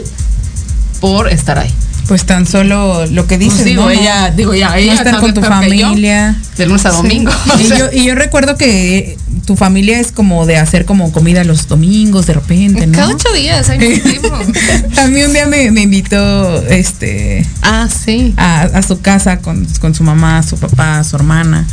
por 0.99 1.29
estar 1.31 1.59
ahí. 1.59 1.71
Pues 2.07 2.25
tan 2.25 2.45
solo 2.45 3.05
lo 3.05 3.27
que 3.27 3.37
dices, 3.37 3.59
Pues 3.59 3.65
digo, 3.65 3.83
¿no? 3.83 3.89
ella, 3.89 4.29
digo 4.31 4.53
ya, 4.53 4.77
ella 4.77 4.93
no 4.93 4.97
estar 4.99 5.19
con 5.19 5.33
tu 5.33 5.41
familia. 5.41 6.35
de 6.57 6.65
lunes 6.65 6.85
a 6.85 6.89
domingo. 6.91 7.31
o 7.31 7.59
Y 7.59 7.67
yo, 7.69 7.89
y 7.93 8.05
yo 8.05 8.15
recuerdo 8.15 8.57
que 8.57 9.17
tu 9.45 9.55
familia 9.55 9.99
es 9.99 10.11
como 10.11 10.45
de 10.45 10.57
hacer 10.57 10.85
como 10.85 11.11
comida 11.11 11.43
los 11.43 11.67
domingos 11.67 12.25
de 12.27 12.33
repente, 12.33 12.87
¿no? 12.87 12.93
Cada 12.97 13.13
ocho 13.13 13.31
días 13.33 13.69
hay 13.69 13.79
motivo. 14.03 14.35
A 14.97 15.07
mí 15.07 15.23
un 15.23 15.33
día 15.33 15.47
me, 15.47 15.71
me 15.71 15.81
invitó 15.81 16.65
este 16.67 17.45
ah, 17.61 17.87
sí. 17.89 18.33
a, 18.37 18.61
a 18.63 18.81
su 18.81 19.01
casa 19.01 19.39
con, 19.39 19.65
con 19.79 19.95
su 19.95 20.03
mamá, 20.03 20.43
su 20.43 20.57
papá, 20.57 21.03
su 21.03 21.15
hermana. 21.15 21.65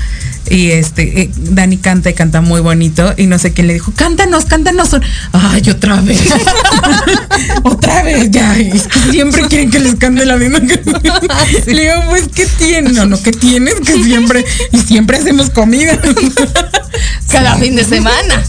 Y 0.50 0.72
este, 0.72 1.22
eh, 1.22 1.30
Dani 1.36 1.78
canta 1.78 2.10
y 2.10 2.14
canta 2.14 2.40
muy 2.40 2.60
bonito. 2.60 3.14
Y 3.16 3.26
no 3.26 3.38
sé 3.38 3.52
quién 3.52 3.68
le 3.68 3.74
dijo, 3.74 3.92
cántanos, 3.94 4.44
cántanos. 4.46 4.90
Ay, 5.32 5.62
otra 5.70 6.00
vez. 6.00 6.20
otra 7.62 8.02
vez, 8.02 8.30
ya. 8.30 8.58
Es 8.58 8.88
que 8.88 8.98
siempre 9.12 9.42
quieren 9.46 9.70
que 9.70 9.78
les 9.78 9.94
cante 9.94 10.26
la 10.26 10.36
misma 10.36 10.58
canción. 10.58 11.00
Le 11.66 11.82
digo, 11.82 12.02
pues, 12.08 12.28
¿qué 12.34 12.46
tiene? 12.58 12.90
No, 12.90 13.06
no, 13.06 13.22
¿qué 13.22 13.30
tienes? 13.30 13.74
Que 13.74 14.02
siempre, 14.02 14.44
y 14.72 14.78
siempre 14.78 15.18
hacemos 15.18 15.50
comida. 15.50 15.98
cada 17.30 17.56
fin 17.56 17.76
de 17.76 17.84
semana. 17.84 18.42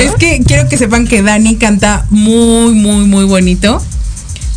Es 0.00 0.12
que 0.18 0.42
quiero 0.44 0.68
que 0.68 0.76
sepan 0.76 1.06
que 1.06 1.22
Dani 1.22 1.56
canta 1.56 2.06
muy, 2.10 2.74
muy, 2.74 3.04
muy 3.06 3.24
bonito. 3.24 3.80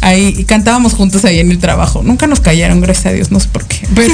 Ahí 0.02 0.34
y 0.38 0.44
cantábamos 0.46 0.94
juntos 0.94 1.26
ahí 1.26 1.40
en 1.40 1.52
el 1.52 1.60
trabajo. 1.60 2.02
Nunca 2.04 2.28
nos 2.28 2.40
callaron, 2.40 2.82
gracias 2.82 3.06
a 3.08 3.12
Dios, 3.12 3.32
no 3.32 3.40
sé 3.40 3.50
por 3.50 3.66
qué. 3.66 3.88
Pero 3.96 4.14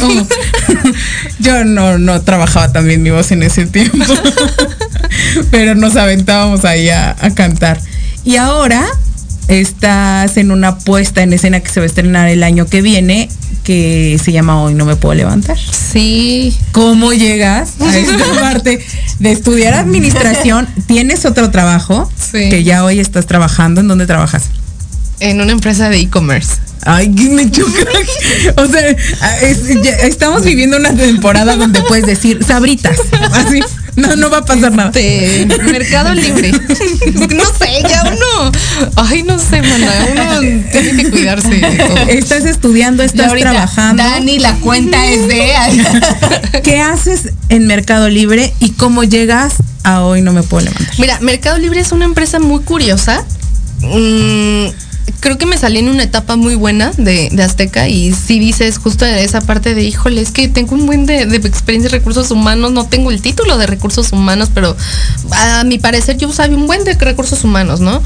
yo 1.39 1.63
no, 1.65 1.97
no 1.97 2.21
trabajaba 2.21 2.71
también 2.71 3.01
mi 3.03 3.09
voz 3.09 3.31
en 3.31 3.43
ese 3.43 3.65
tiempo. 3.65 3.97
Pero 5.51 5.75
nos 5.75 5.95
aventábamos 5.95 6.65
ahí 6.65 6.89
a, 6.89 7.15
a 7.19 7.33
cantar. 7.33 7.79
Y 8.23 8.37
ahora 8.37 8.85
estás 9.47 10.37
en 10.37 10.51
una 10.51 10.77
puesta 10.77 11.21
en 11.21 11.33
escena 11.33 11.59
que 11.59 11.69
se 11.69 11.79
va 11.79 11.83
a 11.83 11.87
estrenar 11.87 12.27
el 12.29 12.43
año 12.43 12.65
que 12.65 12.81
viene, 12.81 13.29
que 13.63 14.19
se 14.23 14.31
llama 14.31 14.61
Hoy 14.61 14.73
no 14.73 14.85
me 14.85 14.95
puedo 14.95 15.13
levantar. 15.15 15.57
Sí. 15.59 16.55
¿Cómo 16.71 17.13
llegas 17.13 17.73
a 17.79 17.97
esta 17.97 18.25
parte 18.41 18.83
de 19.19 19.31
estudiar 19.31 19.73
administración? 19.75 20.67
¿Tienes 20.87 21.25
otro 21.25 21.51
trabajo 21.51 22.09
Sí. 22.19 22.49
que 22.49 22.63
ya 22.63 22.83
hoy 22.83 22.99
estás 22.99 23.25
trabajando? 23.27 23.81
¿En 23.81 23.87
dónde 23.87 24.07
trabajas? 24.07 24.45
En 25.19 25.41
una 25.41 25.51
empresa 25.51 25.89
de 25.89 25.99
e-commerce. 25.99 26.53
Ay, 26.83 27.09
me 27.09 27.49
choca. 27.49 27.71
O 28.57 28.65
sea, 28.67 28.87
es- 29.41 29.81
ya 29.81 29.91
estamos 30.03 30.43
viviendo 30.43 30.77
una 30.77 30.93
temporada 30.95 31.55
donde 31.55 31.81
puedes 31.83 32.05
decir 32.05 32.43
sabritas. 32.45 32.97
Así. 33.31 33.59
No, 33.95 34.15
no 34.17 34.29
va 34.29 34.39
a 34.39 34.45
pasar 34.45 34.73
nada. 34.73 34.91
De 34.91 35.47
Mercado 35.71 36.13
Libre. 36.13 36.51
No 37.35 37.43
sé, 37.45 37.81
ya 37.89 38.03
uno. 38.03 38.51
Ay, 38.97 39.23
no 39.23 39.39
sé, 39.39 39.61
mana. 39.61 40.07
Uno 40.11 40.63
tiene 40.71 41.03
que 41.03 41.09
cuidarse 41.11 41.59
todo. 41.59 41.97
Estás 42.09 42.43
estudiando, 42.45 43.03
estás 43.03 43.29
ahorita, 43.29 43.51
trabajando. 43.51 44.03
Dani, 44.03 44.39
la 44.39 44.53
cuenta 44.55 45.07
es 45.07 45.27
de. 45.27 46.61
¿Qué 46.63 46.79
haces 46.81 47.29
en 47.49 47.67
Mercado 47.67 48.09
Libre 48.09 48.53
y 48.59 48.71
cómo 48.71 49.03
llegas 49.03 49.53
a 49.83 50.01
hoy 50.03 50.21
no 50.21 50.33
me 50.33 50.43
puedo 50.43 50.65
levantar? 50.65 50.93
Mira, 50.99 51.19
Mercado 51.21 51.57
Libre 51.57 51.79
es 51.79 51.91
una 51.93 52.05
empresa 52.05 52.39
muy 52.39 52.61
curiosa. 52.63 53.23
Mm, 53.81 54.67
creo 55.19 55.37
que 55.37 55.45
me 55.45 55.57
salí 55.57 55.79
en 55.79 55.89
una 55.89 56.03
etapa 56.03 56.35
muy 56.35 56.55
buena 56.55 56.91
de, 56.97 57.29
de 57.31 57.43
Azteca 57.43 57.87
y 57.87 58.13
si 58.13 58.39
dices 58.39 58.77
justo 58.77 59.05
esa 59.05 59.41
parte 59.41 59.75
de, 59.75 59.83
híjole, 59.83 60.21
es 60.21 60.31
que 60.31 60.47
tengo 60.47 60.75
un 60.75 60.85
buen 60.85 61.05
de, 61.05 61.25
de 61.25 61.37
experiencia 61.37 61.87
en 61.87 61.93
recursos 61.93 62.31
humanos, 62.31 62.71
no 62.71 62.85
tengo 62.87 63.11
el 63.11 63.21
título 63.21 63.57
de 63.57 63.67
recursos 63.67 64.11
humanos, 64.11 64.49
pero 64.53 64.75
a 65.31 65.63
mi 65.63 65.77
parecer 65.77 66.17
yo 66.17 66.31
sabía 66.31 66.57
un 66.57 66.67
buen 66.67 66.83
de 66.83 66.93
recursos 66.93 67.43
humanos, 67.43 67.79
¿no? 67.79 68.01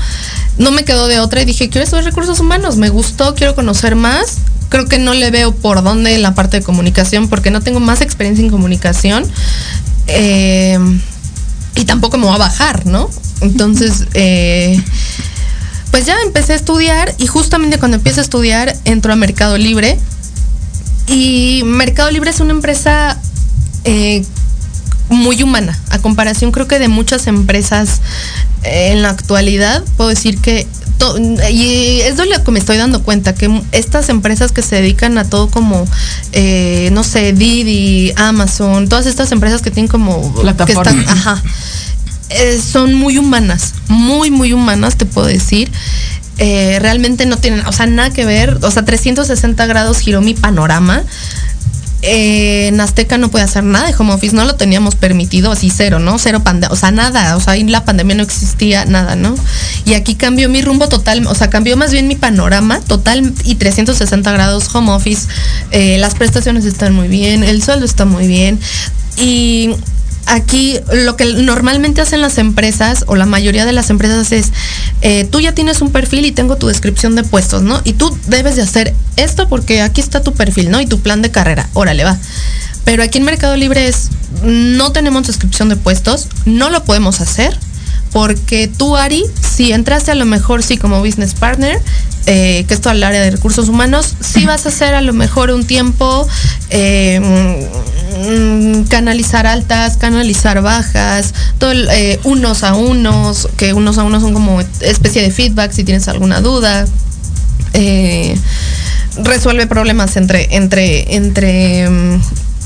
No 0.58 0.72
me 0.72 0.84
quedó 0.84 1.08
de 1.08 1.20
otra 1.20 1.42
y 1.42 1.46
dije, 1.46 1.70
quiero 1.70 1.84
estudiar 1.84 2.06
recursos 2.06 2.40
humanos, 2.40 2.78
me 2.78 2.90
gustó, 2.90 3.36
quiero 3.36 3.56
conocer 3.56 3.96
más. 3.96 4.38
Creo 4.68 4.86
que 4.86 5.00
no 5.00 5.16
le 5.16 5.32
veo 5.32 5.54
por 5.56 5.82
dónde 5.82 6.14
en 6.14 6.22
la 6.22 6.36
parte 6.36 6.58
de 6.58 6.64
comunicación 6.64 7.28
porque 7.28 7.50
no 7.50 7.62
tengo 7.62 7.80
más 7.80 8.02
experiencia 8.02 8.44
en 8.44 8.52
comunicación. 8.52 9.26
Eh, 10.08 10.78
y 11.76 11.86
tampoco 11.86 12.18
me 12.18 12.26
voy 12.26 12.36
a 12.36 12.40
bajar, 12.40 12.86
¿no? 12.86 13.10
Entonces, 13.42 14.06
eh, 14.14 14.80
pues 15.92 16.06
ya 16.06 16.16
empecé 16.26 16.54
a 16.54 16.56
estudiar 16.56 17.14
y 17.18 17.28
justamente 17.28 17.78
cuando 17.80 17.98
empiezo 17.98 18.20
a 18.20 18.24
estudiar 18.24 18.76
entro 18.86 19.12
a 19.14 19.16
Mercado 19.16 19.58
Libre. 19.58 19.98
Y 21.08 21.64
Mercado 21.66 22.12
Libre 22.12 22.30
es 22.30 22.40
una 22.40 22.52
empresa 22.52 23.18
eh, 23.84 24.24
muy 25.10 25.42
humana, 25.42 25.78
a 25.90 25.98
comparación 26.00 26.52
creo 26.52 26.68
que 26.68 26.78
de 26.78 26.88
muchas 26.88 27.26
empresas 27.26 28.02
eh, 28.64 28.92
en 28.92 29.02
la 29.02 29.10
actualidad, 29.10 29.84
puedo 29.98 30.10
decir 30.12 30.38
que 30.40 30.68
to- 31.00 31.18
y 31.50 32.02
es 32.02 32.18
de 32.18 32.26
lo 32.28 32.44
que 32.44 32.52
me 32.52 32.60
estoy 32.60 32.78
dando 32.78 33.02
cuenta, 33.02 33.34
que 33.34 33.50
estas 33.72 34.10
empresas 34.10 34.52
que 34.52 34.62
se 34.62 34.76
dedican 34.76 35.18
a 35.18 35.24
todo 35.24 35.50
como, 35.50 35.84
eh, 36.34 36.90
no 36.92 37.04
sé, 37.04 37.34
Didi, 37.34 38.14
Amazon, 38.16 38.88
todas 38.88 39.08
estas 39.08 39.32
empresas 39.32 39.64
que 39.64 39.72
tienen 39.72 39.88
como... 39.90 40.32
que 40.36 40.42
Plataformas. 40.42 40.94
están- 40.94 41.10
ajá, 41.10 41.44
eh, 42.30 42.60
son 42.62 42.94
muy 42.94 43.18
humanas, 43.18 43.74
muy, 43.88 44.30
muy 44.30 44.54
humanas, 44.54 44.98
te 44.98 45.06
puedo 45.06 45.28
decir. 45.28 45.72
Eh, 46.38 46.78
realmente 46.80 47.26
no 47.26 47.38
tienen, 47.38 47.66
o 47.66 47.72
sea, 47.72 47.86
nada 47.86 48.12
que 48.12 48.24
ver, 48.24 48.60
o 48.62 48.72
sea, 48.72 48.86
360 48.86 49.66
grados 49.66 50.00
giró 50.00 50.22
mi 50.22 50.34
panorama. 50.36 51.04
Eh, 52.02 52.68
en 52.68 52.80
Azteca 52.80 53.18
no 53.18 53.30
puede 53.30 53.44
hacer 53.44 53.64
nada 53.66 53.88
de 53.88 53.96
home 53.98 54.14
office, 54.14 54.34
no 54.34 54.46
lo 54.46 54.56
teníamos 54.56 54.96
permitido, 54.96 55.52
así 55.52 55.70
cero, 55.70 56.00
¿no? 56.00 56.18
Cero 56.18 56.42
pandemia, 56.42 56.72
o 56.72 56.78
sea, 56.78 56.92
nada, 56.92 57.36
o 57.36 57.42
sea, 57.42 57.54
ahí 57.54 57.64
la 57.66 57.84
pandemia 57.84 58.16
no 58.16 58.24
existía, 58.24 58.86
nada, 58.86 59.18
¿no? 59.18 59.36
Y 59.84 59.96
aquí 59.96 60.16
cambió 60.16 60.48
mi 60.48 60.62
rumbo 60.62 60.88
total, 60.88 61.28
o 61.28 61.36
sea, 61.36 61.50
cambió 61.50 61.76
más 61.76 61.92
bien 61.92 62.08
mi 62.08 62.16
panorama 62.16 62.80
total 62.80 63.34
y 63.44 63.56
360 63.56 64.32
grados 64.32 64.74
home 64.74 64.92
office. 64.92 65.28
Las 65.98 66.16
prestaciones 66.16 66.64
están 66.64 66.94
muy 66.94 67.10
bien, 67.10 67.44
el 67.44 67.62
sueldo 67.62 67.86
está 67.86 68.06
muy 68.06 68.28
bien. 68.28 68.60
Y 69.18 69.72
aquí 70.30 70.80
lo 70.94 71.18
que 71.18 71.26
normalmente 71.26 72.02
hacen 72.02 72.22
las 72.22 72.38
empresas 72.38 73.04
o 73.08 73.16
la 73.16 73.26
mayoría 73.26 73.66
de 73.66 73.74
las 73.74 73.90
empresas 73.90 74.32
es, 74.32 74.52
eh, 75.02 75.28
tú 75.30 75.40
ya 75.40 75.54
tienes 75.54 75.82
un 75.82 75.92
perfil 75.92 76.26
y 76.26 76.32
tengo 76.32 76.56
tu 76.56 76.68
descripción 76.68 77.16
de 77.16 77.24
puestos, 77.24 77.64
¿no? 77.64 77.82
Y 77.84 77.94
tú 77.94 78.16
debes 78.28 78.56
de 78.56 78.62
hacer 78.62 78.94
esto 79.18 79.50
porque 79.50 79.82
aquí 79.82 80.02
está 80.02 80.22
tu 80.22 80.34
perfil, 80.34 80.72
¿no? 80.72 80.80
Y 80.80 80.86
tu 80.86 81.00
plan 81.00 81.22
de 81.22 81.32
carrera, 81.32 81.70
órale, 81.74 82.04
va. 82.04 82.18
Pero 82.86 83.04
aquí 83.04 83.18
en 83.18 83.26
Mercado 83.26 83.56
Libre 83.56 83.88
es, 83.88 84.10
no 84.44 84.92
tenemos 84.92 85.28
descripción 85.28 85.70
de 85.70 85.76
puestos, 85.76 86.28
no 86.46 86.70
lo 86.70 86.84
podemos 86.86 87.22
hacer. 87.22 87.58
Porque 88.12 88.68
tú, 88.68 88.98
Ari, 88.98 89.24
si 89.42 89.72
entraste 89.72 90.12
a 90.12 90.16
lo 90.16 90.26
mejor 90.26 90.64
sí 90.64 90.78
como 90.78 91.00
business 91.00 91.34
partner, 91.36 91.80
eh, 92.26 92.66
que 92.68 92.74
es 92.74 92.82
todo 92.82 92.94
el 92.94 93.04
área 93.04 93.22
de 93.22 93.32
recursos 93.32 93.70
humanos, 93.70 94.16
sí 94.20 94.46
vas 94.46 94.66
a 94.66 94.70
hacer 94.70 94.94
a 94.94 95.02
lo 95.02 95.14
mejor 95.14 95.52
un 95.52 95.66
tiempo 95.66 96.28
eh, 96.70 97.20
mm, 97.20 98.84
canalizar 98.88 99.48
altas, 99.48 99.98
canalizar 99.98 100.62
bajas, 100.62 101.34
eh, 101.62 102.20
unos 102.24 102.64
a 102.64 102.76
unos, 102.76 103.48
que 103.58 103.74
unos 103.74 103.98
a 103.98 104.04
unos 104.04 104.22
son 104.22 104.34
como 104.34 104.62
especie 104.62 105.22
de 105.22 105.32
feedback 105.32 105.72
si 105.72 105.84
tienes 105.84 106.08
alguna 106.08 106.42
duda. 106.42 106.86
Eh, 107.74 108.38
resuelve 109.24 109.68
problemas 109.68 110.16
entre, 110.18 110.56
entre, 110.56 111.16
entre, 111.16 111.90
mm, 111.90 112.22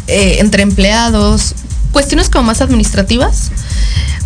entre 0.07 0.63
empleados, 0.63 1.55
cuestiones 1.91 2.29
como 2.29 2.43
más 2.43 2.61
administrativas, 2.61 3.51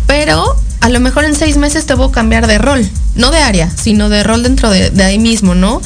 pero 0.06 0.56
a 0.80 0.88
lo 0.88 1.00
mejor 1.00 1.24
en 1.24 1.34
seis 1.34 1.56
meses 1.56 1.86
te 1.86 1.94
voy 1.94 2.08
a 2.08 2.12
cambiar 2.12 2.46
de 2.46 2.58
rol, 2.58 2.88
no 3.14 3.30
de 3.30 3.38
área, 3.38 3.70
sino 3.70 4.08
de 4.08 4.22
rol 4.22 4.42
dentro 4.42 4.70
de, 4.70 4.90
ahí 5.02 5.18
mismo, 5.18 5.54
¿no? 5.54 5.80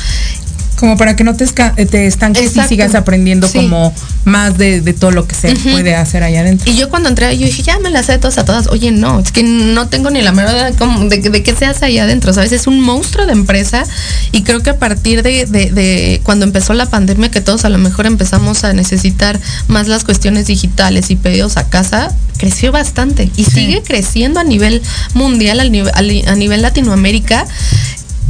Como 0.83 0.97
para 0.97 1.15
que 1.15 1.23
no 1.23 1.37
te, 1.37 1.45
esca- 1.45 1.77
te 1.77 2.09
estanques 2.09 2.43
Exacto. 2.43 2.67
y 2.67 2.69
sigas 2.77 2.97
aprendiendo 2.97 3.47
Sí. 3.47 3.59
como 3.59 3.95
más 4.25 4.59
de, 4.59 4.81
de 4.81 4.93
todo 4.93 5.13
lo 5.13 5.29
que 5.29 5.37
se 5.37 5.55
puede 5.55 5.95
hacer 5.95 6.25
allá 6.25 6.41
adentro. 6.41 6.69
Y 6.69 6.75
yo 6.77 6.89
cuando 6.91 7.09
entré, 7.09 7.39
yo 7.39 7.47
dije, 7.47 7.63
ya 7.63 7.79
me 7.79 7.89
las 7.89 8.07
sé 8.07 8.19
todas 8.19 8.37
a 8.39 8.45
todas. 8.45 8.67
Oye, 8.67 8.91
no, 8.91 9.21
es 9.21 9.31
que 9.31 9.45
no 9.45 9.87
tengo 9.89 10.11
ni 10.11 10.21
la 10.23 10.33
menor 10.33 10.51
idea 10.51 10.73
de, 10.73 11.19
de, 11.21 11.31
de 11.31 11.43
qué 11.45 11.55
se 11.55 11.67
hace 11.67 11.85
ahí 11.85 11.99
adentro, 11.99 12.33
¿sabes? 12.33 12.51
Es 12.51 12.67
un 12.67 12.81
monstruo 12.81 13.27
de 13.27 13.33
empresa 13.33 13.85
y 14.33 14.43
creo 14.43 14.61
que 14.65 14.71
a 14.71 14.79
partir 14.81 15.23
de, 15.23 15.47
de- 15.47 16.21
cuando 16.25 16.45
empezó 16.47 16.75
la 16.75 16.87
pandemia, 16.87 17.31
que 17.31 17.41
todos 17.41 17.65
a 17.65 17.69
lo 17.69 17.79
mejor 17.79 18.07
empezamos 18.07 18.65
a 18.65 18.73
necesitar 18.73 19.39
más 19.69 19.87
las 19.87 20.03
cuestiones 20.03 20.49
digitales 20.49 21.11
y 21.13 21.15
pedidos 21.15 21.57
a 21.59 21.69
casa, 21.69 22.13
creció 22.39 22.73
bastante 22.73 23.31
y 23.37 23.45
sigue 23.45 23.83
creciendo 23.87 24.41
a 24.41 24.45
nivel 24.45 24.83
mundial, 25.15 25.61
al 25.61 25.71
nivel- 25.71 25.93
a 26.27 26.35
nivel 26.35 26.61
Latinoamérica. 26.61 27.47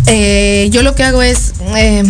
Eh, 0.07 0.69
yo 0.73 0.83
lo 0.83 0.95
que 0.95 1.05
hago 1.05 1.23
es, 1.23 1.55
eh, 1.77 2.03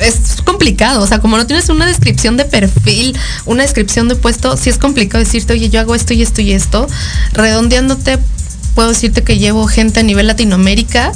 es 0.00 0.40
complicado, 0.44 1.02
o 1.02 1.06
sea, 1.06 1.18
como 1.18 1.36
no 1.36 1.46
tienes 1.46 1.68
una 1.68 1.86
descripción 1.86 2.36
de 2.36 2.44
perfil, 2.46 3.16
una 3.44 3.62
descripción 3.62 4.08
de 4.08 4.16
puesto, 4.16 4.56
sí 4.56 4.70
es 4.70 4.78
complicado 4.78 5.22
decirte, 5.22 5.52
oye, 5.52 5.68
yo 5.68 5.80
hago 5.80 5.94
esto 5.94 6.14
y 6.14 6.22
esto 6.22 6.40
y 6.40 6.52
esto. 6.52 6.86
Redondeándote, 7.32 8.18
puedo 8.76 8.90
decirte 8.90 9.24
que 9.24 9.38
llevo 9.38 9.66
gente 9.66 10.00
a 10.00 10.02
nivel 10.04 10.26
Latinoamérica, 10.28 11.10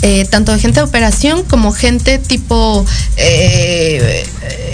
eh, 0.00 0.26
tanto 0.28 0.50
de 0.50 0.58
gente 0.58 0.80
de 0.80 0.84
operación 0.84 1.44
como 1.44 1.70
gente 1.70 2.18
tipo 2.18 2.84
eh, 3.18 4.26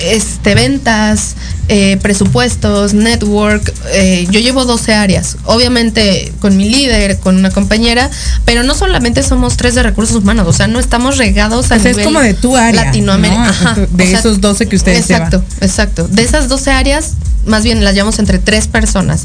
este, 0.05 0.55
ventas, 0.55 1.35
eh, 1.69 1.99
presupuestos, 2.01 2.95
network. 2.95 3.75
eh, 3.93 4.27
yo 4.31 4.39
llevo 4.41 4.65
12 4.65 4.95
áreas, 4.95 5.37
obviamente 5.45 6.33
con 6.41 6.57
mi 6.57 6.69
líder, 6.71 7.19
con 7.19 7.37
una 7.37 7.51
compañera, 7.51 8.09
pero 8.45 8.63
no 8.63 8.75
solamente 8.75 9.23
somos 9.25 9.57
tres 9.57 9.75
de 9.75 9.83
recursos 9.83 10.17
humanos, 10.17 10.47
o 10.47 10.53
sea, 10.53 10.69
no 10.69 10.79
estamos 10.79 11.19
regados 11.19 11.73
a 11.73 11.77
O 11.77 11.81
sea, 11.81 11.91
es 11.91 11.97
nivel 11.97 12.05
como 12.05 12.21
de 12.21 12.35
tu 12.35 12.57
área, 12.57 12.85
Latinoamérica. 12.85 13.43
¿no? 13.43 13.49
Ajá, 13.49 13.75
De 13.91 14.05
o 14.05 14.07
sea, 14.07 14.19
esos 14.21 14.41
12 14.41 14.67
que 14.69 14.77
ustedes 14.77 15.11
Exacto, 15.11 15.43
llevan. 15.43 15.69
exacto. 15.69 16.09
De 16.09 16.23
esas 16.23 16.49
12 16.49 16.71
áreas, 16.71 17.15
más 17.45 17.65
bien 17.65 17.83
las 17.85 17.95
llevamos 17.95 18.19
entre 18.21 18.39
tres 18.39 18.69
personas. 18.69 19.25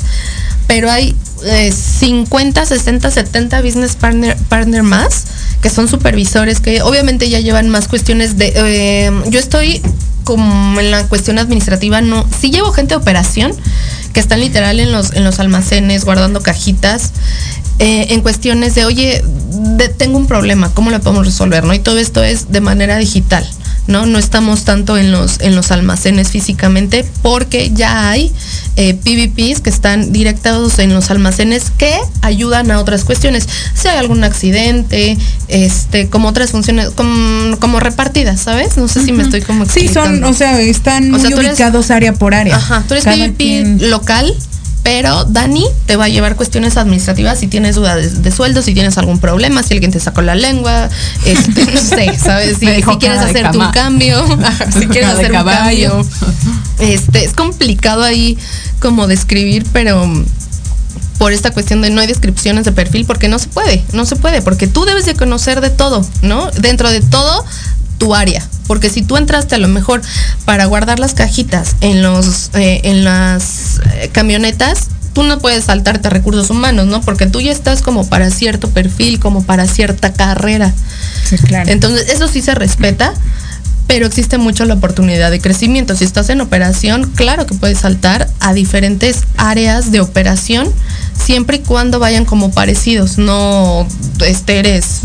Pero 0.67 0.89
hay 0.89 1.15
eh, 1.45 1.71
50, 1.71 2.65
60, 2.65 3.11
70 3.11 3.61
business 3.61 3.95
partner, 3.95 4.37
partner 4.49 4.83
más, 4.83 5.25
que 5.61 5.69
son 5.69 5.87
supervisores, 5.87 6.59
que 6.59 6.81
obviamente 6.81 7.29
ya 7.29 7.39
llevan 7.39 7.69
más 7.69 7.87
cuestiones 7.87 8.37
de... 8.37 8.53
eh, 8.55 9.11
yo 9.29 9.39
estoy 9.39 9.81
como 10.23 10.79
en 10.79 10.91
la 10.91 11.05
cuestión 11.07 11.37
administrativa, 11.37 12.01
no, 12.01 12.25
sí 12.39 12.49
llevo 12.49 12.71
gente 12.71 12.95
de 12.95 13.01
operación, 13.01 13.53
que 14.13 14.19
están 14.19 14.39
literal 14.39 14.79
en 14.79 14.91
los, 14.91 15.13
en 15.13 15.23
los 15.23 15.39
almacenes 15.39 16.05
guardando 16.05 16.41
cajitas, 16.41 17.11
eh, 17.79 18.07
en 18.09 18.21
cuestiones 18.21 18.75
de, 18.75 18.85
oye, 18.85 19.23
tengo 19.97 20.17
un 20.17 20.27
problema, 20.27 20.71
¿cómo 20.73 20.91
lo 20.91 20.99
podemos 21.01 21.25
resolver? 21.25 21.63
¿no? 21.63 21.73
Y 21.73 21.79
todo 21.79 21.97
esto 21.97 22.23
es 22.23 22.51
de 22.51 22.61
manera 22.61 22.97
digital. 22.97 23.45
¿No? 23.87 24.05
No 24.05 24.17
estamos 24.19 24.63
tanto 24.63 24.97
en 24.97 25.11
los, 25.11 25.39
en 25.41 25.55
los 25.55 25.71
almacenes 25.71 26.29
físicamente 26.29 27.05
porque 27.21 27.71
ya 27.73 28.09
hay 28.09 28.31
eh, 28.75 28.93
PVPs 28.93 29.59
que 29.61 29.69
están 29.69 30.11
directados 30.13 30.79
en 30.79 30.93
los 30.93 31.09
almacenes 31.11 31.71
que 31.77 31.93
ayudan 32.21 32.71
a 32.71 32.79
otras 32.79 33.03
cuestiones. 33.03 33.47
Si 33.73 33.87
hay 33.87 33.97
algún 33.97 34.23
accidente, 34.23 35.17
este, 35.47 36.09
como 36.09 36.29
otras 36.29 36.51
funciones, 36.51 36.89
como, 36.91 37.57
como 37.59 37.79
repartidas, 37.79 38.39
¿sabes? 38.41 38.77
No 38.77 38.87
sé 38.87 39.03
si 39.03 39.11
me 39.11 39.23
estoy 39.23 39.41
como 39.41 39.65
Sí, 39.65 39.87
son, 39.87 39.87
explicando. 39.87 40.29
o 40.29 40.33
sea, 40.33 40.61
están 40.61 41.13
O 41.13 41.19
sea, 41.19 41.29
muy 41.29 41.33
tú 41.35 41.39
eres- 41.41 41.51
ubicados 41.53 41.91
área 41.91 42.13
por 42.13 42.33
área. 42.33 42.55
Ajá, 42.55 42.83
tú 42.87 42.93
eres 42.93 43.03
Cada 43.03 43.17
PVP 43.17 43.35
quien- 43.37 43.89
local, 43.89 44.33
pero 44.83 45.23
Dani 45.23 45.65
te 45.85 45.95
va 45.95 46.05
a 46.05 46.09
llevar 46.09 46.35
cuestiones 46.35 46.75
administrativas 46.75 47.39
si 47.39 47.47
tienes 47.47 47.75
dudas 47.75 47.95
de, 47.95 48.09
de 48.09 48.31
sueldo, 48.31 48.61
si 48.61 48.73
tienes 48.73 48.97
algún 48.97 49.17
problema, 49.17 49.63
si 49.63 49.73
alguien 49.73 49.91
te 49.91 49.99
sacó 49.99 50.21
la 50.21 50.35
lengua, 50.35 50.89
este, 51.25 51.65
no 51.71 51.79
sé, 51.79 52.17
¿sabes? 52.23 52.57
Si, 52.57 52.65
quieres 52.99 53.19
hacer 53.19 53.51
tu 53.51 53.59
cambio, 53.71 54.23
si 54.77 54.87
quieres 54.87 55.09
hacer 55.09 55.31
un 55.31 55.43
cambio. 55.43 56.05
Este, 56.79 57.23
es 57.23 57.33
complicado 57.33 58.03
ahí 58.03 58.37
como 58.79 59.07
describir, 59.07 59.65
pero 59.71 60.05
por 61.17 61.31
esta 61.31 61.51
cuestión 61.51 61.81
de 61.81 61.89
no 61.89 62.01
hay 62.01 62.07
descripciones 62.07 62.65
de 62.65 62.73
perfil 62.73 63.05
porque 63.05 63.29
no 63.29 63.39
se 63.39 63.47
puede, 63.47 63.83
no 63.93 64.05
se 64.05 64.17
puede, 64.17 64.41
porque 64.41 64.67
tú 64.67 64.83
debes 64.83 65.05
de 65.05 65.15
conocer 65.15 65.61
de 65.61 65.69
todo, 65.69 66.05
¿no? 66.21 66.51
Dentro 66.51 66.89
de 66.89 66.99
todo 66.99 67.45
tu 67.97 68.15
área, 68.15 68.43
porque 68.67 68.89
si 68.89 69.01
tú 69.01 69.17
entraste 69.17 69.55
a 69.55 69.57
lo 69.57 69.67
mejor 69.67 70.01
para 70.45 70.65
guardar 70.65 70.99
las 70.99 71.13
cajitas 71.13 71.75
en 71.81 72.01
los 72.01 72.49
eh, 72.53 72.81
en 72.83 73.03
las 73.03 73.79
eh, 73.93 74.09
camionetas, 74.11 74.89
tú 75.13 75.23
no 75.23 75.39
puedes 75.39 75.65
saltarte 75.65 76.07
a 76.07 76.11
recursos 76.11 76.49
humanos, 76.49 76.87
¿no? 76.87 77.01
Porque 77.01 77.27
tú 77.27 77.39
ya 77.39 77.51
estás 77.51 77.81
como 77.81 78.07
para 78.07 78.29
cierto 78.31 78.69
perfil, 78.69 79.19
como 79.19 79.43
para 79.43 79.67
cierta 79.67 80.11
carrera. 80.13 80.73
Sí, 81.23 81.37
claro. 81.37 81.69
Entonces, 81.71 82.09
eso 82.09 82.27
sí 82.27 82.41
se 82.41 82.55
respeta, 82.55 83.13
pero 83.87 84.05
existe 84.05 84.37
mucho 84.37 84.65
la 84.65 84.75
oportunidad 84.75 85.31
de 85.31 85.39
crecimiento. 85.39 85.95
Si 85.95 86.03
estás 86.03 86.29
en 86.29 86.41
operación, 86.41 87.11
claro 87.15 87.45
que 87.45 87.53
puedes 87.53 87.79
saltar 87.79 88.29
a 88.39 88.53
diferentes 88.53 89.23
áreas 89.37 89.91
de 89.91 89.99
operación, 89.99 90.69
siempre 91.13 91.57
y 91.57 91.59
cuando 91.59 91.99
vayan 91.99 92.25
como 92.25 92.51
parecidos. 92.51 93.17
No 93.17 93.87
este, 94.25 94.59
eres, 94.59 95.01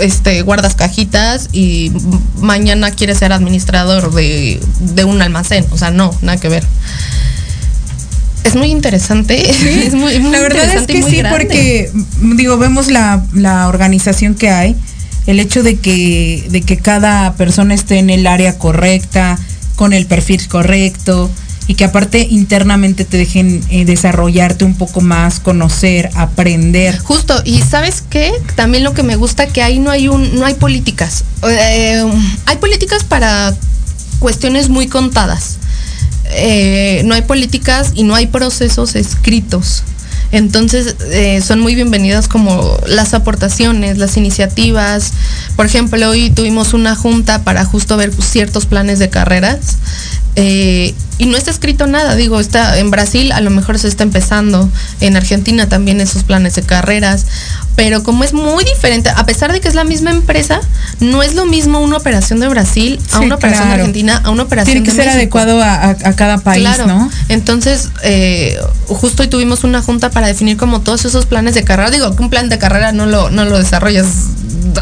este, 0.00 0.42
guardas 0.42 0.74
cajitas 0.74 1.48
y 1.52 1.92
mañana 2.40 2.90
quieres 2.92 3.18
ser 3.18 3.32
administrador 3.32 4.12
de, 4.14 4.60
de 4.80 5.04
un 5.04 5.20
almacén. 5.22 5.66
O 5.70 5.78
sea, 5.78 5.90
no, 5.90 6.14
nada 6.22 6.38
que 6.38 6.48
ver. 6.48 6.64
Es 8.44 8.54
muy 8.56 8.68
interesante. 8.68 9.50
es 9.86 9.94
muy, 9.94 10.18
muy 10.18 10.32
la 10.32 10.40
verdad 10.40 10.74
es 10.74 10.86
que 10.86 11.02
sí, 11.02 11.16
grande. 11.16 11.38
porque 11.38 11.92
digo, 12.36 12.58
vemos 12.58 12.88
la, 12.88 13.22
la 13.34 13.68
organización 13.68 14.34
que 14.34 14.50
hay, 14.50 14.76
el 15.26 15.40
hecho 15.40 15.62
de 15.62 15.76
que, 15.76 16.46
de 16.50 16.62
que 16.62 16.76
cada 16.76 17.34
persona 17.34 17.74
esté 17.74 17.98
en 17.98 18.10
el 18.10 18.26
área 18.26 18.58
correcta, 18.58 19.38
con 19.76 19.92
el 19.92 20.06
perfil 20.06 20.46
correcto, 20.48 21.30
y 21.70 21.74
que 21.74 21.84
aparte 21.84 22.26
internamente 22.28 23.04
te 23.04 23.16
dejen 23.16 23.62
eh, 23.70 23.84
desarrollarte 23.84 24.64
un 24.64 24.74
poco 24.74 25.00
más, 25.00 25.38
conocer, 25.38 26.10
aprender. 26.14 26.98
Justo, 26.98 27.40
y 27.44 27.62
sabes 27.62 28.02
qué, 28.10 28.32
también 28.56 28.82
lo 28.82 28.92
que 28.92 29.04
me 29.04 29.14
gusta 29.14 29.46
que 29.46 29.62
ahí 29.62 29.78
no 29.78 29.92
hay 29.92 30.08
un, 30.08 30.34
no 30.34 30.46
hay 30.46 30.54
políticas. 30.54 31.22
Eh, 31.48 32.04
hay 32.46 32.56
políticas 32.56 33.04
para 33.04 33.54
cuestiones 34.18 34.68
muy 34.68 34.88
contadas. 34.88 35.58
Eh, 36.32 37.02
no 37.04 37.14
hay 37.14 37.22
políticas 37.22 37.92
y 37.94 38.02
no 38.02 38.16
hay 38.16 38.26
procesos 38.26 38.96
escritos. 38.96 39.84
Entonces 40.32 40.96
eh, 41.10 41.40
son 41.40 41.60
muy 41.60 41.74
bienvenidas 41.74 42.28
como 42.28 42.78
las 42.86 43.14
aportaciones, 43.14 43.98
las 43.98 44.16
iniciativas. 44.16 45.12
Por 45.56 45.66
ejemplo, 45.66 46.08
hoy 46.08 46.30
tuvimos 46.30 46.72
una 46.72 46.94
junta 46.94 47.42
para 47.42 47.64
justo 47.64 47.96
ver 47.96 48.12
ciertos 48.22 48.66
planes 48.66 48.98
de 48.98 49.10
carreras 49.10 49.78
eh, 50.36 50.94
y 51.20 51.26
no 51.26 51.36
está 51.36 51.50
escrito 51.50 51.86
nada. 51.86 52.16
Digo, 52.16 52.40
está 52.40 52.78
en 52.78 52.90
Brasil 52.90 53.30
a 53.32 53.40
lo 53.40 53.50
mejor 53.50 53.78
se 53.78 53.88
está 53.88 54.02
empezando, 54.02 54.68
en 55.00 55.16
Argentina 55.16 55.68
también 55.68 56.00
esos 56.00 56.24
planes 56.24 56.54
de 56.54 56.62
carreras, 56.62 57.26
pero 57.76 58.02
como 58.02 58.24
es 58.24 58.32
muy 58.32 58.64
diferente, 58.64 59.10
a 59.10 59.24
pesar 59.26 59.52
de 59.52 59.60
que 59.60 59.68
es 59.68 59.74
la 59.74 59.84
misma 59.84 60.10
empresa, 60.10 60.60
no 61.00 61.22
es 61.22 61.34
lo 61.34 61.46
mismo 61.46 61.80
una 61.80 61.96
operación 61.98 62.40
de 62.40 62.48
Brasil 62.48 62.98
a 63.12 63.18
Sí, 63.18 63.24
una 63.26 63.34
operación 63.36 63.68
de. 63.68 63.74
Argentina 63.74 64.20
a 64.24 64.30
una 64.30 64.42
operación 64.42 64.82
Tiene 64.82 64.84
que 64.86 64.92
de 64.92 64.96
ser 64.96 65.14
México. 65.14 65.38
adecuado 65.38 65.62
a, 65.62 65.74
a- 65.74 65.90
a 65.90 66.16
cada 66.16 66.38
país, 66.38 66.62
Claro. 66.66 66.86
¿no? 66.86 67.10
Entonces, 67.28 67.88
eh, 68.02 68.56
justo 68.88 69.22
hoy 69.22 69.28
tuvimos 69.28 69.62
una 69.64 69.82
junta 69.82 70.10
para 70.10 70.26
definir 70.26 70.56
como 70.56 70.80
todos 70.80 71.04
esos 71.04 71.26
planes 71.26 71.54
de 71.54 71.64
carrera. 71.64 71.90
Digo 71.90 72.14
que 72.16 72.22
un 72.22 72.30
plan 72.30 72.48
de 72.48 72.58
carrera 72.58 72.92
no 72.92 73.06
lo, 73.06 73.30
no 73.30 73.44
lo 73.44 73.58
desarrollas 73.58 74.06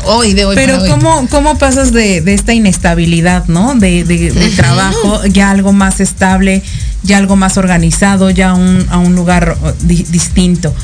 hoy, 0.05 0.35
de 0.35 0.45
hoy 0.45 0.57
Pero 0.57 0.75
para 0.75 0.85
hoy. 0.85 0.91
¿cómo, 0.91 1.29
¿cómo 1.31 1.59
pasas 1.59 1.93
de, 1.93 2.21
de 2.21 2.35
esta 2.35 2.53
inestabilidad, 2.53 3.47
¿no? 3.49 3.75
De, 3.75 4.05
de- 4.05 4.31
de 4.33 4.51
trabajo, 4.51 5.25
ya 5.27 5.51
algo 5.51 5.73
más 5.73 6.01
ya 7.03 7.17
algo 7.19 7.37
más 7.37 7.57
organizado, 7.57 8.31
ya 8.31 8.51
a 8.51 8.99
un 8.99 9.15
lugar 9.15 9.57
oh, 9.63 9.73
di- 9.83 10.07
distinto. 10.11 10.75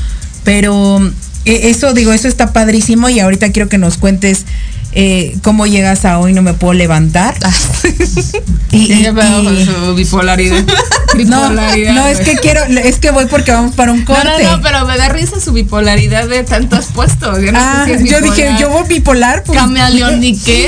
Pero 0.43 0.99
eh, 1.45 1.69
eso, 1.69 1.93
digo, 1.93 2.13
eso 2.13 2.27
está 2.27 2.53
padrísimo 2.53 3.09
y 3.09 3.19
ahorita 3.19 3.51
quiero 3.51 3.69
que 3.69 3.77
nos 3.77 3.97
cuentes 3.97 4.45
eh, 4.95 5.35
cómo 5.43 5.67
llegas 5.67 6.05
a 6.05 6.19
hoy 6.19 6.33
no 6.33 6.41
me 6.41 6.53
puedo 6.53 6.73
levantar. 6.73 7.35
Ah, 7.43 7.51
y, 8.71 8.77
y- 8.93 9.07
y- 9.07 9.65
su 9.65 9.95
bipolaridad. 9.95 10.63
no, 10.65 11.17
Bipolaridad, 11.17 11.93
no, 11.93 12.07
es 12.07 12.19
que 12.19 12.35
quiero, 12.37 12.63
es 12.63 12.97
que 12.99 13.11
voy 13.11 13.25
porque 13.25 13.51
vamos 13.51 13.75
para 13.75 13.91
un 13.91 13.99
No, 13.99 14.05
corte. 14.05 14.43
no, 14.43 14.57
no, 14.57 14.61
pero 14.61 14.85
me 14.85 14.97
da 14.97 15.09
risa 15.09 15.39
su 15.39 15.51
bipolaridad 15.53 16.27
de 16.27 16.43
tantos 16.43 16.85
puestos. 16.93 17.39
Yo 17.41 17.51
no 17.51 17.59
Ah, 17.61 17.83
sé 17.85 17.97
si 17.99 18.05
es 18.05 18.09
yo 18.11 18.21
dije, 18.21 18.55
yo 18.59 18.69
voy 18.69 18.83
bipolar. 18.87 19.43
pues- 19.43 19.57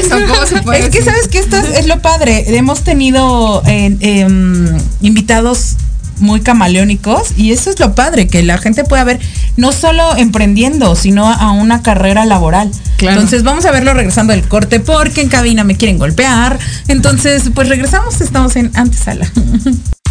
o 0.08 0.10
cómo 0.28 0.46
se 0.46 0.62
puede 0.62 0.80
Es 0.80 0.90
que 0.90 1.04
sabes 1.04 1.28
que 1.28 1.40
esto 1.40 1.58
es, 1.58 1.80
es 1.80 1.88
lo 1.88 2.02
padre. 2.02 2.44
Hemos 2.56 2.84
tenido 2.84 3.64
eh, 3.66 3.96
em, 4.00 4.78
invitados 5.02 5.76
muy 6.20 6.42
camaleónicos 6.42 7.38
y 7.38 7.52
eso 7.52 7.70
es 7.70 7.80
lo 7.80 7.96
padre, 7.96 8.28
que 8.28 8.44
la 8.44 8.58
gente 8.58 8.84
pueda 8.84 9.04
ver 9.04 9.20
no 9.56 9.72
solo 9.72 10.16
emprendiendo, 10.18 10.96
sino 10.96 11.32
a 11.32 11.52
una 11.52 11.82
carrera 11.82 12.26
laboral. 12.26 12.72
Claro. 12.98 13.18
Entonces 13.18 13.44
vamos 13.44 13.66
a 13.66 13.72
verlo 13.72 13.94
regresando 13.94 14.34
del 14.34 14.48
corte 14.48 14.80
porque 14.80 15.22
en 15.22 15.30
cabina 15.30 15.64
me 15.64 15.76
quieren 15.76 15.98
golpear. 15.98 16.60
Entonces, 16.88 17.44
pues 17.54 17.70
regresamos, 17.70 18.22
estamos 18.22 18.56
en 18.56 18.72
antesala. 18.76 19.30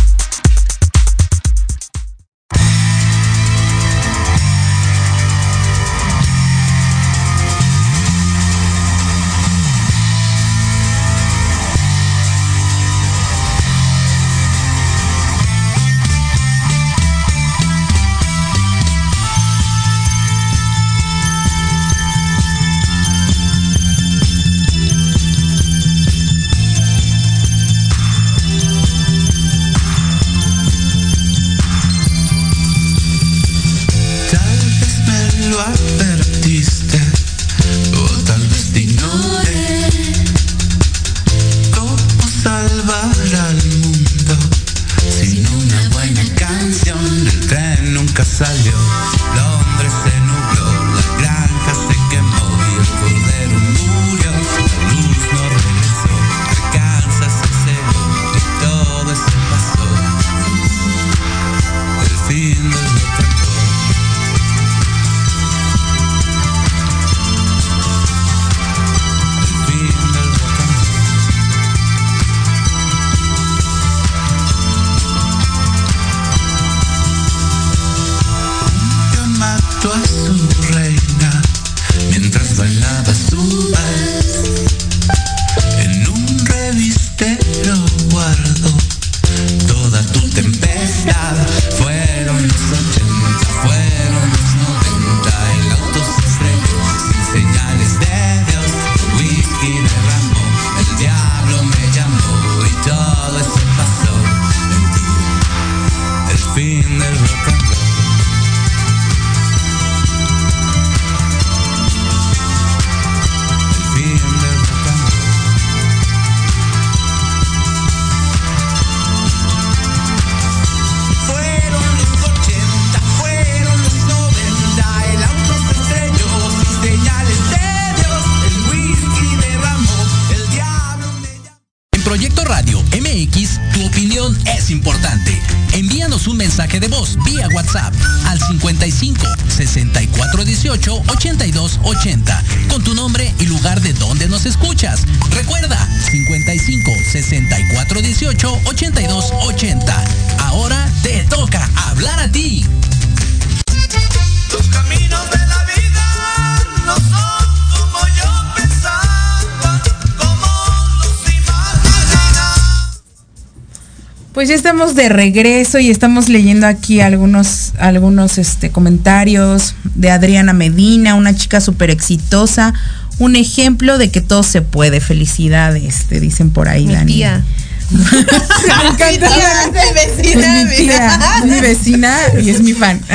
Pues 164.37 164.51
ya 164.51 164.55
estamos 164.55 164.95
de 164.95 165.09
regreso 165.09 165.79
y 165.79 165.91
estamos 165.91 166.29
leyendo 166.29 166.67
aquí 166.67 167.01
algunos, 167.01 167.73
algunos 167.79 168.37
este, 168.37 168.69
comentarios 168.69 169.75
de 169.95 170.11
Adriana 170.11 170.53
Medina, 170.53 171.15
una 171.15 171.35
chica 171.35 171.63
súper 171.63 171.89
exitosa, 171.89 172.75
un 173.19 173.35
ejemplo 173.35 173.97
de 173.97 174.11
que 174.11 174.21
todo 174.21 174.43
se 174.43 174.61
puede. 174.61 175.01
Felicidades, 175.01 176.05
te 176.11 176.21
dicen 176.21 176.51
por 176.51 176.69
ahí, 176.69 176.85
Mi 176.85 176.93
Dani. 176.93 177.13
tía. 177.15 177.45
Me. 177.91 177.99
Mi 177.99 179.17
tía, 179.17 179.71
mi 179.73 179.95
vecina, 179.95 180.61
Es 180.61 180.67
mi 180.67 180.77
tía, 180.77 181.21
es 181.39 181.45
mi 181.47 181.61
vecina 181.61 182.17
y 182.43 182.51
es 182.51 182.61
mi 182.61 182.75
fan. 182.75 183.01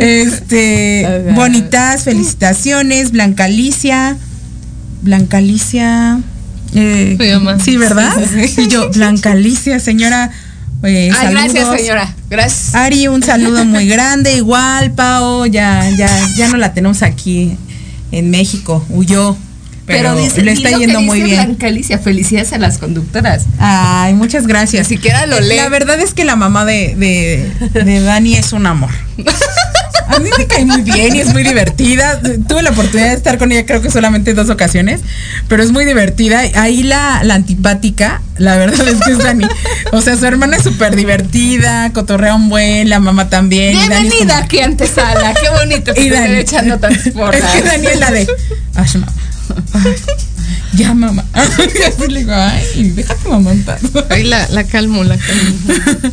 Este, 0.00 1.30
bonitas 1.36 2.02
felicitaciones, 2.02 3.12
Blanca 3.12 3.44
Alicia. 3.44 4.16
Blanca 5.02 5.36
Alicia. 5.36 6.18
Eh, 6.74 7.16
sí, 7.64 7.76
¿verdad? 7.76 8.12
Y 8.56 8.68
yo, 8.68 8.90
Blanca 8.90 9.32
Alicia, 9.32 9.78
señora. 9.80 10.30
eh, 10.82 11.10
Ay, 11.18 11.28
gracias, 11.32 11.68
señora. 11.78 12.14
Gracias. 12.30 12.74
Ari, 12.74 13.08
un 13.08 13.22
saludo 13.22 13.64
muy 13.64 13.86
grande. 13.86 14.34
Igual, 14.36 14.92
Pao, 14.92 15.46
ya, 15.46 15.88
ya, 15.90 16.08
ya 16.36 16.48
no 16.48 16.56
la 16.56 16.74
tenemos 16.74 17.02
aquí 17.02 17.56
en 18.12 18.30
México. 18.30 18.84
Huyó. 18.88 19.36
Pero, 19.86 20.16
dice, 20.16 20.42
le 20.42 20.52
está 20.52 20.70
yendo 20.70 21.02
muy 21.02 21.22
bien. 21.22 21.44
Blanca 21.44 21.66
Alicia, 21.66 21.98
felicidades 21.98 22.54
a 22.54 22.58
las 22.58 22.78
conductoras. 22.78 23.44
Ay, 23.58 24.14
muchas 24.14 24.46
gracias. 24.46 24.88
Ni 24.88 24.96
siquiera 24.96 25.26
lo 25.26 25.38
lee. 25.40 25.56
La 25.56 25.68
verdad 25.68 26.00
es 26.00 26.14
que 26.14 26.24
la 26.24 26.36
mamá 26.36 26.64
de, 26.64 26.94
de, 26.96 27.84
de 27.84 28.00
Dani 28.00 28.34
es 28.34 28.54
un 28.54 28.66
amor. 28.66 28.88
A 30.08 30.18
mí 30.18 30.28
me 30.36 30.46
cae 30.46 30.64
muy 30.64 30.82
bien 30.82 31.16
y 31.16 31.20
es 31.20 31.32
muy 31.32 31.42
divertida. 31.42 32.20
Tuve 32.48 32.62
la 32.62 32.70
oportunidad 32.70 33.08
de 33.10 33.14
estar 33.16 33.38
con 33.38 33.50
ella 33.52 33.66
creo 33.66 33.80
que 33.82 33.90
solamente 33.90 34.34
dos 34.34 34.50
ocasiones, 34.50 35.00
pero 35.48 35.62
es 35.62 35.72
muy 35.72 35.84
divertida. 35.84 36.40
Ahí 36.54 36.82
la, 36.82 37.22
la 37.24 37.34
antipática, 37.34 38.22
la 38.38 38.56
verdad 38.56 38.86
es 38.88 39.00
que 39.00 39.12
es 39.12 39.18
Dani. 39.18 39.46
O 39.92 40.00
sea, 40.00 40.16
su 40.16 40.26
hermana 40.26 40.56
es 40.56 40.62
súper 40.62 40.96
divertida, 40.96 41.92
cotorrea 41.92 42.34
un 42.34 42.48
buen, 42.48 42.88
la 42.88 43.00
mamá 43.00 43.28
también. 43.28 43.76
Bienvenida 43.78 44.38
aquí 44.38 44.60
a 44.60 44.66
Antesala. 44.66 45.34
Qué 45.34 45.48
bonito 45.50 45.94
que 45.94 46.02
y 46.02 46.08
te 46.10 46.14
Dani. 46.14 46.34
echando 46.36 46.78
tantas 46.78 47.08
porras. 47.12 47.42
Es 47.42 47.62
que 47.62 47.68
Dani 47.68 47.86
es 47.86 47.98
la 48.00 48.10
de. 48.10 48.26
Ay, 48.74 48.86
ya, 50.74 50.94
mamá. 50.94 51.24
Y 51.34 51.82
así 51.82 52.08
le 52.08 52.20
digo, 52.20 52.32
ay, 52.34 52.90
déjate 52.90 53.28
mamá 53.28 53.52
en 53.52 53.62
paz. 53.64 53.80
Ahí 54.10 54.24
la, 54.24 54.48
la 54.48 54.64
calmo, 54.64 55.04
la 55.04 55.16
calmo. 55.18 56.12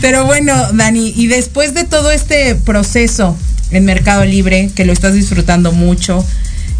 Pero 0.00 0.26
bueno, 0.26 0.54
Dani, 0.72 1.12
y 1.16 1.26
después 1.26 1.74
de 1.74 1.84
todo 1.84 2.10
este 2.10 2.54
proceso 2.54 3.36
en 3.70 3.84
Mercado 3.84 4.24
Libre, 4.24 4.70
que 4.74 4.84
lo 4.84 4.92
estás 4.92 5.14
disfrutando 5.14 5.72
mucho, 5.72 6.24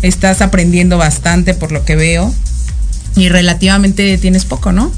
estás 0.03 0.42
aprendiendo 0.42 0.99
bastante 0.99 1.55
por 1.55 1.72
lo 1.72 1.84
que 1.84 1.97
veo, 1.97 2.34
y 3.16 3.28
relativamente 3.28 4.18
tienes 4.18 4.45
poco, 4.45 4.72
¿no? 4.72 4.92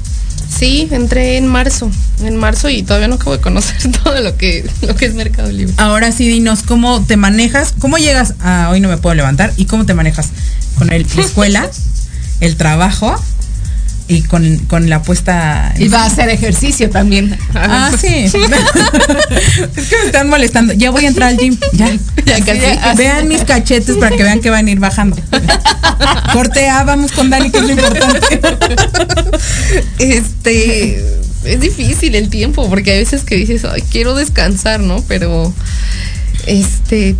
Sí, 0.49 0.87
entré 0.91 1.37
en 1.37 1.45
marzo, 1.45 1.91
en 2.23 2.35
marzo 2.37 2.69
y 2.69 2.81
todavía 2.81 3.07
no 3.07 3.15
acabo 3.15 3.33
de 3.35 3.41
conocer 3.41 3.91
todo 4.03 4.19
lo 4.21 4.37
que, 4.37 4.67
lo 4.81 4.95
que 4.95 5.05
es 5.05 5.13
Mercado 5.13 5.51
Libre. 5.51 5.73
Ahora 5.77 6.11
sí, 6.11 6.27
dinos 6.27 6.63
cómo 6.63 7.03
te 7.05 7.17
manejas, 7.17 7.73
cómo 7.77 7.97
llegas 7.97 8.33
a 8.39 8.69
hoy 8.69 8.79
no 8.79 8.89
me 8.89 8.97
puedo 8.97 9.13
levantar 9.13 9.53
y 9.57 9.65
cómo 9.65 9.85
te 9.85 9.93
manejas 9.93 10.29
con 10.77 10.91
el, 10.91 11.05
la 11.15 11.21
escuela, 11.21 11.69
el 12.41 12.55
trabajo 12.55 13.15
y 14.09 14.21
con, 14.21 14.57
con 14.59 14.89
la 14.89 15.01
puesta. 15.01 15.73
Y 15.77 15.89
va 15.89 16.03
a 16.03 16.05
hacer 16.05 16.29
ejercicio 16.29 16.89
también. 16.89 17.37
Ah, 17.53 17.91
sí. 17.99 18.07
es 18.25 18.31
que 18.31 19.97
me 19.97 20.05
están 20.05 20.29
molestando. 20.29 20.73
Ya 20.73 20.91
voy 20.91 21.05
a 21.05 21.07
entrar 21.09 21.29
al 21.29 21.37
gym. 21.37 21.57
Ya. 21.73 21.91
Ya 22.25 22.39
casi. 22.43 22.65
Así- 22.65 22.97
Vean 22.97 23.27
mis 23.27 23.43
cachetes 23.43 23.97
para 23.97 24.15
que 24.15 24.23
vean 24.23 24.39
que 24.39 24.49
van 24.49 24.67
a 24.67 24.71
ir 24.71 24.79
bajando. 24.79 25.17
Corte 26.31 26.69
A, 26.69 26.83
vamos 26.83 27.11
con 27.11 27.29
Dani, 27.29 27.49
que 27.51 27.57
es 27.57 27.63
lo 27.63 27.71
importante. 27.71 28.39
Este 29.99 31.03
es 31.43 31.59
difícil 31.59 32.15
el 32.15 32.29
tiempo 32.29 32.69
porque 32.69 32.91
hay 32.91 32.99
veces 32.99 33.23
que 33.23 33.35
dices, 33.35 33.65
ay, 33.65 33.83
quiero 33.91 34.15
descansar, 34.15 34.79
¿no? 34.79 35.03
Pero 35.07 35.53
este 36.45 37.15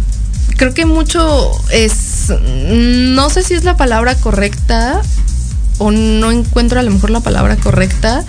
creo 0.57 0.73
que 0.73 0.85
mucho 0.85 1.51
es 1.71 1.91
no 2.29 3.29
sé 3.29 3.43
si 3.43 3.53
es 3.53 3.63
la 3.63 3.77
palabra 3.77 4.15
correcta 4.15 5.01
o 5.77 5.91
no 5.91 6.31
encuentro 6.31 6.79
a 6.79 6.83
lo 6.83 6.91
mejor 6.91 7.09
la 7.09 7.19
palabra 7.19 7.55
correcta, 7.57 8.25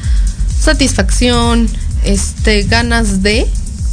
satisfacción, 0.61 1.69
este 2.05 2.65
ganas 2.65 3.23
de 3.23 3.47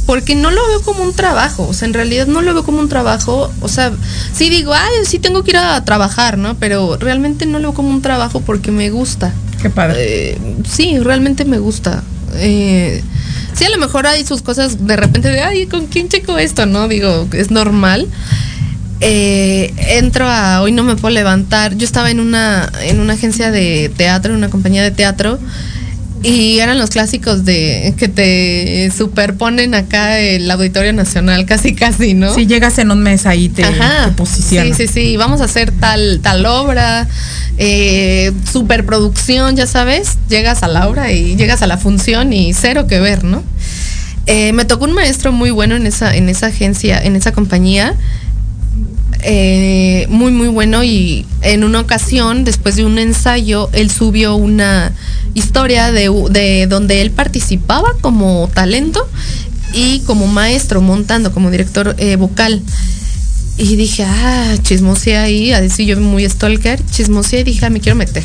porque 0.06 0.36
no 0.36 0.52
lo 0.52 0.66
veo 0.68 0.82
como 0.82 1.02
un 1.02 1.12
trabajo, 1.12 1.66
o 1.66 1.72
sea, 1.72 1.88
en 1.88 1.94
realidad 1.94 2.28
no 2.28 2.40
lo 2.40 2.54
veo 2.54 2.64
como 2.64 2.78
un 2.78 2.88
trabajo, 2.88 3.52
o 3.60 3.68
sea, 3.68 3.92
sí 4.32 4.48
digo, 4.48 4.72
ay, 4.72 5.04
sí 5.04 5.18
tengo 5.18 5.42
que 5.42 5.50
ir 5.50 5.56
a 5.56 5.84
trabajar, 5.84 6.38
¿no? 6.38 6.54
Pero 6.58 6.96
realmente 6.96 7.44
no 7.44 7.58
lo 7.58 7.68
veo 7.68 7.74
como 7.74 7.90
un 7.90 8.02
trabajo 8.02 8.40
porque 8.40 8.70
me 8.70 8.88
gusta. 8.90 9.32
Qué 9.60 9.68
padre. 9.68 9.96
Eh, 9.98 10.38
sí, 10.68 11.00
realmente 11.00 11.44
me 11.44 11.58
gusta. 11.58 12.04
Eh, 12.34 13.02
sí, 13.52 13.64
a 13.64 13.70
lo 13.70 13.78
mejor 13.78 14.06
hay 14.06 14.24
sus 14.24 14.42
cosas 14.42 14.86
de 14.86 14.96
repente 14.96 15.28
de, 15.28 15.40
ay, 15.40 15.66
¿con 15.66 15.86
quién 15.88 16.08
checo 16.08 16.38
esto? 16.38 16.66
No, 16.66 16.86
digo, 16.86 17.26
es 17.32 17.50
normal. 17.50 18.06
Eh, 19.00 19.74
entro 19.98 20.26
a 20.26 20.62
hoy 20.62 20.72
no 20.72 20.82
me 20.82 20.96
puedo 20.96 21.14
levantar. 21.14 21.76
Yo 21.76 21.84
estaba 21.84 22.10
en 22.10 22.20
una 22.20 22.70
en 22.82 23.00
una 23.00 23.14
agencia 23.14 23.50
de 23.50 23.90
teatro, 23.96 24.32
en 24.32 24.38
una 24.38 24.48
compañía 24.48 24.82
de 24.82 24.90
teatro 24.90 25.38
y 26.22 26.58
eran 26.58 26.78
los 26.78 26.90
clásicos 26.90 27.44
de 27.44 27.94
que 27.96 28.08
te 28.08 28.90
superponen 28.96 29.74
acá 29.74 30.18
el 30.18 30.50
Auditorio 30.50 30.92
Nacional, 30.92 31.46
casi 31.46 31.74
casi, 31.74 32.14
¿no? 32.14 32.34
Si 32.34 32.46
llegas 32.46 32.78
en 32.78 32.90
un 32.90 33.00
mes 33.00 33.26
ahí 33.26 33.48
te, 33.48 33.62
te 33.62 33.72
posicionan. 34.16 34.74
Sí, 34.74 34.88
sí, 34.88 34.92
sí. 34.92 35.16
Vamos 35.16 35.40
a 35.40 35.44
hacer 35.44 35.70
tal, 35.70 36.20
tal 36.22 36.44
obra, 36.46 37.06
eh, 37.58 38.32
superproducción, 38.50 39.56
ya 39.56 39.66
sabes. 39.66 40.18
Llegas 40.28 40.62
a 40.62 40.68
la 40.68 40.88
obra 40.88 41.12
y 41.12 41.36
llegas 41.36 41.62
a 41.62 41.66
la 41.66 41.76
función 41.76 42.32
y 42.32 42.54
cero 42.54 42.86
que 42.88 42.98
ver, 42.98 43.22
¿no? 43.22 43.44
Eh, 44.26 44.52
me 44.52 44.64
tocó 44.64 44.86
un 44.86 44.92
maestro 44.94 45.30
muy 45.30 45.50
bueno 45.50 45.76
en 45.76 45.86
esa, 45.86 46.16
en 46.16 46.28
esa 46.28 46.46
agencia, 46.46 47.00
en 47.00 47.14
esa 47.14 47.30
compañía. 47.30 47.94
Eh, 49.28 50.06
muy 50.08 50.30
muy 50.30 50.46
bueno 50.46 50.84
y 50.84 51.26
en 51.42 51.64
una 51.64 51.80
ocasión 51.80 52.44
después 52.44 52.76
de 52.76 52.84
un 52.84 52.98
ensayo 52.98 53.68
él 53.72 53.90
subió 53.90 54.36
una 54.36 54.92
historia 55.34 55.90
de, 55.90 56.08
de 56.30 56.66
donde 56.68 57.02
él 57.02 57.10
participaba 57.10 57.94
como 58.00 58.48
talento 58.54 59.06
y 59.72 59.98
como 60.06 60.28
maestro 60.28 60.80
montando 60.80 61.32
como 61.32 61.50
director 61.50 61.96
eh, 61.98 62.14
vocal 62.14 62.62
y 63.58 63.74
dije 63.74 64.04
ah 64.04 64.54
chismoseé 64.62 65.16
ahí 65.16 65.52
a 65.52 65.60
decir 65.60 65.86
yo 65.86 66.00
muy 66.00 66.28
stalker 66.28 66.80
chismoseé 66.90 67.40
y 67.40 67.44
dije 67.44 67.66
ah, 67.66 67.70
me 67.70 67.80
quiero 67.80 67.96
meter 67.96 68.24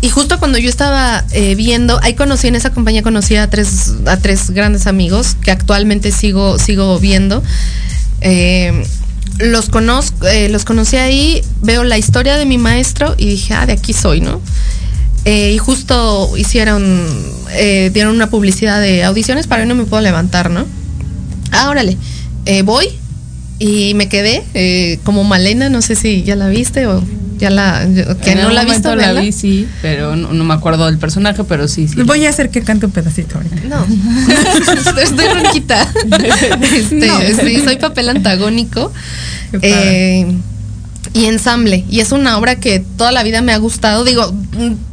y 0.00 0.08
justo 0.08 0.40
cuando 0.40 0.58
yo 0.58 0.68
estaba 0.68 1.24
eh, 1.30 1.54
viendo, 1.54 2.00
ahí 2.02 2.14
conocí 2.14 2.48
en 2.48 2.56
esa 2.56 2.70
compañía 2.70 3.04
conocí 3.04 3.36
a 3.36 3.48
tres, 3.48 3.92
a 4.06 4.16
tres 4.16 4.50
grandes 4.50 4.88
amigos 4.88 5.36
que 5.40 5.52
actualmente 5.52 6.10
sigo, 6.10 6.58
sigo 6.58 6.98
viendo. 6.98 7.40
Los 9.38 9.68
conozco, 9.68 10.26
eh, 10.26 10.48
los 10.48 10.64
conocí 10.64 10.96
ahí, 10.96 11.42
veo 11.62 11.84
la 11.84 11.98
historia 11.98 12.36
de 12.36 12.46
mi 12.46 12.58
maestro 12.58 13.14
y 13.18 13.26
dije, 13.26 13.54
ah, 13.54 13.66
de 13.66 13.72
aquí 13.72 13.92
soy, 13.92 14.20
¿no? 14.20 14.40
Eh, 15.24 15.52
y 15.54 15.58
justo 15.58 16.36
hicieron, 16.36 17.06
eh, 17.52 17.90
dieron 17.92 18.14
una 18.14 18.28
publicidad 18.28 18.80
de 18.80 19.04
audiciones 19.04 19.46
para 19.46 19.62
hoy 19.62 19.68
no 19.68 19.74
me 19.74 19.84
puedo 19.84 20.02
levantar, 20.02 20.50
¿no? 20.50 20.66
Ah, 21.52 21.68
órale, 21.70 21.96
voy 22.64 22.88
y 23.58 23.94
me 23.94 24.08
quedé 24.08 24.98
como 25.04 25.22
Malena, 25.22 25.68
no 25.68 25.82
sé 25.82 25.94
si 25.94 26.22
ya 26.22 26.34
la 26.34 26.48
viste 26.48 26.86
o 26.86 27.02
ya 27.42 27.50
la, 27.50 27.84
yo- 27.92 28.16
que 28.18 28.30
En 28.32 28.40
no 28.40 28.50
la 28.50 28.62
he 28.62 28.64
visto, 28.66 28.94
la 28.94 29.12
vi, 29.14 29.32
sí, 29.32 29.66
pero 29.82 30.14
no, 30.14 30.32
no 30.32 30.44
me 30.44 30.54
acuerdo 30.54 30.86
del 30.86 30.96
personaje, 30.98 31.42
pero 31.42 31.66
sí, 31.66 31.88
sí. 31.88 32.00
Voy 32.04 32.24
a 32.24 32.30
hacer 32.30 32.50
que 32.50 32.62
cante 32.62 32.86
un 32.86 32.92
pedacito 32.92 33.36
ahorita. 33.38 33.56
No, 33.68 33.84
estoy 35.02 35.26
ronquita. 35.26 35.92
Este, 36.62 36.94
No. 37.06 37.18
sí, 37.20 37.60
soy 37.64 37.76
papel 37.76 38.08
antagónico. 38.10 38.92
Eh, 39.60 40.32
y 41.14 41.24
ensamble. 41.26 41.84
Y 41.90 41.98
es 41.98 42.12
una 42.12 42.38
obra 42.38 42.56
que 42.60 42.78
toda 42.78 43.10
la 43.10 43.22
vida 43.24 43.42
me 43.42 43.52
ha 43.52 43.58
gustado. 43.58 44.04
Digo, 44.04 44.32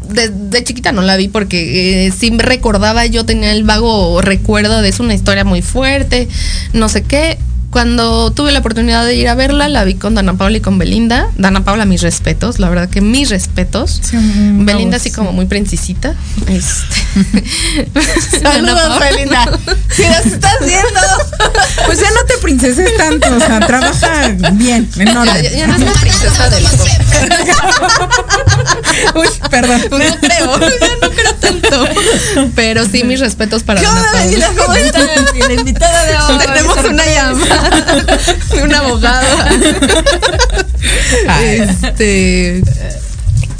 de, 0.09 0.29
de 0.29 0.63
chiquita 0.63 0.91
no 0.91 1.03
la 1.03 1.15
vi 1.17 1.27
porque 1.27 2.07
eh, 2.07 2.11
sí 2.17 2.31
me 2.31 2.41
recordaba, 2.41 3.05
yo 3.05 3.25
tenía 3.25 3.51
el 3.51 3.63
vago 3.63 4.21
recuerdo 4.21 4.81
de 4.81 4.89
es 4.89 4.99
una 4.99 5.13
historia 5.13 5.43
muy 5.45 5.61
fuerte, 5.61 6.27
no 6.73 6.89
sé 6.89 7.03
qué. 7.03 7.37
Cuando 7.71 8.31
tuve 8.31 8.51
la 8.51 8.59
oportunidad 8.59 9.05
de 9.05 9.13
ir 9.15 9.27
a 9.29 9.35
verla, 9.35 9.69
la 9.69 9.83
vi 9.83 9.93
con 9.93 10.15
Dana 10.15 10.33
Paula 10.33 10.57
y 10.57 10.61
con 10.61 10.79
Belinda. 10.79 11.27
Dana 11.37 11.63
Paula, 11.63 11.85
mis 11.85 12.01
respetos, 12.01 12.57
la 12.59 12.67
verdad 12.67 12.89
que 12.89 12.99
mis 12.99 13.29
respetos. 13.29 14.01
Belinda 14.11 14.97
así 14.97 15.11
como 15.11 15.33
muy 15.33 15.45
princesita. 15.45 16.15
Este. 16.47 17.91
Saludos. 18.41 18.99
Belinda. 18.99 19.45
Si 19.95 20.01
nos 20.03 20.25
estás 20.25 20.55
viendo, 20.61 20.99
pues 21.85 21.99
ya 21.99 22.09
no 22.09 22.25
te 22.25 22.37
princeses 22.41 22.97
tanto, 22.97 23.27
o 23.35 23.39
sea, 23.39 23.59
trabaja 23.59 24.29
bien, 24.53 24.89
en 24.97 25.05
Ya, 25.07 25.21
orden. 25.21 25.43
ya- 25.43 25.51
ya 25.51 25.67
no 25.67 25.75
es 25.75 25.81
la 25.81 25.91
princesa 25.93 26.49
del 26.49 26.63
pop. 26.63 26.87
Uy, 29.15 29.27
perdón. 29.49 29.81
No 29.91 29.97
creo, 29.97 30.59
ya 30.59 30.95
no 31.01 31.09
creo 31.11 31.35
tanto. 31.35 31.85
Pero 32.55 32.85
sí, 32.85 33.03
mis 33.03 33.19
respetos 33.19 33.61
para 33.63 33.79
¿Qué 33.81 33.85
Dana 33.85 34.01
Paula. 34.11 34.49
¿Cómo 34.57 34.73
la 34.73 35.53
invitada 35.53 36.03
de 36.05 36.17
hoy. 36.17 36.37
Tenemos 36.45 36.77
una 36.85 37.05
llamada 37.05 37.58
de 38.53 38.63
un 38.63 38.73
abogado. 38.73 39.27
Este. 41.43 42.61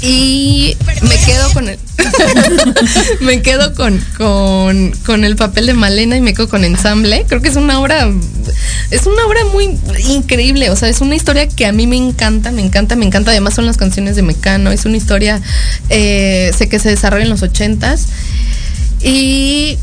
Y 0.02 0.76
me 1.02 1.16
quedo 1.18 1.52
con 1.52 1.68
el. 1.68 1.78
me 3.20 3.42
quedo 3.42 3.74
con, 3.74 4.02
con, 4.16 4.92
con 5.04 5.24
el 5.24 5.36
papel 5.36 5.66
de 5.66 5.74
Malena 5.74 6.16
y 6.16 6.22
me 6.22 6.32
quedo 6.32 6.48
con 6.48 6.64
ensamble. 6.64 7.26
Creo 7.28 7.42
que 7.42 7.48
es 7.48 7.56
una 7.56 7.78
obra. 7.80 8.10
Es 8.90 9.06
una 9.06 9.26
obra 9.26 9.44
muy 9.52 9.78
increíble. 10.08 10.70
O 10.70 10.76
sea, 10.76 10.88
es 10.88 11.02
una 11.02 11.16
historia 11.16 11.48
que 11.48 11.66
a 11.66 11.72
mí 11.72 11.86
me 11.86 11.96
encanta, 11.96 12.50
me 12.50 12.62
encanta, 12.62 12.96
me 12.96 13.04
encanta. 13.04 13.30
Además, 13.30 13.54
son 13.54 13.66
las 13.66 13.76
canciones 13.76 14.16
de 14.16 14.22
Mecano. 14.22 14.70
Es 14.70 14.86
una 14.86 14.96
historia. 14.96 15.40
eh, 15.90 16.50
sé 16.56 16.68
que 16.68 16.78
se 16.78 16.88
desarrolla 16.88 17.24
en 17.24 17.30
los 17.30 17.42
ochentas. 17.42 18.06
Y 19.02 19.78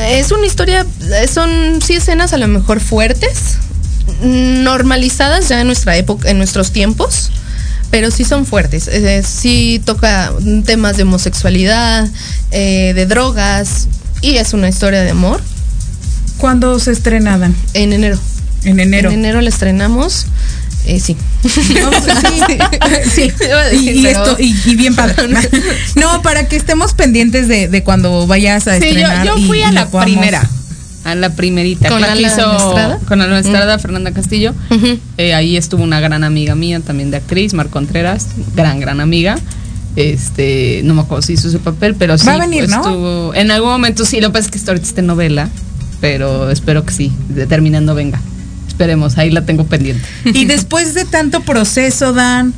es 0.00 0.30
una 0.30 0.46
historia, 0.46 0.86
son 1.32 1.80
sí 1.82 1.94
escenas 1.94 2.32
a 2.32 2.38
lo 2.38 2.48
mejor 2.48 2.80
fuertes, 2.80 3.58
normalizadas 4.22 5.48
ya 5.48 5.60
en 5.60 5.66
nuestra 5.66 5.96
época, 5.96 6.30
en 6.30 6.38
nuestros 6.38 6.72
tiempos, 6.72 7.30
pero 7.90 8.10
sí 8.10 8.24
son 8.24 8.46
fuertes. 8.46 8.88
Eh, 8.88 9.22
sí 9.22 9.80
toca 9.84 10.32
temas 10.64 10.96
de 10.96 11.04
homosexualidad, 11.04 12.08
eh, 12.50 12.92
de 12.94 13.06
drogas, 13.06 13.88
y 14.22 14.36
es 14.36 14.52
una 14.54 14.68
historia 14.68 15.02
de 15.02 15.10
amor. 15.10 15.40
¿Cuándo 16.38 16.78
se 16.78 16.92
estrena, 16.92 17.38
Dan? 17.38 17.54
En 17.74 17.92
enero. 17.92 18.18
En 18.64 18.80
enero. 18.80 19.10
En 19.10 19.20
enero 19.20 19.40
la 19.40 19.48
estrenamos. 19.48 20.26
Eh, 20.86 21.00
sí. 21.00 21.16
Pues 21.42 21.52
sí, 22.20 22.40
sí. 23.10 23.30
Y, 23.76 24.06
esto, 24.06 24.36
y, 24.38 24.54
y 24.66 24.76
bien 24.76 24.94
padre. 24.94 25.16
No, 25.96 26.22
para 26.22 26.48
que 26.48 26.56
estemos 26.56 26.94
pendientes 26.94 27.48
de, 27.48 27.68
de 27.68 27.82
cuando 27.82 28.26
vayas 28.26 28.66
a 28.68 28.74
Sí, 28.78 28.80
yo, 28.82 28.86
estrenar. 28.88 29.26
yo 29.26 29.36
fui 29.46 29.58
y 29.60 29.62
a 29.62 29.72
la 29.72 29.88
primera. 29.90 30.48
A 31.04 31.14
la 31.14 31.30
primerita. 31.34 31.88
¿Con 31.88 32.00
la 32.00 32.16
hizo-? 32.16 32.98
Con 33.06 33.20
Ala 33.20 33.38
Estrada, 33.38 33.78
Fernanda 33.78 34.10
Castillo. 34.12 34.54
Eh, 35.18 35.34
ahí 35.34 35.56
estuvo 35.56 35.82
una 35.84 36.00
gran 36.00 36.24
amiga 36.24 36.54
mía 36.56 36.80
también 36.80 37.10
de 37.12 37.18
actriz, 37.18 37.54
Mar 37.54 37.68
Contreras, 37.68 38.26
gran, 38.56 38.80
gran 38.80 39.00
amiga. 39.00 39.38
Este, 39.94 40.80
no 40.84 40.94
me 40.94 41.00
acuerdo 41.02 41.22
si 41.22 41.32
hizo 41.34 41.50
su 41.50 41.60
papel, 41.60 41.94
pero 41.94 42.18
sí. 42.18 42.26
Va 42.26 42.34
a 42.34 42.38
venir, 42.38 42.68
¿no? 42.68 42.76
estuvo- 42.76 43.34
En 43.34 43.50
algún 43.50 43.70
momento 43.70 44.04
sí, 44.04 44.20
lo 44.20 44.28
que 44.28 44.34
pasa 44.34 44.50
es 44.52 44.62
que 44.62 44.70
ahorita 44.70 44.86
está 44.86 45.00
en 45.00 45.06
novela, 45.06 45.48
pero 46.00 46.50
espero 46.50 46.84
que 46.84 46.92
sí, 46.92 47.12
terminando 47.48 47.94
venga. 47.94 48.20
Esperemos, 48.76 49.16
ahí 49.16 49.30
la 49.30 49.46
tengo 49.46 49.64
pendiente. 49.64 50.06
Y 50.26 50.44
después 50.44 50.92
de 50.92 51.06
tanto 51.06 51.40
proceso, 51.40 52.12
Dan, 52.12 52.52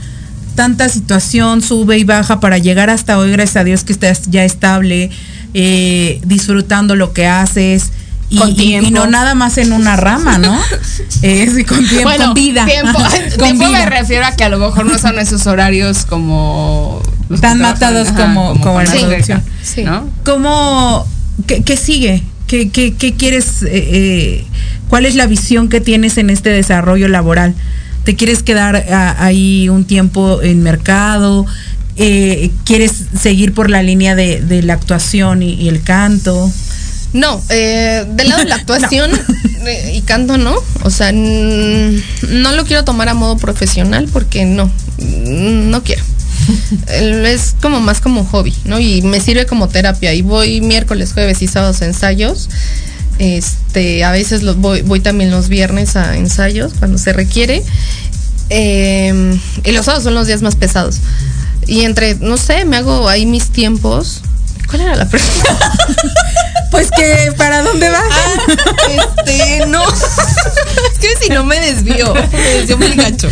tanta 0.56 0.88
situación, 0.88 1.62
sube 1.62 1.96
y 1.96 2.02
baja 2.02 2.40
para 2.40 2.58
llegar 2.58 2.90
hasta 2.90 3.18
hoy, 3.18 3.30
gracias 3.30 3.56
a 3.58 3.62
Dios 3.62 3.84
que 3.84 3.92
estás 3.92 4.22
ya 4.28 4.44
estable, 4.44 5.10
eh, 5.54 6.20
disfrutando 6.26 6.96
lo 6.96 7.12
que 7.12 7.26
haces. 7.28 7.90
Y, 8.30 8.38
Con 8.38 8.50
y- 8.50 8.54
tiempo. 8.54 8.88
y 8.88 8.90
no 8.90 9.06
nada 9.06 9.34
más 9.36 9.58
en 9.58 9.72
una 9.72 9.94
rama, 9.96 10.38
¿no? 10.38 10.58
Eh, 11.22 11.64
con 11.68 11.86
tiempo, 11.86 12.02
Bueno, 12.08 12.24
con 12.26 12.34
vida. 12.34 12.66
Tiempo, 12.66 12.98
con 13.38 13.44
tiempo 13.56 13.68
me 13.70 13.86
refiero 13.86 14.26
a 14.26 14.32
que 14.32 14.42
a 14.42 14.48
lo 14.48 14.58
mejor 14.58 14.86
no 14.86 14.98
son 14.98 15.18
esos 15.20 15.46
horarios 15.46 16.04
como 16.04 17.00
los 17.28 17.40
que 17.40 17.46
Tan 17.46 17.60
matados 17.60 18.08
ajá, 18.08 18.22
como- 18.22 18.54
como 18.60 18.74
con 18.74 18.82
en 18.86 18.88
la 18.92 19.06
producción. 19.06 19.42
Sí. 19.62 19.84
¿no? 19.84 20.10
¿Cómo, 20.24 21.06
qué, 21.46 21.62
qué 21.62 21.76
sigue? 21.76 22.24
¿Qué, 22.48 22.70
qué, 22.70 22.94
qué 22.94 23.14
quieres, 23.14 23.62
eh, 23.62 23.68
eh, 23.70 24.44
cuál 24.88 25.06
es 25.06 25.14
la 25.14 25.26
visión 25.26 25.68
que 25.68 25.80
tienes 25.80 26.18
en 26.18 26.30
este 26.30 26.50
desarrollo 26.50 27.08
laboral? 27.08 27.54
¿Te 28.04 28.16
quieres 28.16 28.42
quedar 28.42 28.76
a- 28.76 29.22
ahí 29.24 29.68
un 29.68 29.84
tiempo 29.84 30.40
en 30.42 30.62
mercado? 30.62 31.46
Eh, 31.96 32.50
¿Quieres 32.64 32.92
seguir 33.20 33.52
por 33.54 33.70
la 33.70 33.82
línea 33.82 34.14
de, 34.14 34.40
de 34.40 34.62
la 34.62 34.74
actuación 34.74 35.42
y, 35.42 35.54
y 35.54 35.68
el 35.68 35.82
canto? 35.82 36.50
No, 37.12 37.42
eh, 37.48 38.04
del 38.08 38.28
lado 38.28 38.42
de 38.42 38.48
la 38.48 38.54
actuación 38.62 39.10
eh, 39.66 39.92
y 39.96 40.02
canto 40.02 40.38
no. 40.38 40.54
O 40.82 40.90
sea, 40.90 41.10
no 41.12 42.52
lo 42.52 42.64
quiero 42.64 42.84
tomar 42.84 43.08
a 43.08 43.14
modo 43.14 43.36
profesional 43.36 44.08
porque 44.12 44.44
no, 44.44 44.66
mm, 44.98 45.70
no 45.70 45.82
quiero. 45.82 46.02
Es 46.98 47.54
como 47.60 47.80
más 47.80 48.00
como 48.00 48.24
hobby, 48.24 48.54
¿no? 48.64 48.78
Y 48.78 49.02
me 49.02 49.20
sirve 49.20 49.44
como 49.46 49.68
terapia. 49.68 50.14
Y 50.14 50.22
voy 50.22 50.60
miércoles, 50.60 51.12
jueves 51.12 51.42
y 51.42 51.46
sábados 51.46 51.82
a 51.82 51.86
ensayos. 51.86 52.48
Este, 53.18 54.04
a 54.04 54.12
veces 54.12 54.44
voy, 54.56 54.82
voy 54.82 55.00
también 55.00 55.30
los 55.30 55.48
viernes 55.48 55.96
a 55.96 56.16
ensayos 56.16 56.72
cuando 56.78 56.98
se 56.98 57.12
requiere. 57.12 57.62
Eh, 58.50 59.38
y 59.64 59.72
los 59.72 59.84
sábados 59.84 60.04
son 60.04 60.14
los 60.14 60.26
días 60.26 60.42
más 60.42 60.56
pesados. 60.56 61.00
Y 61.66 61.84
entre, 61.84 62.14
no 62.16 62.36
sé, 62.36 62.64
me 62.64 62.76
hago 62.76 63.08
ahí 63.08 63.26
mis 63.26 63.50
tiempos. 63.50 64.22
¿Cuál 64.68 64.82
era 64.82 64.96
la 64.96 65.08
pregunta? 65.08 65.58
Pues 66.70 66.90
que, 66.90 67.32
¿para 67.38 67.62
dónde 67.62 67.88
vas? 67.88 68.04
Este, 68.90 69.66
no. 69.66 69.82
es 69.88 70.98
que 71.00 71.08
si 71.24 71.30
no 71.30 71.42
me 71.42 71.58
desvío. 71.58 72.12
Me 72.14 72.38
desvío 72.38 72.76
muy 72.76 72.94
gacho. 72.94 73.28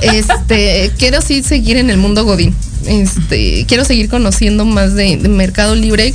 Este, 0.00 0.90
quiero 0.98 1.20
sí 1.20 1.42
seguir 1.42 1.76
en 1.76 1.90
el 1.90 1.98
mundo 1.98 2.24
Godín. 2.24 2.56
Este, 2.86 3.66
quiero 3.68 3.84
seguir 3.84 4.08
conociendo 4.08 4.64
más 4.64 4.94
de, 4.94 5.18
de 5.18 5.28
Mercado 5.28 5.74
Libre. 5.74 6.14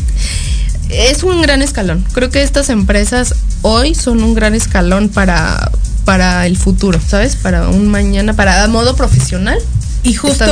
Es 0.90 1.24
un 1.24 1.42
gran 1.42 1.62
escalón. 1.62 2.04
Creo 2.14 2.30
que 2.30 2.42
estas 2.42 2.70
empresas 2.70 3.36
hoy 3.62 3.94
son 3.96 4.24
un 4.24 4.34
gran 4.34 4.56
escalón 4.56 5.10
para, 5.10 5.72
para 6.06 6.46
el 6.48 6.58
futuro, 6.58 7.00
¿sabes? 7.06 7.36
Para 7.36 7.68
un 7.70 7.88
mañana, 7.88 8.34
para 8.34 8.64
a 8.64 8.68
modo 8.68 8.96
profesional. 8.96 9.58
Y 10.02 10.14
justo 10.14 10.46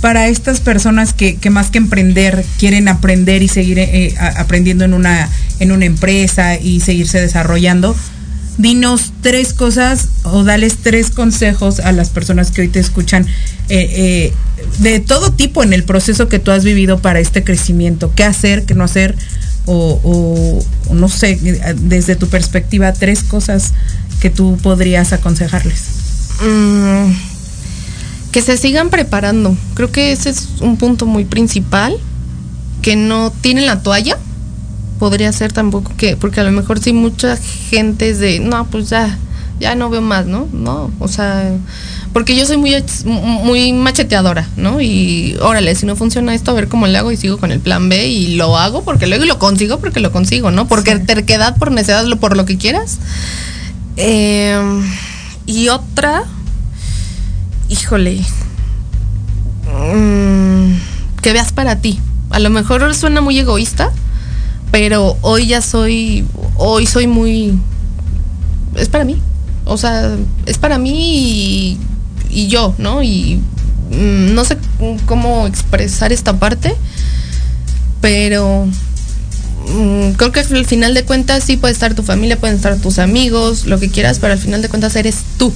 para 0.00 0.28
estas 0.28 0.60
personas 0.60 1.12
que, 1.12 1.36
que 1.36 1.50
más 1.50 1.70
que 1.70 1.78
emprender 1.78 2.44
quieren 2.58 2.86
aprender 2.88 3.42
y 3.42 3.48
seguir 3.48 3.78
eh, 3.80 4.14
a- 4.18 4.40
aprendiendo 4.40 4.84
en 4.84 4.94
una, 4.94 5.28
en 5.58 5.72
una 5.72 5.84
empresa 5.86 6.54
y 6.56 6.78
seguirse 6.80 7.20
desarrollando, 7.20 7.96
dinos 8.58 9.12
tres 9.22 9.52
cosas 9.54 10.08
o 10.22 10.44
dales 10.44 10.76
tres 10.82 11.10
consejos 11.10 11.80
a 11.80 11.90
las 11.92 12.10
personas 12.10 12.52
que 12.52 12.62
hoy 12.62 12.68
te 12.68 12.78
escuchan 12.78 13.26
eh, 13.68 14.30
eh, 14.30 14.32
de 14.78 15.00
todo 15.00 15.32
tipo 15.32 15.64
en 15.64 15.72
el 15.72 15.82
proceso 15.82 16.28
que 16.28 16.38
tú 16.38 16.52
has 16.52 16.62
vivido 16.64 17.00
para 17.00 17.18
este 17.18 17.42
crecimiento. 17.42 18.12
¿Qué 18.14 18.22
hacer, 18.24 18.64
qué 18.66 18.74
no 18.74 18.84
hacer? 18.84 19.16
O, 19.66 20.60
no 20.92 21.08
sé, 21.08 21.36
desde 21.76 22.14
tu 22.14 22.28
perspectiva, 22.28 22.92
tres 22.92 23.24
cosas 23.24 23.72
que 24.20 24.30
tú 24.30 24.58
podrías 24.62 25.12
aconsejarles. 25.12 25.82
Mm, 26.40 27.12
que 28.30 28.42
se 28.42 28.56
sigan 28.56 28.90
preparando. 28.90 29.56
Creo 29.74 29.90
que 29.90 30.12
ese 30.12 30.30
es 30.30 30.48
un 30.60 30.76
punto 30.76 31.06
muy 31.06 31.24
principal. 31.24 31.96
Que 32.82 32.94
no 32.94 33.32
tienen 33.40 33.66
la 33.66 33.82
toalla. 33.82 34.18
Podría 35.00 35.32
ser 35.32 35.52
tampoco 35.52 35.92
que, 35.96 36.16
porque 36.16 36.40
a 36.40 36.44
lo 36.44 36.52
mejor 36.52 36.78
sí 36.80 36.92
mucha 36.92 37.36
gente 37.36 38.10
es 38.10 38.18
de, 38.18 38.38
no, 38.40 38.66
pues 38.66 38.88
ya, 38.88 39.18
ya 39.58 39.74
no 39.74 39.90
veo 39.90 40.02
más, 40.02 40.26
¿no? 40.26 40.48
No, 40.52 40.90
o 40.98 41.08
sea, 41.08 41.52
porque 42.12 42.36
yo 42.36 42.46
soy 42.46 42.56
muy, 42.56 42.74
muy 43.04 43.72
macheteadora, 43.72 44.48
¿no? 44.56 44.80
Y 44.80 45.36
órale, 45.40 45.74
si 45.74 45.86
no 45.86 45.96
funciona 45.96 46.34
esto, 46.34 46.50
a 46.50 46.54
ver 46.54 46.68
cómo 46.68 46.86
le 46.86 46.98
hago 46.98 47.12
y 47.12 47.16
sigo 47.16 47.38
con 47.38 47.52
el 47.52 47.60
plan 47.60 47.88
B 47.88 48.06
y 48.08 48.36
lo 48.36 48.56
hago 48.56 48.82
porque 48.84 49.06
luego 49.06 49.24
lo 49.24 49.38
consigo 49.38 49.78
porque 49.78 50.00
lo 50.00 50.12
consigo, 50.12 50.50
¿no? 50.50 50.68
Porque 50.68 50.98
terquedad, 50.98 51.56
por 51.56 51.72
necesidad, 51.72 52.06
por 52.18 52.36
lo 52.36 52.44
que 52.44 52.58
quieras. 52.58 52.98
Eh, 53.96 54.58
y 55.46 55.68
otra, 55.68 56.24
híjole, 57.68 58.20
mm, 59.72 60.72
que 61.22 61.32
veas 61.32 61.52
para 61.52 61.80
ti. 61.80 62.00
A 62.30 62.40
lo 62.40 62.50
mejor 62.50 62.94
suena 62.94 63.20
muy 63.20 63.38
egoísta, 63.38 63.92
pero 64.70 65.16
hoy 65.22 65.46
ya 65.46 65.62
soy, 65.62 66.26
hoy 66.56 66.86
soy 66.86 67.06
muy, 67.06 67.58
es 68.74 68.88
para 68.88 69.04
mí. 69.04 69.20
O 69.66 69.76
sea, 69.76 70.16
es 70.46 70.58
para 70.58 70.78
mí 70.78 70.92
y, 70.94 71.78
y 72.30 72.48
yo, 72.48 72.74
¿no? 72.78 73.02
Y 73.02 73.40
mm, 73.90 74.34
no 74.34 74.44
sé 74.44 74.56
cómo 75.06 75.46
expresar 75.46 76.12
esta 76.12 76.38
parte, 76.38 76.74
pero 78.00 78.66
mm, 79.68 80.12
creo 80.12 80.32
que 80.32 80.40
al 80.40 80.66
final 80.66 80.94
de 80.94 81.04
cuentas 81.04 81.44
sí 81.44 81.56
puede 81.56 81.74
estar 81.74 81.94
tu 81.94 82.02
familia, 82.02 82.38
pueden 82.38 82.56
estar 82.56 82.76
tus 82.76 82.98
amigos, 82.98 83.66
lo 83.66 83.80
que 83.80 83.90
quieras, 83.90 84.18
pero 84.20 84.32
al 84.32 84.38
final 84.38 84.62
de 84.62 84.68
cuentas 84.68 84.96
eres 84.96 85.16
tú. 85.38 85.52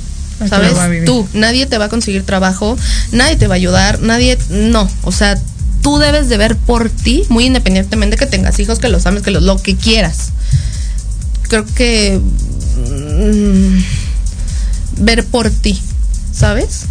¿Sabes? 0.49 0.73
Tú. 1.05 1.29
Nadie 1.35 1.67
te 1.67 1.77
va 1.77 1.85
a 1.87 1.89
conseguir 1.89 2.25
trabajo, 2.25 2.77
nadie 3.13 3.37
te 3.37 3.47
va 3.47 3.55
a 3.55 3.57
ayudar, 3.57 4.01
nadie. 4.01 4.39
No. 4.49 4.89
O 5.03 5.13
sea, 5.13 5.39
tú 5.83 5.99
debes 5.99 6.29
de 6.29 6.39
ver 6.39 6.57
por 6.57 6.89
ti, 6.89 7.25
muy 7.29 7.45
independientemente 7.45 8.17
que 8.17 8.27
tengas 8.27 8.59
hijos, 8.59 8.79
que 8.79 8.89
los 8.89 9.05
ames, 9.07 9.23
que 9.23 9.31
los, 9.31 9.43
lo 9.43 9.59
que 9.59 9.77
quieras. 9.77 10.31
Creo 11.49 11.67
que. 11.67 12.19
mm, 12.19 14.00
ver 14.99 15.25
por 15.25 15.51
ti, 15.51 15.81
¿sabes? 16.33 16.83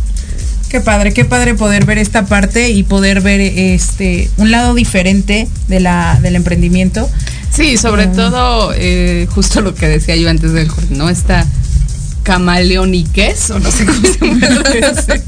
Qué 0.70 0.82
padre, 0.82 1.14
qué 1.14 1.26
padre 1.26 1.56
poder 1.56 1.86
ver 1.86 1.98
esta 1.98 2.26
parte 2.26 2.70
y 2.70 2.84
poder 2.84 3.22
ver 3.22 3.42
este 3.42 4.30
un 4.38 4.52
lado 4.52 4.76
diferente 4.76 5.48
de 5.68 5.80
la, 5.80 6.20
del 6.22 6.36
emprendimiento. 6.36 7.10
Sí, 7.52 7.78
sobre 7.78 8.06
todo 8.08 8.72
eh, 8.76 9.28
justo 9.32 9.62
lo 9.62 9.74
que 9.74 9.88
decía 9.88 10.16
yo 10.16 10.30
antes 10.30 10.54
del 10.54 10.68
corte, 10.68 10.94
¿no? 10.96 11.10
Esta 11.10 11.46
camaleoniquez, 12.22 13.50
o 13.50 13.60
no 13.60 13.72
sé 13.72 13.86
cómo 13.86 14.02
se 14.72 14.82
llama. 14.82 15.22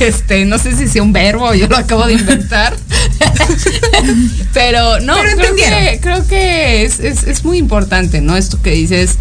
Este, 0.00 0.44
no 0.46 0.58
sé 0.58 0.76
si 0.76 0.88
sea 0.88 1.02
un 1.02 1.12
verbo, 1.12 1.54
yo 1.54 1.68
lo 1.68 1.76
acabo 1.76 2.04
de 2.06 2.14
inventar. 2.14 2.74
Pero 4.52 5.00
no, 5.00 5.14
Pero 5.14 5.36
creo 5.36 5.54
que, 5.54 5.98
creo 6.02 6.26
que 6.26 6.84
es, 6.84 7.00
es- 7.00 7.24
es 7.24 7.44
muy 7.44 7.58
importante, 7.58 8.20
¿no? 8.20 8.36
Esto 8.36 8.60
que 8.60 8.70
dices, 8.72 9.16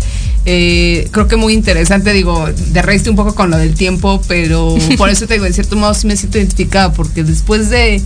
eh, 0.45 1.07
creo 1.11 1.27
que 1.27 1.35
muy 1.35 1.53
interesante, 1.53 2.13
digo, 2.13 2.47
de 2.47 2.81
reíste 2.81 3.09
un 3.09 3.15
poco 3.15 3.35
con 3.35 3.49
lo 3.49 3.57
del 3.57 3.73
tiempo, 3.75 4.21
pero 4.27 4.75
por 4.97 5.09
eso 5.09 5.27
te 5.27 5.35
digo, 5.35 5.45
en 5.45 5.53
cierto 5.53 5.75
modo 5.75 5.93
sí 5.93 6.07
me 6.07 6.15
siento 6.15 6.37
identificada, 6.37 6.93
porque 6.93 7.23
después 7.23 7.69
de 7.69 8.01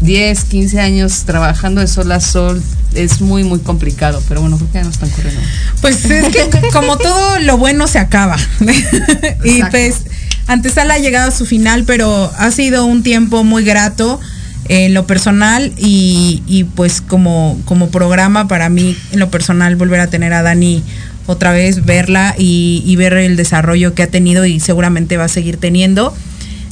10, 0.00 0.44
15 0.44 0.80
años 0.80 1.22
trabajando 1.24 1.80
de 1.80 1.86
sol 1.86 2.10
a 2.12 2.20
sol, 2.20 2.62
es 2.94 3.20
muy, 3.20 3.44
muy 3.44 3.60
complicado, 3.60 4.22
pero 4.28 4.40
bueno, 4.40 4.56
creo 4.56 4.70
que 4.70 4.78
ya 4.78 4.84
no 4.84 4.90
están 4.90 5.10
corriendo. 5.10 5.40
Pues 5.80 6.04
es 6.04 6.28
que 6.28 6.68
como 6.72 6.98
todo 6.98 7.38
lo 7.40 7.56
bueno 7.56 7.86
se 7.86 7.98
acaba. 7.98 8.36
y 9.44 9.62
pues 9.70 10.02
Antesala 10.46 10.94
ha 10.94 10.98
llegado 10.98 11.28
a 11.28 11.32
su 11.32 11.46
final, 11.46 11.84
pero 11.84 12.32
ha 12.36 12.50
sido 12.50 12.84
un 12.84 13.02
tiempo 13.02 13.44
muy 13.44 13.64
grato 13.64 14.20
en 14.68 14.94
lo 14.94 15.06
personal 15.06 15.72
y, 15.76 16.42
y 16.46 16.64
pues 16.64 17.00
como, 17.00 17.60
como 17.64 17.90
programa 17.90 18.46
para 18.46 18.68
mí 18.68 18.96
en 19.10 19.18
lo 19.18 19.30
personal 19.30 19.76
volver 19.76 20.00
a 20.00 20.06
tener 20.06 20.32
a 20.32 20.42
Dani 20.42 20.82
otra 21.26 21.52
vez, 21.52 21.84
verla 21.84 22.34
y, 22.38 22.82
y 22.86 22.96
ver 22.96 23.12
el 23.14 23.36
desarrollo 23.36 23.94
que 23.94 24.02
ha 24.02 24.06
tenido 24.08 24.44
y 24.46 24.60
seguramente 24.60 25.16
va 25.16 25.24
a 25.24 25.28
seguir 25.28 25.56
teniendo. 25.56 26.14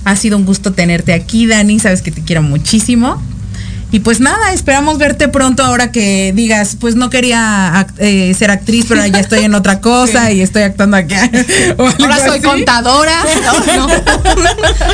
Ha 0.04 0.16
sido 0.16 0.36
un 0.38 0.44
gusto 0.46 0.72
tenerte 0.72 1.12
aquí, 1.12 1.46
Dani, 1.46 1.78
sabes 1.78 2.02
que 2.02 2.10
te 2.10 2.22
quiero 2.22 2.42
muchísimo. 2.42 3.22
Y 3.92 3.98
pues 4.00 4.20
nada, 4.20 4.52
esperamos 4.52 4.98
verte 4.98 5.26
pronto 5.26 5.64
ahora 5.64 5.90
que 5.90 6.32
digas, 6.34 6.76
pues 6.78 6.94
no 6.94 7.10
quería 7.10 7.72
act- 7.74 7.94
eh, 7.98 8.32
ser 8.34 8.52
actriz, 8.52 8.84
pero 8.88 9.04
ya 9.04 9.18
estoy 9.18 9.40
en 9.44 9.52
otra 9.54 9.80
cosa 9.82 10.30
y 10.30 10.40
estoy 10.42 10.62
actuando 10.62 10.96
aquí. 10.96 11.14
Ahora 11.78 12.18
soy 12.18 12.38
así. 12.38 12.42
contadora. 12.42 13.12
No, 13.76 13.88
no. 13.88 13.94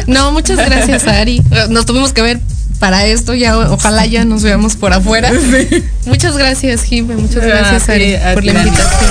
No, 0.06 0.32
muchas 0.32 0.56
gracias, 0.56 1.06
Ari. 1.06 1.42
Nos 1.68 1.84
tuvimos 1.84 2.12
que 2.14 2.22
ver 2.22 2.40
para 2.76 3.04
esto, 3.06 3.34
ya 3.34 3.58
ojalá 3.58 4.06
ya 4.06 4.24
nos 4.24 4.42
veamos 4.42 4.76
por 4.76 4.92
afuera. 4.92 5.30
Muchas 6.06 6.36
gracias, 6.36 6.82
Jimé, 6.82 7.16
muchas 7.16 7.42
Ah, 7.42 7.46
gracias, 7.46 7.82
sí, 7.84 7.92
Ari, 7.92 8.14
a 8.14 8.34
por 8.34 8.44
la 8.44 8.52
invitación. 8.52 9.10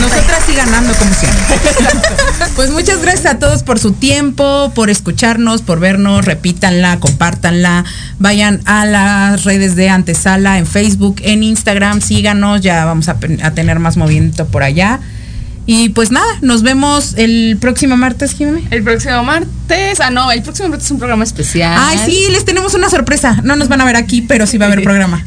Nosotras 0.00 0.42
sí 0.46 0.54
ganando 0.54 0.92
como 0.94 1.12
siempre. 1.14 1.38
Pues 2.56 2.70
muchas 2.70 3.00
gracias 3.00 3.26
a 3.26 3.38
todos 3.38 3.62
por 3.62 3.78
su 3.78 3.92
tiempo, 3.92 4.72
por 4.74 4.90
escucharnos, 4.90 5.62
por 5.62 5.78
vernos, 5.78 6.24
repítanla, 6.24 6.98
compártanla, 6.98 7.84
vayan 8.18 8.62
a 8.64 8.84
las 8.84 9.44
redes 9.44 9.76
de 9.76 9.88
Antesala 9.88 10.58
en 10.58 10.66
Facebook, 10.66 11.20
en 11.22 11.44
Instagram, 11.44 12.00
síganos, 12.00 12.60
ya 12.60 12.84
vamos 12.84 13.08
a, 13.08 13.16
a 13.42 13.50
tener 13.52 13.78
más 13.78 13.96
movimiento 13.96 14.44
por 14.46 14.64
allá. 14.64 14.98
Y 15.70 15.90
pues 15.90 16.10
nada, 16.10 16.26
nos 16.40 16.62
vemos 16.62 17.12
el 17.18 17.58
próximo 17.60 17.94
martes, 17.94 18.32
Jimmy. 18.32 18.66
El 18.70 18.82
próximo 18.82 19.22
martes, 19.22 20.00
ah 20.00 20.08
no, 20.08 20.32
el 20.32 20.40
próximo 20.40 20.70
martes 20.70 20.86
es 20.86 20.90
un 20.92 20.96
programa 20.96 21.24
especial. 21.24 21.76
Ay, 21.78 21.98
sí, 22.06 22.28
les 22.30 22.46
tenemos 22.46 22.72
una 22.72 22.88
sorpresa. 22.88 23.42
No 23.44 23.54
nos 23.54 23.68
van 23.68 23.82
a 23.82 23.84
ver 23.84 23.96
aquí, 23.96 24.22
pero 24.22 24.46
sí 24.46 24.56
va 24.56 24.64
a 24.64 24.72
haber 24.72 24.82
programa. 24.82 25.22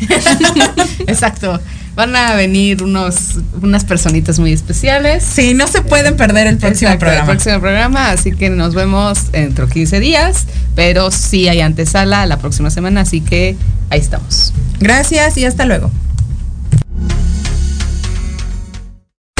Exacto. 1.05 1.61
Van 1.93 2.15
a 2.15 2.33
venir 2.33 2.81
unos, 2.81 3.37
unas 3.61 3.85
personitas 3.85 4.39
muy 4.39 4.51
especiales. 4.51 5.23
Sí, 5.23 5.53
no 5.53 5.67
se 5.67 5.83
pueden 5.83 6.17
perder 6.17 6.47
el 6.47 6.57
próximo 6.57 6.89
Exacto, 6.89 7.01
programa. 7.01 7.31
El 7.31 7.37
próximo 7.37 7.59
programa, 7.59 8.09
así 8.09 8.31
que 8.31 8.49
nos 8.49 8.73
vemos 8.73 9.31
dentro 9.31 9.67
de 9.67 9.73
15 9.73 9.99
días, 9.99 10.47
pero 10.73 11.11
sí 11.11 11.49
hay 11.49 11.61
antesala 11.61 12.25
la 12.25 12.39
próxima 12.39 12.71
semana, 12.71 13.01
así 13.01 13.21
que 13.21 13.55
ahí 13.91 13.99
estamos. 13.99 14.53
Gracias 14.79 15.37
y 15.37 15.45
hasta 15.45 15.65
luego. 15.65 15.91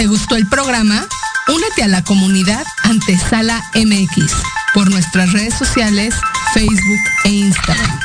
¿Te 0.01 0.07
gustó 0.07 0.35
el 0.35 0.47
programa? 0.47 1.07
Únete 1.47 1.83
a 1.83 1.87
la 1.87 2.03
comunidad 2.03 2.65
Antesala 2.81 3.63
MX 3.75 4.33
por 4.73 4.89
nuestras 4.89 5.31
redes 5.31 5.53
sociales, 5.53 6.15
Facebook 6.55 6.99
e 7.25 7.29
Instagram. 7.29 7.99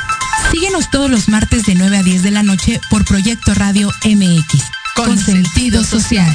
Síguenos 0.51 0.91
todos 0.91 1.09
los 1.09 1.27
martes 1.27 1.65
de 1.65 1.73
9 1.73 1.97
a 1.97 2.03
10 2.03 2.21
de 2.21 2.29
la 2.29 2.43
noche 2.43 2.79
por 2.91 3.03
Proyecto 3.03 3.55
Radio 3.55 3.91
MX, 4.05 4.63
con 4.95 5.17
sentido 5.17 5.83
social. 5.83 6.31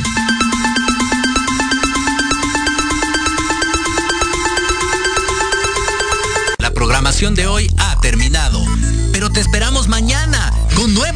La 6.59 6.73
programación 6.73 7.37
de 7.37 7.47
hoy 7.47 7.73
ha 7.79 8.01
terminado, 8.01 8.61
pero 9.13 9.31
te 9.31 9.39
esperamos 9.39 9.72